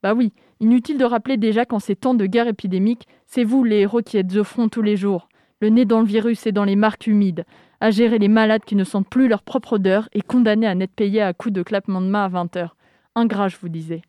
Bah 0.07 0.13
oui, 0.13 0.31
inutile 0.61 0.97
de 0.97 1.03
rappeler 1.03 1.35
déjà 1.35 1.65
qu'en 1.65 1.79
ces 1.79 1.97
temps 1.97 2.13
de 2.13 2.25
guerre 2.25 2.47
épidémique, 2.47 3.09
c'est 3.25 3.43
vous 3.43 3.65
les 3.65 3.79
héros 3.79 4.01
qui 4.01 4.15
êtes 4.15 4.37
au 4.37 4.45
front 4.45 4.69
tous 4.69 4.81
les 4.81 4.95
jours, 4.95 5.27
le 5.59 5.67
nez 5.67 5.83
dans 5.83 5.99
le 5.99 6.05
virus 6.05 6.47
et 6.47 6.53
dans 6.53 6.63
les 6.63 6.77
marques 6.77 7.07
humides, 7.07 7.43
à 7.81 7.91
gérer 7.91 8.17
les 8.17 8.29
malades 8.29 8.63
qui 8.63 8.77
ne 8.77 8.85
sentent 8.85 9.09
plus 9.09 9.27
leur 9.27 9.43
propre 9.43 9.73
odeur 9.73 10.07
et 10.13 10.21
condamnés 10.21 10.65
à 10.65 10.75
n'être 10.75 10.95
payés 10.95 11.21
à 11.21 11.33
coups 11.33 11.53
de 11.53 11.61
clapement 11.61 11.99
de 11.99 12.07
main 12.07 12.23
à 12.23 12.27
20 12.29 12.55
heures. 12.55 12.77
Ingrat, 13.15 13.49
je 13.49 13.57
vous 13.57 13.67
disais. 13.67 14.01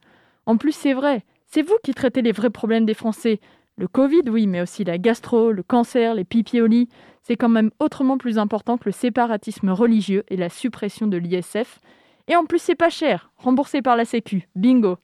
En 0.46 0.56
plus, 0.56 0.70
c'est 0.70 0.92
vrai, 0.92 1.24
c'est 1.46 1.62
vous 1.62 1.74
qui 1.82 1.94
traitez 1.94 2.22
les 2.22 2.30
vrais 2.30 2.50
problèmes 2.50 2.86
des 2.86 2.94
Français. 2.94 3.40
Le 3.76 3.88
Covid, 3.88 4.22
oui, 4.30 4.46
mais 4.46 4.60
aussi 4.60 4.84
la 4.84 4.98
gastro, 4.98 5.50
le 5.50 5.64
cancer, 5.64 6.14
les 6.14 6.22
pipi 6.22 6.60
au 6.60 6.68
lit. 6.68 6.88
C'est 7.24 7.34
quand 7.34 7.48
même 7.48 7.72
autrement 7.80 8.18
plus 8.18 8.38
important 8.38 8.78
que 8.78 8.84
le 8.86 8.92
séparatisme 8.92 9.70
religieux 9.70 10.22
et 10.28 10.36
la 10.36 10.48
suppression 10.48 11.08
de 11.08 11.16
l'ISF. 11.16 11.80
Et 12.28 12.36
en 12.36 12.44
plus, 12.44 12.62
c'est 12.62 12.76
pas 12.76 12.88
cher, 12.88 13.32
remboursé 13.36 13.82
par 13.82 13.96
la 13.96 14.04
Sécu. 14.04 14.48
Bingo. 14.54 14.98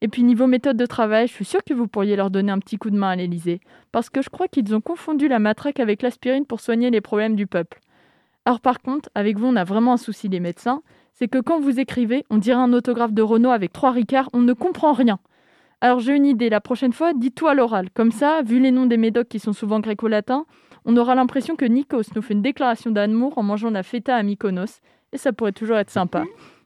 Et 0.00 0.08
puis 0.08 0.22
niveau 0.22 0.46
méthode 0.46 0.76
de 0.76 0.86
travail, 0.86 1.26
je 1.26 1.32
suis 1.32 1.44
sûre 1.44 1.64
que 1.64 1.74
vous 1.74 1.88
pourriez 1.88 2.14
leur 2.14 2.30
donner 2.30 2.52
un 2.52 2.60
petit 2.60 2.76
coup 2.76 2.90
de 2.90 2.96
main 2.96 3.10
à 3.10 3.16
l'Élysée, 3.16 3.60
parce 3.90 4.10
que 4.10 4.22
je 4.22 4.30
crois 4.30 4.46
qu'ils 4.46 4.74
ont 4.74 4.80
confondu 4.80 5.26
la 5.26 5.40
matraque 5.40 5.80
avec 5.80 6.02
l'aspirine 6.02 6.46
pour 6.46 6.60
soigner 6.60 6.90
les 6.90 7.00
problèmes 7.00 7.34
du 7.34 7.46
peuple. 7.46 7.80
Alors 8.44 8.60
par 8.60 8.80
contre, 8.80 9.10
avec 9.14 9.38
vous, 9.38 9.46
on 9.46 9.56
a 9.56 9.64
vraiment 9.64 9.94
un 9.94 9.98
souci 9.98 10.28
des 10.28 10.40
médecins, 10.40 10.82
c'est 11.14 11.26
que 11.26 11.38
quand 11.38 11.58
vous 11.58 11.80
écrivez, 11.80 12.24
on 12.30 12.38
dirait 12.38 12.60
un 12.60 12.72
autographe 12.72 13.12
de 13.12 13.22
Renault 13.22 13.50
avec 13.50 13.72
trois 13.72 13.90
ricards, 13.90 14.30
on 14.32 14.40
ne 14.40 14.52
comprend 14.52 14.92
rien. 14.92 15.18
Alors 15.80 15.98
j'ai 15.98 16.14
une 16.14 16.26
idée, 16.26 16.48
la 16.48 16.60
prochaine 16.60 16.92
fois, 16.92 17.12
dis-toi 17.12 17.54
l'oral. 17.54 17.90
Comme 17.90 18.12
ça, 18.12 18.42
vu 18.42 18.60
les 18.60 18.70
noms 18.70 18.86
des 18.86 18.96
médocs 18.96 19.28
qui 19.28 19.40
sont 19.40 19.52
souvent 19.52 19.80
gréco-latins, 19.80 20.46
on 20.84 20.96
aura 20.96 21.14
l'impression 21.16 21.56
que 21.56 21.64
Nikos 21.64 22.14
nous 22.14 22.22
fait 22.22 22.34
une 22.34 22.42
déclaration 22.42 22.90
d'amour 22.90 23.36
en 23.36 23.42
mangeant 23.42 23.70
la 23.70 23.82
feta 23.82 24.14
à 24.14 24.22
Mykonos, 24.22 24.80
et 25.12 25.18
ça 25.18 25.32
pourrait 25.32 25.52
toujours 25.52 25.76
être 25.76 25.90
sympa. 25.90 26.24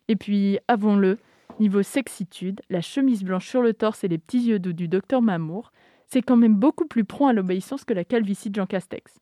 Et 0.08 0.16
puis, 0.16 0.58
avons-le, 0.68 1.18
niveau 1.60 1.82
sexitude, 1.82 2.60
la 2.70 2.80
chemise 2.80 3.24
blanche 3.24 3.48
sur 3.48 3.62
le 3.62 3.74
torse 3.74 4.04
et 4.04 4.08
les 4.08 4.18
petits 4.18 4.40
yeux 4.40 4.58
doux 4.58 4.72
du 4.72 4.88
docteur 4.88 5.22
Mamour, 5.22 5.72
c'est 6.06 6.22
quand 6.22 6.36
même 6.36 6.54
beaucoup 6.54 6.86
plus 6.86 7.04
prompt 7.04 7.28
à 7.28 7.32
l'obéissance 7.32 7.84
que 7.84 7.94
la 7.94 8.04
calvitie 8.04 8.50
de 8.50 8.56
Jean 8.56 8.66
Castex. 8.66 9.14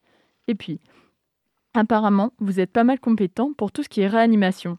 Et 0.48 0.54
puis, 0.54 0.80
apparemment, 1.74 2.32
vous 2.38 2.58
êtes 2.58 2.72
pas 2.72 2.84
mal 2.84 2.98
compétent 2.98 3.52
pour 3.52 3.70
tout 3.70 3.82
ce 3.82 3.88
qui 3.88 4.00
est 4.00 4.08
réanimation. 4.08 4.78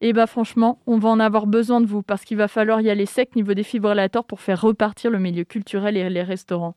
Et 0.00 0.14
bah 0.14 0.26
franchement, 0.26 0.80
on 0.86 0.98
va 0.98 1.10
en 1.10 1.20
avoir 1.20 1.46
besoin 1.46 1.82
de 1.82 1.86
vous 1.86 2.02
parce 2.02 2.24
qu'il 2.24 2.38
va 2.38 2.48
falloir 2.48 2.80
y 2.80 2.88
aller 2.88 3.04
sec 3.04 3.36
niveau 3.36 3.52
défibrillateurs 3.52 4.24
pour 4.24 4.40
faire 4.40 4.60
repartir 4.60 5.10
le 5.10 5.18
milieu 5.18 5.44
culturel 5.44 5.96
et 5.98 6.08
les 6.08 6.22
restaurants. 6.22 6.76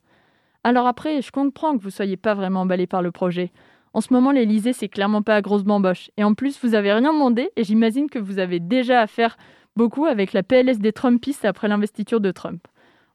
Alors 0.65 0.87
après, 0.87 1.21
je 1.21 1.31
comprends 1.31 1.77
que 1.77 1.83
vous 1.83 1.89
soyez 1.89 2.17
pas 2.17 2.33
vraiment 2.33 2.61
emballé 2.61 2.85
par 2.85 3.01
le 3.01 3.11
projet. 3.11 3.51
En 3.93 4.01
ce 4.01 4.11
moment, 4.11 4.31
l'Elysée, 4.31 4.73
c'est 4.73 4.89
clairement 4.89 5.21
pas 5.21 5.35
à 5.35 5.41
grosse 5.41 5.63
bamboche. 5.63 6.09
Et 6.17 6.23
en 6.23 6.33
plus, 6.33 6.59
vous 6.63 6.73
avez 6.73 6.91
rien 6.91 7.13
demandé 7.13 7.51
et 7.55 7.63
j'imagine 7.63 8.09
que 8.09 8.19
vous 8.19 8.39
avez 8.39 8.59
déjà 8.59 9.01
à 9.01 9.07
faire 9.07 9.37
beaucoup 9.75 10.05
avec 10.05 10.33
la 10.33 10.43
PLS 10.43 10.79
des 10.79 10.93
Trumpistes 10.93 11.45
après 11.45 11.67
l'investiture 11.67 12.19
de 12.19 12.31
Trump. 12.31 12.67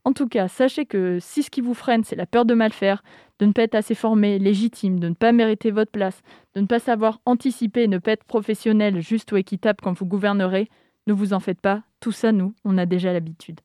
En 0.04 0.12
tout 0.12 0.28
cas, 0.28 0.48
sachez 0.48 0.86
que 0.86 1.18
si 1.20 1.42
ce 1.42 1.50
qui 1.50 1.60
vous 1.60 1.74
freine, 1.74 2.04
c'est 2.04 2.16
la 2.16 2.26
peur 2.26 2.44
de 2.44 2.54
mal 2.54 2.72
faire, 2.72 3.02
de 3.40 3.46
ne 3.46 3.52
pas 3.52 3.62
être 3.62 3.74
assez 3.74 3.94
formé, 3.94 4.38
légitime, 4.38 5.00
de 5.00 5.08
ne 5.08 5.14
pas 5.14 5.32
mériter 5.32 5.70
votre 5.70 5.90
place, 5.90 6.22
de 6.54 6.60
ne 6.60 6.66
pas 6.66 6.78
savoir 6.78 7.20
anticiper 7.26 7.88
ne 7.88 7.98
pas 7.98 8.12
être 8.12 8.24
professionnel, 8.24 9.00
juste 9.00 9.32
ou 9.32 9.36
équitable 9.36 9.80
quand 9.82 9.92
vous 9.92 10.06
gouvernerez, 10.06 10.68
ne 11.06 11.12
vous 11.12 11.32
en 11.32 11.40
faites 11.40 11.60
pas, 11.60 11.82
tout 12.00 12.12
ça, 12.12 12.32
nous, 12.32 12.54
on 12.64 12.78
a 12.78 12.86
déjà 12.86 13.12
l'habitude. 13.12 13.60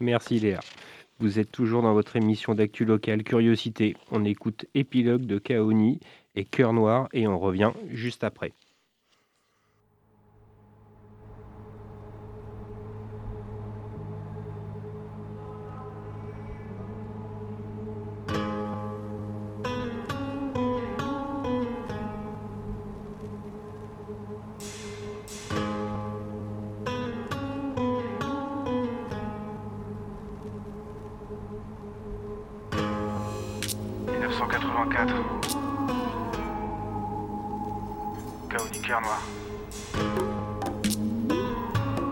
Merci 0.00 0.38
Léa. 0.38 0.60
Vous 1.20 1.38
êtes 1.38 1.52
toujours 1.52 1.82
dans 1.82 1.92
votre 1.92 2.16
émission 2.16 2.54
d'actu 2.54 2.84
locale 2.84 3.22
Curiosité. 3.22 3.96
On 4.10 4.24
écoute 4.24 4.66
Épilogue 4.74 5.26
de 5.26 5.38
Kaoni 5.38 6.00
et 6.34 6.44
Cœur 6.44 6.72
Noir 6.72 7.08
et 7.12 7.28
on 7.28 7.38
revient 7.38 7.70
juste 7.90 8.24
après. 8.24 8.52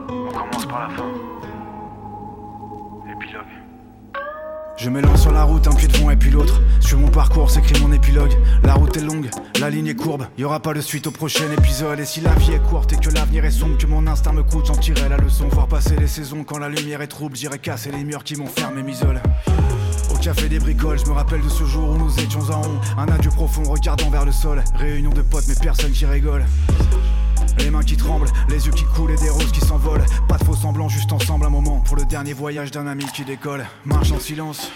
On 0.08 0.32
commence 0.32 0.66
par 0.66 0.88
la 0.88 0.94
fin. 0.96 1.04
Épilogue. 3.08 3.42
Je 4.76 4.90
m'élance 4.90 5.22
sur 5.22 5.30
la 5.30 5.44
route, 5.44 5.68
un 5.68 5.74
pied 5.74 5.86
devant 5.86 6.10
et 6.10 6.16
puis 6.16 6.30
l'autre. 6.30 6.60
Sur 6.80 6.98
mon 6.98 7.08
parcours 7.08 7.50
s'écrit 7.50 7.80
mon 7.80 7.92
épilogue. 7.92 8.32
La 8.64 8.74
route 8.74 8.96
est 8.96 9.02
longue, 9.02 9.30
la 9.60 9.70
ligne 9.70 9.86
est 9.86 9.94
courbe. 9.94 10.26
Y 10.36 10.44
aura 10.44 10.58
pas 10.58 10.74
de 10.74 10.80
suite 10.80 11.06
au 11.06 11.12
prochain 11.12 11.44
épisode. 11.56 12.00
Et 12.00 12.04
si 12.04 12.20
la 12.20 12.34
vie 12.34 12.52
est 12.52 12.62
courte 12.68 12.92
et 12.92 12.96
que 12.96 13.10
l'avenir 13.10 13.44
est 13.44 13.52
sombre, 13.52 13.78
que 13.78 13.86
mon 13.86 14.06
instinct 14.08 14.32
me 14.32 14.42
coûte, 14.42 14.66
j'en 14.66 14.74
tirerai 14.74 15.08
la 15.08 15.18
leçon. 15.18 15.46
Voir 15.48 15.68
passer 15.68 15.94
les 15.94 16.08
saisons 16.08 16.42
quand 16.42 16.58
la 16.58 16.68
lumière 16.68 17.00
est 17.00 17.06
trouble. 17.06 17.36
J'irai 17.36 17.60
casser 17.60 17.92
les 17.92 18.02
murs 18.02 18.24
qui 18.24 18.34
m'enferment 18.34 18.78
et 18.78 18.82
m'isolent. 18.82 19.22
Café 20.22 20.48
des 20.48 20.60
bricoles, 20.60 21.00
je 21.00 21.06
me 21.06 21.16
rappelle 21.16 21.42
de 21.42 21.48
ce 21.48 21.64
jour 21.64 21.90
où 21.90 21.98
nous 21.98 22.20
étions 22.20 22.48
en 22.50 22.62
rond. 22.62 22.80
Un 22.96 23.08
adieu 23.08 23.30
profond, 23.30 23.64
regardant 23.64 24.08
vers 24.08 24.24
le 24.24 24.30
sol. 24.30 24.62
Réunion 24.76 25.10
de 25.10 25.20
potes, 25.20 25.48
mais 25.48 25.56
personne 25.60 25.90
qui 25.90 26.06
rigole. 26.06 26.44
Les 27.58 27.70
mains 27.70 27.82
qui 27.82 27.96
tremblent, 27.96 28.28
les 28.48 28.64
yeux 28.64 28.72
qui 28.72 28.84
coulent 28.84 29.10
et 29.10 29.16
des 29.16 29.30
roses 29.30 29.50
qui 29.50 29.60
s'envolent. 29.60 30.04
Pas 30.28 30.38
de 30.38 30.44
faux 30.44 30.54
semblants, 30.54 30.88
juste 30.88 31.12
ensemble 31.12 31.44
un 31.46 31.50
moment 31.50 31.80
pour 31.80 31.96
le 31.96 32.04
dernier 32.04 32.34
voyage 32.34 32.70
d'un 32.70 32.86
ami 32.86 33.04
qui 33.12 33.24
décolle. 33.24 33.66
Marche 33.84 34.12
en 34.12 34.20
silence. 34.20 34.70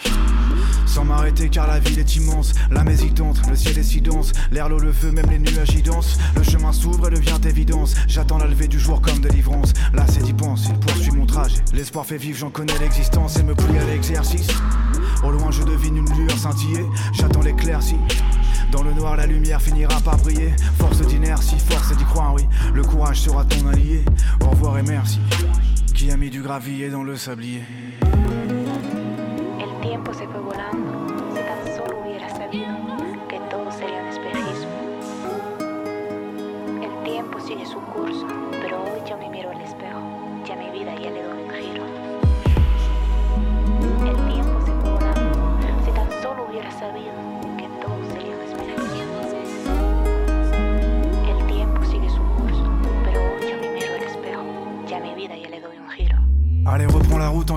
Sans 0.84 1.04
m'arrêter 1.04 1.48
car 1.48 1.68
la 1.68 1.78
ville 1.78 1.98
est 2.00 2.16
immense, 2.16 2.52
y 2.70 3.14
tente, 3.14 3.46
le 3.48 3.54
ciel 3.54 3.78
est 3.78 3.82
si 3.84 4.00
dense, 4.00 4.32
l'air, 4.50 4.68
l'eau, 4.68 4.78
le 4.78 4.92
feu, 4.92 5.12
même 5.12 5.30
les 5.30 5.38
nuages 5.38 5.74
y 5.74 5.82
dansent. 5.82 6.18
Le 6.36 6.42
chemin 6.42 6.72
s'ouvre 6.72 7.08
et 7.08 7.10
devient 7.10 7.38
évidence, 7.46 7.94
j'attends 8.08 8.38
la 8.38 8.46
levée 8.46 8.68
du 8.68 8.80
jour 8.80 9.00
comme 9.00 9.20
délivrance. 9.20 9.74
Là 9.94 10.06
c'est 10.08 10.22
d'y 10.22 10.32
penser, 10.32 10.72
poursuit 10.80 11.12
mon 11.12 11.26
trajet. 11.26 11.62
L'espoir 11.72 12.04
fait 12.04 12.16
vivre, 12.16 12.38
j'en 12.38 12.50
connais 12.50 12.76
l'existence 12.80 13.36
et 13.38 13.42
me 13.42 13.54
plie 13.54 13.78
à 13.78 13.84
l'exercice. 13.84 14.48
Au 15.26 15.32
loin 15.32 15.50
je 15.50 15.64
devine 15.64 15.96
une 15.96 16.14
lueur 16.14 16.38
scintiller, 16.38 16.86
j'attends 17.12 17.42
l'éclaircie. 17.42 17.98
Dans 18.70 18.84
le 18.84 18.92
noir, 18.92 19.16
la 19.16 19.26
lumière 19.26 19.60
finira 19.60 20.00
par 20.00 20.16
briller. 20.18 20.54
Force 20.78 21.00
d'inertie, 21.00 21.58
force 21.58 21.96
d'y 21.96 22.04
croire, 22.04 22.34
oui. 22.34 22.42
Le 22.72 22.82
courage 22.82 23.20
sera 23.20 23.44
ton 23.44 23.66
allié. 23.66 24.04
Au 24.44 24.50
revoir 24.50 24.78
et 24.78 24.82
merci. 24.82 25.18
Qui 25.94 26.12
a 26.12 26.16
mis 26.16 26.30
du 26.30 26.42
gravier 26.42 26.90
dans 26.90 27.02
le 27.02 27.16
sablier? 27.16 27.62
Se. 30.12 30.95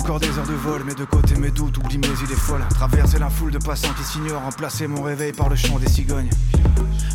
Encore 0.10 0.20
des 0.20 0.40
heures 0.40 0.48
de 0.48 0.54
vol. 0.54 0.84
Mets 0.86 0.96
de 0.96 1.06
côté 1.06 1.36
mes 1.36 1.52
doutes, 1.52 1.78
oublie 1.78 2.00
mes 2.00 2.08
idées 2.08 2.34
folles. 2.34 2.66
Traverser 2.72 3.20
la 3.20 3.30
foule 3.30 3.52
de 3.52 3.60
passants 3.60 3.94
qui 3.96 4.04
s'ignorent, 4.04 4.42
remplacer 4.42 4.88
mon 4.88 5.04
réveil 5.04 5.34
par 5.34 5.50
le 5.50 5.56
chant 5.56 5.78
des 5.78 5.88
cigognes. 5.88 6.32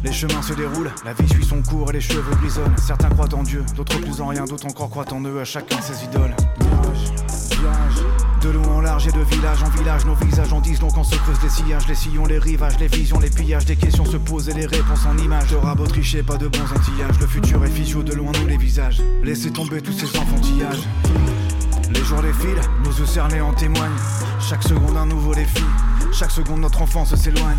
Les 0.05 0.13
chemins 0.13 0.43
se 0.43 0.53
déroulent, 0.53 0.93
la 1.05 1.13
vie 1.13 1.29
suit 1.29 1.45
son 1.45 1.61
cours 1.63 1.91
et 1.91 1.95
les 1.95 2.01
cheveux 2.01 2.35
grisonnent. 2.41 2.77
Certains 2.77 3.09
croient 3.09 3.35
en 3.35 3.43
Dieu, 3.43 3.65
d'autres 3.75 3.99
plus 3.99 4.21
en 4.21 4.29
rien, 4.29 4.45
d'autres 4.45 4.67
encore 4.67 4.91
croient 4.91 5.13
en 5.13 5.21
eux, 5.25 5.41
à 5.41 5.45
chacun 5.45 5.81
ses 5.81 6.05
idoles. 6.05 6.37
De 8.43 8.51
long 8.51 8.77
en 8.77 8.81
large 8.81 9.09
et 9.09 9.13
de 9.13 9.23
village 9.23 9.63
en 9.65 9.71
village, 9.71 10.05
nos 10.05 10.15
visages 10.15 10.53
en 10.53 10.61
disent 10.61 10.79
donc 10.79 10.97
on 10.97 11.05
se 11.05 11.17
creuse 11.17 11.43
les 11.43 11.49
sillages, 11.49 11.89
les 11.89 11.95
sillons, 11.97 12.27
les 12.27 12.39
rivages, 12.39 12.79
les 12.79 12.89
visions, 12.89 13.19
les 13.19 13.31
pillages, 13.31 13.65
des 13.65 13.77
questions 13.77 14.05
se 14.05 14.19
posent 14.19 14.49
et 14.51 14.55
les 14.55 14.67
réponses 14.67 15.07
en 15.07 15.19
images. 15.19 15.51
De 15.51 15.57
rabot 15.57 15.87
triché, 15.87 16.23
pas 16.23 16.37
de 16.37 16.47
bons 16.47 16.73
antillages, 16.73 17.19
le 17.19 17.27
futur 17.27 17.65
est 17.65 17.71
physio 17.71 18.05
de 18.05 18.13
loin 18.13 18.31
nous 18.41 18.47
les 18.47 18.59
visages. 18.59 19.03
Laissez 19.25 19.51
tomber 19.51 19.81
tous 19.81 19.93
ces 19.93 20.17
enfantillages. 20.17 20.87
Les 21.91 22.03
jours 22.03 22.23
défilent, 22.23 22.61
nos 22.83 22.93
yeux 22.93 23.07
cernés 23.07 23.41
en 23.41 23.53
témoignent. 23.53 23.91
Chaque 24.41 24.63
seconde 24.63 24.97
un 24.97 25.07
nouveau 25.07 25.35
défi, 25.35 25.65
chaque 26.13 26.31
seconde 26.31 26.61
notre 26.61 26.83
enfance 26.83 27.15
s'éloigne. 27.15 27.57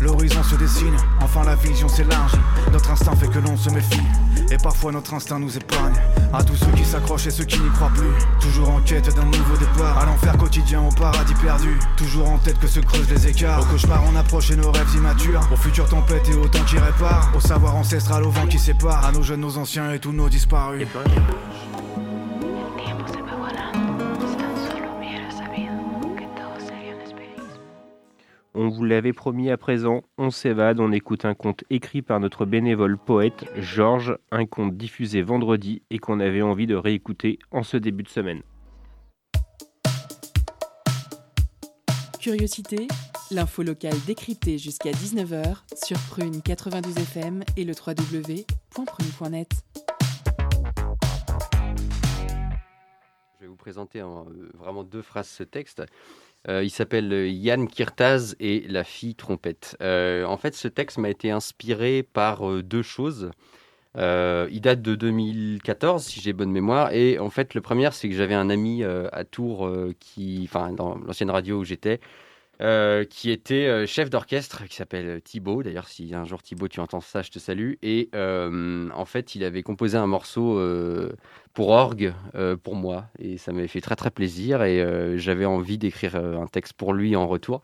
L'horizon 0.00 0.42
se 0.42 0.54
dessine, 0.54 0.96
enfin 1.20 1.42
la 1.44 1.56
vision 1.56 1.88
s'élargit. 1.88 2.38
Notre 2.72 2.90
instinct 2.90 3.16
fait 3.16 3.28
que 3.28 3.38
l'on 3.40 3.56
se 3.56 3.70
méfie, 3.70 4.02
et 4.50 4.56
parfois 4.56 4.92
notre 4.92 5.14
instinct 5.14 5.38
nous 5.38 5.56
épargne. 5.56 5.94
À 6.32 6.44
tous 6.44 6.54
ceux 6.56 6.70
qui 6.72 6.84
s'accrochent 6.84 7.26
et 7.26 7.30
ceux 7.30 7.44
qui 7.44 7.58
n'y 7.58 7.68
croient 7.70 7.90
plus, 7.94 8.12
toujours 8.40 8.70
en 8.70 8.80
quête 8.80 9.12
d'un 9.14 9.24
nouveau 9.24 9.56
départ. 9.56 9.98
À 9.98 10.06
l'enfer 10.06 10.36
quotidien, 10.36 10.82
au 10.82 10.92
paradis 10.92 11.34
perdu, 11.34 11.78
toujours 11.96 12.28
en 12.28 12.38
tête 12.38 12.58
que 12.60 12.68
se 12.68 12.80
creusent 12.80 13.10
les 13.10 13.26
écarts. 13.26 13.60
Au 13.60 13.64
cauchemar, 13.64 14.02
on 14.12 14.14
approche 14.16 14.50
et 14.50 14.56
nos 14.56 14.70
rêves 14.70 14.94
immatures. 14.94 15.40
Aux 15.52 15.56
futures 15.56 15.88
tempêtes 15.88 16.28
et 16.28 16.34
au 16.34 16.46
temps 16.46 16.64
qui 16.64 16.78
répare. 16.78 17.30
Au 17.34 17.40
savoir 17.40 17.74
ancestral, 17.74 18.22
au 18.24 18.30
vent 18.30 18.46
qui 18.46 18.58
sépare. 18.58 19.04
À 19.04 19.12
nos 19.12 19.22
jeunes, 19.22 19.40
nos 19.40 19.56
anciens 19.58 19.92
et 19.92 19.98
tous 19.98 20.12
nos 20.12 20.28
disparus. 20.28 20.86
On 28.60 28.70
vous 28.70 28.84
l'avait 28.84 29.12
promis 29.12 29.52
à 29.52 29.56
présent, 29.56 30.02
on 30.16 30.32
s'évade, 30.32 30.80
on 30.80 30.90
écoute 30.90 31.24
un 31.24 31.34
conte 31.34 31.62
écrit 31.70 32.02
par 32.02 32.18
notre 32.18 32.44
bénévole 32.44 32.98
poète 32.98 33.44
Georges, 33.54 34.18
un 34.32 34.46
conte 34.46 34.76
diffusé 34.76 35.22
vendredi 35.22 35.82
et 35.90 36.00
qu'on 36.00 36.18
avait 36.18 36.42
envie 36.42 36.66
de 36.66 36.74
réécouter 36.74 37.38
en 37.52 37.62
ce 37.62 37.76
début 37.76 38.02
de 38.02 38.08
semaine. 38.08 38.42
Curiosité, 42.18 42.88
l'info 43.30 43.62
locale 43.62 43.94
décryptée 44.08 44.58
jusqu'à 44.58 44.90
19h 44.90 45.58
sur 45.86 45.98
Prune 46.10 46.42
92 46.42 46.96
FM 46.96 47.44
et 47.56 47.62
le 47.62 47.74
www.prune.net. 47.74 49.50
Je 53.38 53.44
vais 53.44 53.46
vous 53.46 53.54
présenter 53.54 54.02
en 54.02 54.26
euh, 54.26 54.50
vraiment 54.54 54.82
deux 54.82 55.02
phrases 55.02 55.28
ce 55.28 55.44
texte. 55.44 55.84
Euh, 56.48 56.62
il 56.62 56.70
s'appelle 56.70 57.12
euh, 57.12 57.28
Yann 57.28 57.68
Kirtaz 57.68 58.36
et 58.40 58.64
la 58.68 58.84
fille 58.84 59.14
trompette. 59.14 59.76
Euh, 59.82 60.24
en 60.24 60.36
fait, 60.36 60.54
ce 60.54 60.68
texte 60.68 60.98
m'a 60.98 61.10
été 61.10 61.30
inspiré 61.30 62.02
par 62.02 62.62
deux 62.62 62.82
choses. 62.82 63.30
Il 63.96 64.60
date 64.60 64.80
de 64.80 64.94
2014, 64.94 66.04
si 66.04 66.20
j'ai 66.20 66.32
bonne 66.32 66.52
mémoire. 66.52 66.92
Et 66.92 67.18
en 67.18 67.30
fait, 67.30 67.54
le 67.54 67.60
premier, 67.60 67.88
c'est 67.90 68.08
que 68.08 68.14
j'avais 68.14 68.34
un 68.34 68.48
ami 68.48 68.84
à 68.84 69.24
Tours, 69.24 69.68
qui, 69.98 70.48
dans 70.76 70.96
l'ancienne 70.98 71.30
radio 71.30 71.58
où 71.58 71.64
j'étais, 71.64 71.98
euh, 72.60 73.04
qui 73.04 73.30
était 73.30 73.66
euh, 73.66 73.86
chef 73.86 74.10
d'orchestre, 74.10 74.64
qui 74.66 74.74
s'appelle 74.74 75.22
Thibaut. 75.22 75.62
D'ailleurs, 75.62 75.86
si 75.86 76.14
un 76.14 76.24
jour 76.24 76.42
Thibaut, 76.42 76.68
tu 76.68 76.80
entends 76.80 77.00
ça, 77.00 77.22
je 77.22 77.30
te 77.30 77.38
salue. 77.38 77.74
Et 77.82 78.08
euh, 78.14 78.88
en 78.94 79.04
fait, 79.04 79.34
il 79.34 79.44
avait 79.44 79.62
composé 79.62 79.96
un 79.96 80.06
morceau 80.06 80.58
euh, 80.58 81.12
pour 81.54 81.68
orgue 81.68 82.12
euh, 82.34 82.56
pour 82.56 82.74
moi. 82.74 83.06
Et 83.18 83.38
ça 83.38 83.52
m'avait 83.52 83.68
fait 83.68 83.80
très, 83.80 83.96
très 83.96 84.10
plaisir. 84.10 84.62
Et 84.64 84.80
euh, 84.80 85.18
j'avais 85.18 85.44
envie 85.44 85.78
d'écrire 85.78 86.16
euh, 86.16 86.40
un 86.40 86.46
texte 86.46 86.72
pour 86.72 86.92
lui 86.92 87.14
en 87.14 87.28
retour. 87.28 87.60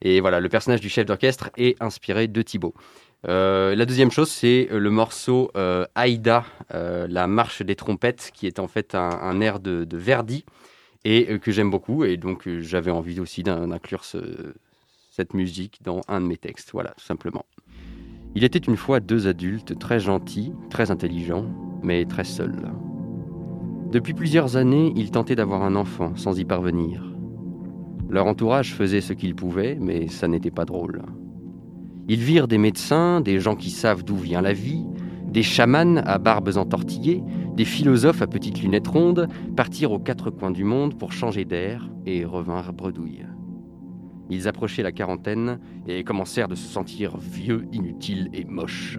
Et 0.00 0.20
voilà, 0.20 0.40
le 0.40 0.48
personnage 0.48 0.80
du 0.80 0.88
chef 0.88 1.06
d'orchestre 1.06 1.50
est 1.56 1.80
inspiré 1.82 2.26
de 2.26 2.42
Thibaut. 2.42 2.74
Euh, 3.28 3.76
la 3.76 3.86
deuxième 3.86 4.10
chose, 4.10 4.30
c'est 4.30 4.68
euh, 4.72 4.78
le 4.78 4.90
morceau 4.90 5.50
euh, 5.56 5.86
Aïda, 5.94 6.44
euh, 6.74 7.06
la 7.08 7.26
marche 7.28 7.62
des 7.62 7.76
trompettes, 7.76 8.30
qui 8.34 8.46
est 8.46 8.58
en 8.58 8.66
fait 8.66 8.94
un, 8.94 9.40
air 9.40 9.60
de 9.60 9.86
Verdi 9.96 10.44
et 11.04 11.28
euh, 11.30 11.38
que 11.38 11.52
j'aime 11.52 11.70
beaucoup. 11.70 12.04
Et 12.04 12.16
donc, 12.16 12.46
euh, 12.46 12.60
j'avais 12.60 12.90
envie 12.90 13.20
aussi 13.20 13.42
d'in- 13.42 13.68
d'inclure 13.68 14.04
ce- 14.04 14.54
cette 15.10 15.34
musique 15.34 15.80
dans 15.82 16.00
un 16.08 16.20
de 16.20 16.26
mes 16.26 16.36
textes. 16.36 16.70
Voilà, 16.72 16.90
tout 16.96 17.04
simplement. 17.04 17.44
Il 18.34 18.44
était 18.44 18.58
une 18.58 18.76
fois 18.76 19.00
deux 19.00 19.26
adultes 19.26 19.78
très 19.78 20.00
gentils, 20.00 20.52
très 20.70 20.90
intelligents, 20.90 21.46
mais 21.82 22.04
très 22.06 22.24
seuls. 22.24 22.70
Depuis 23.90 24.14
plusieurs 24.14 24.56
années, 24.56 24.92
ils 24.96 25.10
tentaient 25.10 25.34
d'avoir 25.36 25.62
un 25.62 25.76
enfant 25.76 26.16
sans 26.16 26.38
y 26.38 26.44
parvenir. 26.46 27.04
Leur 28.08 28.26
entourage 28.26 28.74
faisait 28.74 29.02
ce 29.02 29.12
qu'il 29.12 29.34
pouvait, 29.34 29.76
mais 29.78 30.08
ça 30.08 30.28
n'était 30.28 30.50
pas 30.50 30.64
drôle. 30.64 31.02
Ils 32.08 32.20
virent 32.20 32.48
des 32.48 32.58
médecins, 32.58 33.20
des 33.20 33.38
gens 33.38 33.54
qui 33.54 33.70
savent 33.70 34.02
d'où 34.02 34.16
vient 34.16 34.40
la 34.40 34.52
vie, 34.54 34.84
des 35.32 35.42
chamans 35.42 35.96
à 36.04 36.18
barbes 36.18 36.56
entortillées, 36.56 37.22
des 37.56 37.64
philosophes 37.64 38.20
à 38.20 38.26
petites 38.26 38.60
lunettes 38.60 38.88
rondes 38.88 39.28
partir 39.56 39.90
aux 39.90 39.98
quatre 39.98 40.30
coins 40.30 40.50
du 40.50 40.62
monde 40.62 40.98
pour 40.98 41.12
changer 41.12 41.46
d'air 41.46 41.90
et 42.04 42.26
revinrent 42.26 42.74
bredouilles. 42.74 43.26
Ils 44.28 44.46
approchaient 44.46 44.82
la 44.82 44.92
quarantaine 44.92 45.58
et 45.86 46.04
commencèrent 46.04 46.48
de 46.48 46.54
se 46.54 46.68
sentir 46.68 47.16
vieux, 47.16 47.66
inutiles 47.72 48.28
et 48.34 48.44
moches. 48.44 48.98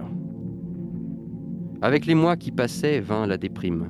Avec 1.83 2.07
les 2.07 2.15
mois 2.15 2.35
qui 2.35 2.51
passaient 2.51 2.99
vint 2.99 3.27
la 3.27 3.37
déprime. 3.37 3.89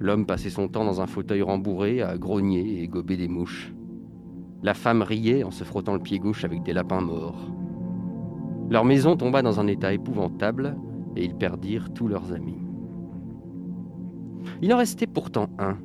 L'homme 0.00 0.26
passait 0.26 0.50
son 0.50 0.68
temps 0.68 0.84
dans 0.84 1.00
un 1.00 1.06
fauteuil 1.06 1.42
rembourré 1.42 2.02
à 2.02 2.18
grogner 2.18 2.82
et 2.82 2.88
gober 2.88 3.16
des 3.16 3.28
mouches. 3.28 3.72
La 4.64 4.74
femme 4.74 5.02
riait 5.02 5.44
en 5.44 5.52
se 5.52 5.62
frottant 5.62 5.94
le 5.94 6.00
pied 6.00 6.18
gauche 6.18 6.44
avec 6.44 6.64
des 6.64 6.72
lapins 6.72 7.00
morts. 7.00 7.52
Leur 8.70 8.84
maison 8.84 9.16
tomba 9.16 9.42
dans 9.42 9.60
un 9.60 9.66
état 9.66 9.92
épouvantable 9.92 10.76
et 11.18 11.24
ils 11.24 11.34
perdirent 11.34 11.92
tous 11.92 12.08
leurs 12.08 12.32
amis. 12.32 12.58
Il 14.62 14.72
en 14.72 14.78
restait 14.78 15.06
pourtant 15.06 15.50
un, 15.58 15.76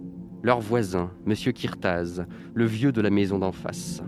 leur 0.44 0.60
voisin, 0.60 1.12
M. 1.28 1.34
Kirtaz, 1.34 2.26
le 2.54 2.66
vieux 2.66 2.92
de 2.92 3.02
la 3.02 3.10
maison 3.10 3.40
d'en 3.40 3.52
face. 3.52 4.04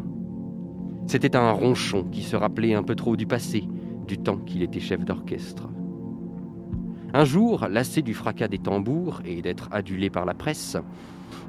C'était 1.07 1.35
un 1.35 1.51
ronchon 1.51 2.03
qui 2.03 2.21
se 2.21 2.35
rappelait 2.35 2.75
un 2.75 2.83
peu 2.83 2.95
trop 2.95 3.15
du 3.15 3.25
passé, 3.25 3.67
du 4.07 4.17
temps 4.17 4.37
qu'il 4.37 4.61
était 4.61 4.79
chef 4.79 5.03
d'orchestre. 5.03 5.69
Un 7.13 7.25
jour, 7.25 7.67
lassé 7.69 8.01
du 8.01 8.13
fracas 8.13 8.47
des 8.47 8.59
tambours 8.59 9.21
et 9.25 9.41
d'être 9.41 9.69
adulé 9.71 10.09
par 10.09 10.25
la 10.25 10.33
presse, 10.33 10.77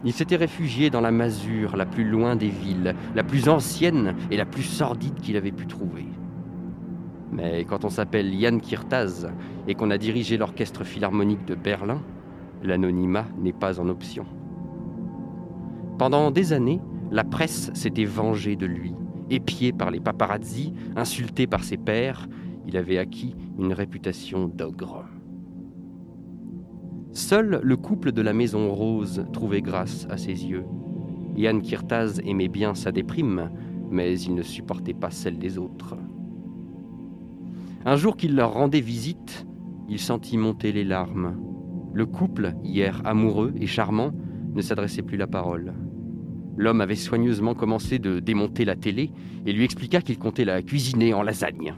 il 0.04 0.12
s'était 0.12 0.36
réfugié 0.36 0.88
dans 0.90 1.00
la 1.00 1.10
masure 1.10 1.76
la 1.76 1.86
plus 1.86 2.08
loin 2.08 2.36
des 2.36 2.48
villes, 2.48 2.94
la 3.14 3.24
plus 3.24 3.48
ancienne 3.48 4.14
et 4.30 4.36
la 4.36 4.46
plus 4.46 4.62
sordide 4.62 5.20
qu'il 5.20 5.36
avait 5.36 5.52
pu 5.52 5.66
trouver. 5.66 6.06
Mais 7.32 7.64
quand 7.64 7.84
on 7.84 7.90
s'appelle 7.90 8.34
Yann 8.34 8.60
Kirtaz 8.60 9.28
et 9.66 9.74
qu'on 9.74 9.90
a 9.90 9.98
dirigé 9.98 10.36
l'orchestre 10.36 10.84
philharmonique 10.84 11.44
de 11.44 11.54
Berlin, 11.54 12.00
l'anonymat 12.62 13.26
n'est 13.38 13.52
pas 13.52 13.80
en 13.80 13.88
option. 13.88 14.26
Pendant 15.98 16.30
des 16.30 16.52
années, 16.52 16.80
la 17.10 17.24
presse 17.24 17.70
s'était 17.74 18.04
vengée 18.04 18.56
de 18.56 18.66
lui. 18.66 18.94
Épié 19.30 19.72
par 19.72 19.90
les 19.90 20.00
paparazzi, 20.00 20.72
insulté 20.94 21.46
par 21.46 21.64
ses 21.64 21.76
pairs, 21.76 22.28
il 22.66 22.76
avait 22.76 22.98
acquis 22.98 23.34
une 23.58 23.72
réputation 23.72 24.46
d'ogre. 24.48 25.04
Seul 27.12 27.60
le 27.62 27.76
couple 27.76 28.12
de 28.12 28.22
la 28.22 28.34
Maison 28.34 28.72
Rose 28.72 29.24
trouvait 29.32 29.62
grâce 29.62 30.06
à 30.10 30.16
ses 30.16 30.46
yeux. 30.46 30.64
Yann 31.36 31.62
Kirtaz 31.62 32.20
aimait 32.24 32.48
bien 32.48 32.74
sa 32.74 32.92
déprime, 32.92 33.50
mais 33.90 34.20
il 34.20 34.34
ne 34.34 34.42
supportait 34.42 34.94
pas 34.94 35.10
celle 35.10 35.38
des 35.38 35.58
autres. 35.58 35.96
Un 37.88 37.94
jour 37.94 38.16
qu'il 38.16 38.34
leur 38.34 38.52
rendait 38.52 38.80
visite, 38.80 39.46
il 39.88 40.00
sentit 40.00 40.36
monter 40.36 40.72
les 40.72 40.82
larmes. 40.82 41.36
Le 41.94 42.04
couple, 42.04 42.54
hier 42.64 43.00
amoureux 43.04 43.54
et 43.60 43.68
charmant, 43.68 44.10
ne 44.54 44.60
s'adressait 44.60 45.02
plus 45.02 45.16
la 45.16 45.28
parole. 45.28 45.72
L'homme 46.56 46.80
avait 46.80 46.96
soigneusement 46.96 47.54
commencé 47.54 48.00
de 48.00 48.18
démonter 48.18 48.64
la 48.64 48.74
télé 48.74 49.12
et 49.46 49.52
lui 49.52 49.62
expliqua 49.62 50.00
qu'il 50.00 50.18
comptait 50.18 50.44
la 50.44 50.62
cuisiner 50.62 51.14
en 51.14 51.22
lasagne. 51.22 51.76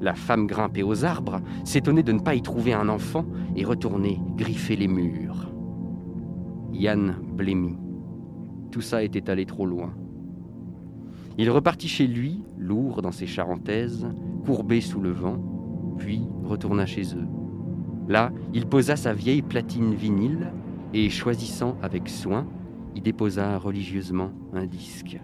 La 0.00 0.14
femme 0.14 0.48
grimpait 0.48 0.82
aux 0.82 1.04
arbres, 1.04 1.40
s'étonnait 1.62 2.02
de 2.02 2.10
ne 2.10 2.18
pas 2.18 2.34
y 2.34 2.42
trouver 2.42 2.72
un 2.72 2.88
enfant 2.88 3.26
et 3.54 3.64
retournait 3.64 4.18
griffer 4.36 4.74
les 4.74 4.88
murs. 4.88 5.52
Yann 6.72 7.14
blêmit. 7.22 7.78
Tout 8.72 8.80
ça 8.80 9.04
était 9.04 9.30
allé 9.30 9.46
trop 9.46 9.66
loin. 9.66 9.94
Il 11.38 11.48
repartit 11.50 11.88
chez 11.88 12.08
lui, 12.08 12.42
lourd 12.58 13.02
dans 13.02 13.12
ses 13.12 13.28
charentaises, 13.28 14.08
courbé 14.44 14.80
sous 14.80 15.00
le 15.00 15.10
vent, 15.10 15.38
puis 15.98 16.22
retourna 16.44 16.86
chez 16.86 17.14
eux. 17.14 17.26
Là, 18.08 18.32
il 18.52 18.66
posa 18.66 18.96
sa 18.96 19.14
vieille 19.14 19.42
platine 19.42 19.94
vinyle 19.94 20.52
et, 20.92 21.08
choisissant 21.08 21.76
avec 21.82 22.08
soin, 22.08 22.46
y 22.94 23.00
déposa 23.00 23.58
religieusement 23.58 24.30
un 24.52 24.66
disque. 24.66 25.18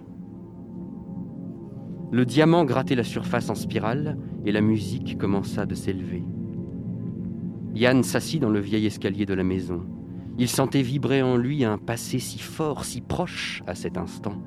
Le 2.10 2.24
diamant 2.24 2.64
grattait 2.64 2.96
la 2.96 3.04
surface 3.04 3.50
en 3.50 3.54
spirale 3.54 4.16
et 4.44 4.50
la 4.50 4.60
musique 4.60 5.16
commença 5.16 5.66
de 5.66 5.74
s'élever. 5.74 6.24
Yann 7.74 8.02
s'assit 8.02 8.40
dans 8.40 8.50
le 8.50 8.58
vieil 8.58 8.86
escalier 8.86 9.26
de 9.26 9.34
la 9.34 9.44
maison. 9.44 9.82
Il 10.38 10.48
sentait 10.48 10.82
vibrer 10.82 11.22
en 11.22 11.36
lui 11.36 11.64
un 11.64 11.78
passé 11.78 12.18
si 12.18 12.38
fort, 12.38 12.84
si 12.84 13.00
proche 13.00 13.62
à 13.66 13.74
cet 13.74 13.96
instant, 13.96 14.42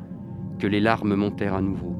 que 0.60 0.68
les 0.68 0.82
larmes 0.82 1.16
montèrent 1.16 1.54
à 1.54 1.62
nouveau. 1.62 1.96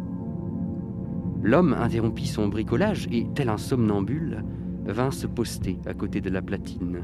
L'homme 1.44 1.74
interrompit 1.74 2.28
son 2.28 2.48
bricolage 2.48 3.10
et, 3.12 3.28
tel 3.36 3.50
un 3.50 3.58
somnambule, 3.58 4.46
vint 4.86 5.12
se 5.12 5.28
poster 5.28 5.78
à 5.86 5.94
côté 5.94 6.22
de 6.22 6.30
la 6.30 6.42
platine. 6.42 7.04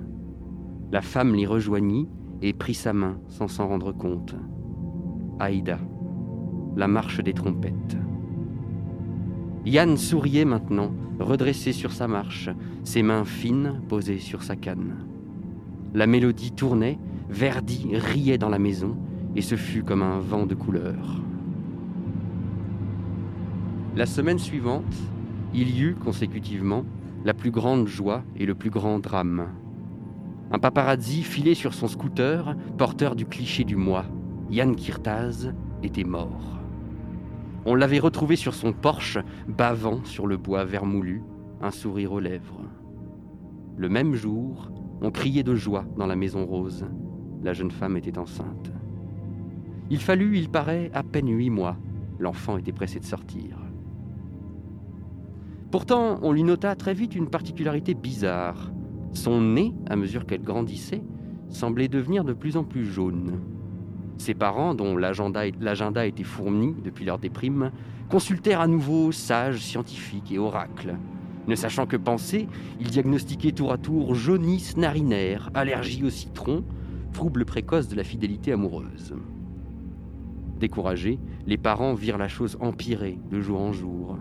La 0.94 1.02
femme 1.02 1.36
l'y 1.36 1.46
rejoignit 1.46 2.08
et 2.42 2.54
prit 2.54 2.74
sa 2.74 2.94
main 2.94 3.20
sans 3.28 3.50
s'en 3.50 3.68
rendre 3.68 3.92
compte. 3.92 4.36
Aïda, 5.40 5.78
la 6.78 6.88
marche 6.88 7.22
des 7.22 7.34
trompettes. 7.34 7.98
Yann 9.66 9.98
souriait 9.98 10.46
maintenant, 10.46 10.92
redressé 11.20 11.74
sur 11.74 11.92
sa 11.92 12.08
marche, 12.08 12.50
ses 12.86 13.04
mains 13.04 13.26
fines 13.26 13.82
posées 13.90 14.20
sur 14.20 14.42
sa 14.42 14.56
canne. 14.56 14.96
La 15.94 16.08
mélodie 16.08 16.54
tournait, 16.54 16.98
Verdi 17.30 17.90
riait 17.94 18.38
dans 18.38 18.50
la 18.50 18.58
maison, 18.58 18.96
et 19.36 19.42
ce 19.42 19.56
fut 19.56 19.84
comme 19.84 20.02
un 20.02 20.20
vent 20.20 20.46
de 20.46 20.56
couleur. 20.56 21.22
La 23.96 24.06
semaine 24.06 24.38
suivante, 24.38 24.96
il 25.54 25.76
y 25.76 25.82
eut 25.82 25.96
consécutivement 25.96 26.86
la 27.26 27.34
plus 27.34 27.50
grande 27.50 27.88
joie 27.88 28.24
et 28.38 28.46
le 28.46 28.54
plus 28.54 28.70
grand 28.70 29.00
drame. 29.00 29.48
Un 30.52 30.60
paparazzi 30.60 31.24
filé 31.24 31.56
sur 31.56 31.74
son 31.74 31.88
scooter, 31.88 32.56
porteur 32.78 33.16
du 33.16 33.26
cliché 33.26 33.64
du 33.64 33.76
mois. 33.76 34.06
Yann 34.52 34.76
Kirtaz 34.76 35.54
était 35.84 36.04
mort. 36.04 36.60
On 37.66 37.76
l'avait 37.76 38.00
retrouvé 38.00 38.36
sur 38.36 38.54
son 38.54 38.74
porche, 38.74 39.18
bavant 39.48 40.04
sur 40.06 40.28
le 40.28 40.38
bois 40.38 40.66
vermoulu, 40.66 41.24
un 41.62 41.72
sourire 41.72 42.14
aux 42.14 42.20
lèvres. 42.20 42.62
Le 43.76 43.90
même 43.90 44.14
jour, 44.14 44.72
on 45.02 45.12
criait 45.12 45.44
de 45.44 45.56
joie 45.56 45.86
dans 45.98 46.08
la 46.08 46.16
maison 46.16 46.46
rose. 46.46 46.86
La 47.44 47.54
jeune 47.54 47.72
femme 47.72 47.98
était 47.98 48.18
enceinte. 48.18 48.72
Il 49.90 50.00
fallut, 50.00 50.38
il 50.38 50.50
paraît, 50.50 50.92
à 50.94 51.04
peine 51.04 51.30
huit 51.30 51.50
mois. 51.50 51.76
L'enfant 52.20 52.58
était 52.58 52.72
pressé 52.72 53.00
de 53.00 53.06
sortir. 53.06 53.59
Pourtant, 55.72 56.18
on 56.24 56.32
lui 56.32 56.44
nota 56.44 56.76
très 56.76 56.96
vite 56.96 57.16
une 57.16 57.30
particularité 57.30 57.94
bizarre. 57.94 58.72
Son 59.14 59.40
nez, 59.40 59.74
à 59.88 59.96
mesure 59.96 60.26
qu'elle 60.26 60.42
grandissait, 60.42 61.04
semblait 61.50 61.88
devenir 61.88 62.24
de 62.24 62.34
plus 62.34 62.58
en 62.58 62.64
plus 62.64 62.86
jaune. 62.86 63.40
Ses 64.18 64.34
parents, 64.34 64.74
dont 64.74 64.98
l'agenda 64.98 66.06
était 66.08 66.24
fourni 66.24 66.76
depuis 66.84 67.06
leur 67.06 67.20
déprime, 67.20 67.72
consultèrent 68.10 68.62
à 68.62 68.68
nouveau 68.68 69.12
sages, 69.12 69.60
scientifiques 69.60 70.32
et 70.32 70.40
oracles. 70.40 70.96
Ne 71.48 71.56
sachant 71.56 71.86
que 71.86 71.98
penser, 71.98 72.48
ils 72.80 72.90
diagnostiquaient 72.90 73.52
tour 73.52 73.72
à 73.72 73.78
tour 73.78 74.16
jaunisse 74.16 74.76
narinaire, 74.76 75.52
allergie 75.54 76.04
au 76.04 76.10
citron, 76.10 76.64
trouble 77.14 77.46
précoce 77.46 77.88
de 77.88 77.96
la 77.96 78.04
fidélité 78.04 78.52
amoureuse. 78.52 79.16
Découragés, 80.60 81.20
les 81.46 81.58
parents 81.58 81.94
virent 81.94 82.18
la 82.18 82.28
chose 82.28 82.58
empirer 82.60 83.20
de 83.30 83.40
jour 83.40 83.62
en 83.62 83.72
jour. 83.72 84.18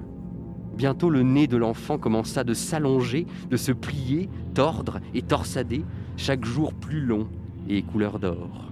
Bientôt 0.78 1.10
le 1.10 1.24
nez 1.24 1.48
de 1.48 1.56
l'enfant 1.56 1.98
commença 1.98 2.44
de 2.44 2.54
s'allonger, 2.54 3.26
de 3.50 3.56
se 3.56 3.72
plier, 3.72 4.28
tordre 4.54 5.00
et 5.12 5.22
torsader, 5.22 5.84
chaque 6.16 6.44
jour 6.44 6.72
plus 6.72 7.00
long 7.00 7.26
et 7.68 7.82
couleur 7.82 8.20
d'or. 8.20 8.70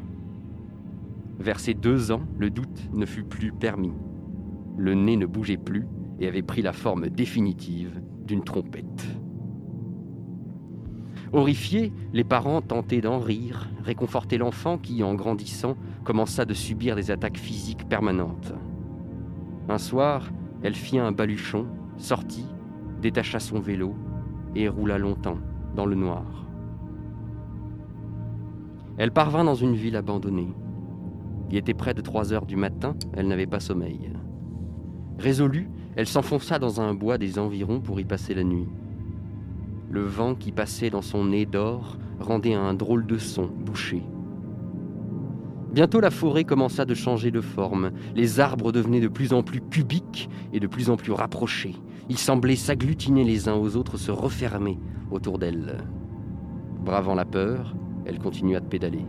Vers 1.41 1.59
ses 1.59 1.75
deux 1.75 2.13
ans, 2.13 2.23
le 2.39 2.49
doute 2.49 2.89
ne 2.93 3.07
fut 3.07 3.25
plus 3.25 3.51
permis. 3.51 3.93
Le 4.79 4.95
nez 4.95 5.17
ne 5.17 5.27
bougeait 5.27 5.57
plus 5.57 5.85
et 6.21 6.29
avait 6.29 6.43
pris 6.43 6.63
la 6.63 6.73
forme 6.73 7.09
définitive 7.09 8.01
d'une 8.25 8.45
trompette. 8.45 9.05
Horrifiés, 11.33 11.93
les 12.13 12.23
parents 12.23 12.63
tentaient 12.63 13.01
d'en 13.01 13.19
rire, 13.19 13.69
réconforter 13.83 14.39
l'enfant 14.39 14.79
qui, 14.79 15.03
en 15.03 15.15
grandissant, 15.15 15.77
commença 16.05 16.45
de 16.45 16.55
subir 16.55 16.95
des 16.95 17.11
attaques 17.11 17.37
physiques 17.37 17.89
permanentes. 17.89 18.55
Un 19.69 19.79
soir, 19.79 20.31
elle 20.63 20.77
fit 20.77 21.01
un 21.01 21.11
baluchon, 21.11 21.67
sortit, 21.99 22.47
détacha 23.01 23.41
son 23.41 23.61
vélo 23.61 23.95
et 24.55 24.69
roula 24.69 24.99
longtemps 24.99 25.39
dans 25.75 25.87
le 25.87 25.95
noir. 25.95 26.25
Elle 28.99 29.13
parvint 29.13 29.45
dans 29.45 29.55
une 29.55 29.75
ville 29.75 29.97
abandonnée. 29.97 30.55
Il 31.51 31.57
était 31.57 31.75
près 31.75 31.95
de 31.95 32.01
3 32.01 32.33
heures 32.33 32.47
du 32.47 32.57
matin, 32.57 32.95
elle 33.13 33.29
n'avait 33.29 33.47
pas 33.47 33.61
sommeil. 33.61 34.11
Résolue, 35.19 35.69
elle 35.95 36.07
s'enfonça 36.07 36.59
dans 36.59 36.81
un 36.81 36.95
bois 36.95 37.19
des 37.19 37.39
environs 37.39 37.81
pour 37.81 38.01
y 38.01 38.05
passer 38.05 38.35
la 38.35 38.45
nuit. 38.45 38.69
Le 39.91 40.03
vent 40.03 40.35
qui 40.35 40.53
passait 40.53 40.91
dans 40.91 41.03
son 41.03 41.27
nez 41.27 41.47
d'or 41.47 41.97
rendait 42.21 42.55
un 42.55 42.75
drôle 42.75 43.07
de 43.07 43.19
son 43.19 43.47
bouché. 43.47 44.03
Bientôt 45.77 46.01
la 46.01 46.11
forêt 46.11 46.45
commença 46.45 46.87
de 46.87 46.95
changer 46.95 47.31
de 47.31 47.43
forme. 47.43 47.91
Les 48.15 48.41
arbres 48.41 48.73
devenaient 48.73 49.03
de 49.03 49.09
plus 49.09 49.35
en 49.35 49.43
plus 49.43 49.61
cubiques 49.61 50.31
et 50.55 50.59
de 50.59 50.67
plus 50.67 50.89
en 50.89 50.97
plus 50.97 51.13
rapprochés. 51.13 51.77
Ils 52.09 52.17
semblaient 52.17 52.57
s'agglutiner 52.57 53.25
les 53.25 53.47
uns 53.47 53.57
aux 53.57 53.77
autres, 53.77 53.99
se 53.99 54.11
refermer 54.11 54.79
autour 55.11 55.39
d'elle. 55.39 55.77
Bravant 56.83 57.15
la 57.15 57.27
peur, 57.27 57.77
elle 58.07 58.19
continua 58.19 58.61
de 58.61 58.65
pédaler. 58.65 59.05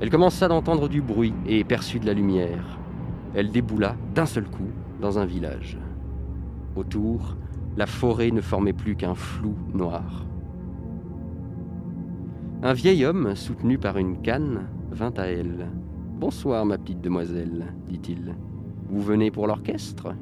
Elle 0.00 0.10
commença 0.10 0.46
d'entendre 0.46 0.90
du 0.90 1.00
bruit 1.00 1.32
et 1.46 1.64
perçut 1.64 2.00
de 2.00 2.06
la 2.06 2.12
lumière. 2.12 2.78
Elle 3.34 3.50
déboula 3.50 3.96
d'un 4.14 4.26
seul 4.26 4.44
coup 4.44 4.68
dans 5.00 5.18
un 5.18 5.24
village. 5.24 5.78
Autour, 6.76 7.38
la 7.78 7.86
forêt 7.86 8.30
ne 8.30 8.42
formait 8.42 8.74
plus 8.74 8.94
qu'un 8.94 9.14
flou 9.14 9.54
noir. 9.72 10.26
Un 12.62 12.74
vieil 12.74 13.06
homme, 13.06 13.34
soutenu 13.36 13.78
par 13.78 13.96
une 13.96 14.20
canne, 14.20 14.66
vint 14.90 15.12
à 15.16 15.24
elle. 15.26 15.68
Bonsoir, 16.18 16.66
ma 16.66 16.78
petite 16.78 17.00
demoiselle, 17.00 17.74
dit-il. 17.88 18.34
Vous 18.88 19.00
venez 19.00 19.30
pour 19.30 19.46
l'orchestre? 19.46 20.14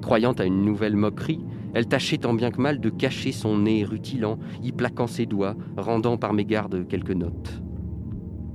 Croyant 0.00 0.32
à 0.32 0.44
une 0.44 0.64
nouvelle 0.64 0.96
moquerie, 0.96 1.44
elle 1.74 1.86
tâchait 1.86 2.18
tant 2.18 2.34
bien 2.34 2.50
que 2.50 2.60
mal 2.60 2.80
de 2.80 2.90
cacher 2.90 3.32
son 3.32 3.58
nez 3.58 3.84
rutilant, 3.84 4.38
y 4.62 4.72
plaquant 4.72 5.06
ses 5.06 5.26
doigts, 5.26 5.56
rendant 5.76 6.16
par 6.18 6.34
mégarde 6.34 6.86
quelques 6.88 7.12
notes. 7.12 7.62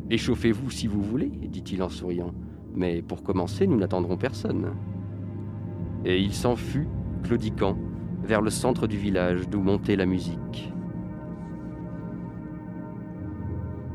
Échauffez-vous 0.09 0.69
si 0.69 0.87
vous 0.87 1.01
voulez, 1.01 1.29
dit-il 1.29 1.81
en 1.81 1.89
souriant, 1.89 2.33
mais 2.75 3.01
pour 3.01 3.23
commencer, 3.23 3.65
nous 3.65 3.77
n'attendrons 3.77 4.17
personne. 4.17 4.67
Et 6.05 6.19
il 6.19 6.33
s'en 6.33 6.55
fut, 6.55 6.87
claudiquant, 7.23 7.77
vers 8.23 8.41
le 8.41 8.49
centre 8.49 8.87
du 8.87 8.97
village 8.97 9.49
d'où 9.49 9.61
montait 9.61 9.95
la 9.95 10.05
musique. 10.05 10.73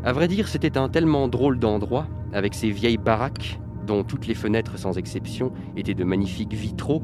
À 0.04 0.12
vrai 0.12 0.26
dire, 0.26 0.48
c'était 0.48 0.78
un 0.78 0.88
tellement 0.88 1.28
drôle 1.28 1.60
d'endroit, 1.60 2.08
avec 2.32 2.54
ses 2.54 2.70
vieilles 2.70 2.98
baraques, 2.98 3.60
dont 3.86 4.02
toutes 4.02 4.26
les 4.26 4.34
fenêtres 4.34 4.76
sans 4.78 4.98
exception 4.98 5.52
étaient 5.76 5.94
de 5.94 6.02
magnifiques 6.02 6.54
vitraux, 6.54 7.02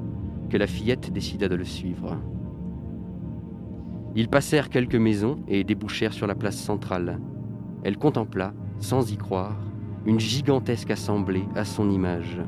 que 0.51 0.57
la 0.57 0.67
fillette 0.67 1.13
décida 1.13 1.49
de 1.49 1.55
le 1.55 1.65
suivre. 1.65 2.17
Ils 4.17 4.29
passèrent 4.29 4.69
quelques 4.69 4.97
maisons 4.97 5.37
et 5.47 5.63
débouchèrent 5.63 6.13
sur 6.13 6.27
la 6.27 6.35
place 6.35 6.57
centrale. 6.57 7.21
Elle 7.85 7.99
contempla, 7.99 8.53
sans 8.81 9.13
y 9.13 9.17
croire, 9.17 9.57
une 10.05 10.19
gigantesque 10.19 10.91
assemblée 10.91 11.45
à 11.55 11.65
son 11.65 11.91
image. 11.91 12.41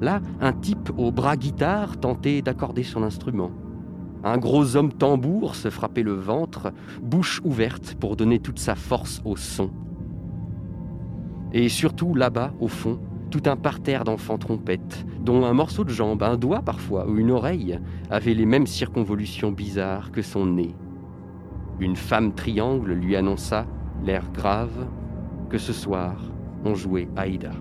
Là, 0.00 0.20
un 0.40 0.52
type 0.52 0.90
au 0.96 1.12
bras 1.12 1.36
guitare 1.36 1.98
tentait 2.00 2.42
d'accorder 2.42 2.82
son 2.82 3.04
instrument. 3.04 3.52
Un 4.24 4.38
gros 4.38 4.76
homme 4.76 4.90
tambour 4.90 5.54
se 5.54 5.68
frappait 5.68 6.02
le 6.02 6.14
ventre, 6.14 6.72
bouche 7.02 7.42
ouverte 7.44 7.94
pour 8.00 8.16
donner 8.16 8.38
toute 8.38 8.58
sa 8.58 8.74
force 8.74 9.20
au 9.26 9.36
son. 9.36 9.70
Et 11.52 11.68
surtout 11.68 12.14
là-bas, 12.14 12.54
au 12.58 12.68
fond, 12.68 12.98
tout 13.30 13.42
un 13.44 13.56
parterre 13.56 14.04
d'enfants 14.04 14.38
trompettes, 14.38 15.04
dont 15.20 15.44
un 15.44 15.52
morceau 15.52 15.84
de 15.84 15.90
jambe, 15.90 16.22
un 16.22 16.38
doigt 16.38 16.62
parfois, 16.62 17.06
ou 17.06 17.18
une 17.18 17.32
oreille, 17.32 17.78
avait 18.08 18.32
les 18.32 18.46
mêmes 18.46 18.66
circonvolutions 18.66 19.52
bizarres 19.52 20.10
que 20.10 20.22
son 20.22 20.46
nez. 20.46 20.74
Une 21.78 21.96
femme 21.96 22.32
triangle 22.32 22.92
lui 22.92 23.16
annonça, 23.16 23.66
l'air 24.04 24.30
grave, 24.32 24.86
que 25.50 25.58
ce 25.58 25.74
soir, 25.74 26.16
on 26.64 26.74
jouait 26.74 27.08
Aïda. 27.14 27.52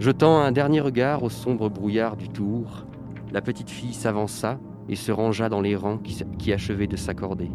Jetant 0.00 0.40
un 0.40 0.50
dernier 0.50 0.80
regard 0.80 1.22
au 1.22 1.28
sombre 1.28 1.68
brouillard 1.68 2.16
du 2.16 2.28
tour, 2.28 2.86
la 3.32 3.40
petite 3.40 3.70
fille 3.70 3.94
s'avança 3.94 4.60
et 4.88 4.96
se 4.96 5.10
rangea 5.10 5.48
dans 5.48 5.60
les 5.60 5.74
rangs 5.74 5.98
qui, 5.98 6.52
achevaient 6.52 6.86
de 6.86 6.96
s'accorder. 6.96 7.50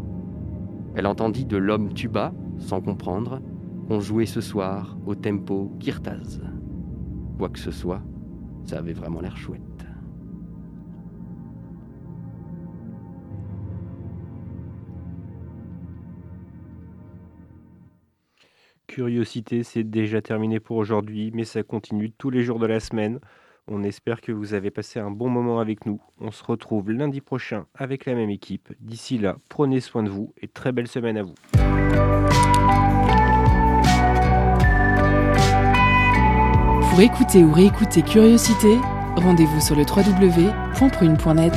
Elle 0.95 1.05
entendit 1.05 1.45
de 1.45 1.57
l'homme 1.57 1.93
tuba, 1.93 2.34
sans 2.57 2.82
comprendre, 2.82 3.41
qu'on 3.88 3.99
jouait 3.99 4.25
ce 4.25 4.41
soir 4.41 4.97
au 5.05 5.13
tempo 5.13 5.71
kirtaz. 5.80 6.41
Quoi 7.38 7.49
que 7.49 7.59
ce 7.59 7.71
soit, 7.71 8.01
ça 8.63 8.80
avait 8.80 8.93
vraiment 8.93 9.21
l'air 9.21 9.38
chouette. 9.38 9.61
Curiosité, 18.88 19.61
c'est 19.61 19.84
déjà 19.84 20.23
terminé 20.23 20.59
pour 20.59 20.78
aujourd'hui, 20.78 21.30
mais 21.36 21.43
ça 21.43 21.61
continue 21.61 22.11
tous 22.11 22.32
les 22.32 22.41
jours 22.41 22.57
de 22.57 22.65
la 22.65 22.80
semaine. 22.80 23.19
On 23.70 23.84
espère 23.84 24.22
que 24.22 24.32
vous 24.32 24.53
avez 24.53 24.72
passé 24.72 24.99
un 24.99 25.11
bon 25.11 25.30
moment 25.30 25.59
avec 25.59 25.86
nous. 25.86 25.99
On 26.22 26.32
se 26.32 26.41
retrouve 26.43 26.89
lundi 26.89 27.20
prochain 27.20 27.65
avec 27.76 28.05
la 28.05 28.15
même 28.15 28.30
équipe. 28.30 28.74
D'ici 28.80 29.18
là, 29.18 29.36
prenez 29.49 29.82
soin 29.82 30.03
de 30.03 30.09
vous 30.09 30.34
et 30.41 30.47
très 30.47 30.72
belle 30.72 30.88
semaine 30.88 31.18
à 31.18 31.24
vous. 31.24 31.36
Pour 36.89 37.01
écouter 37.01 37.43
ou 37.43 37.51
réécouter 37.51 38.01
Curiosité, 38.03 38.78
rendez-vous 39.18 39.59
sur 39.59 39.76
le 39.76 39.84
www.prune.net. 39.84 41.53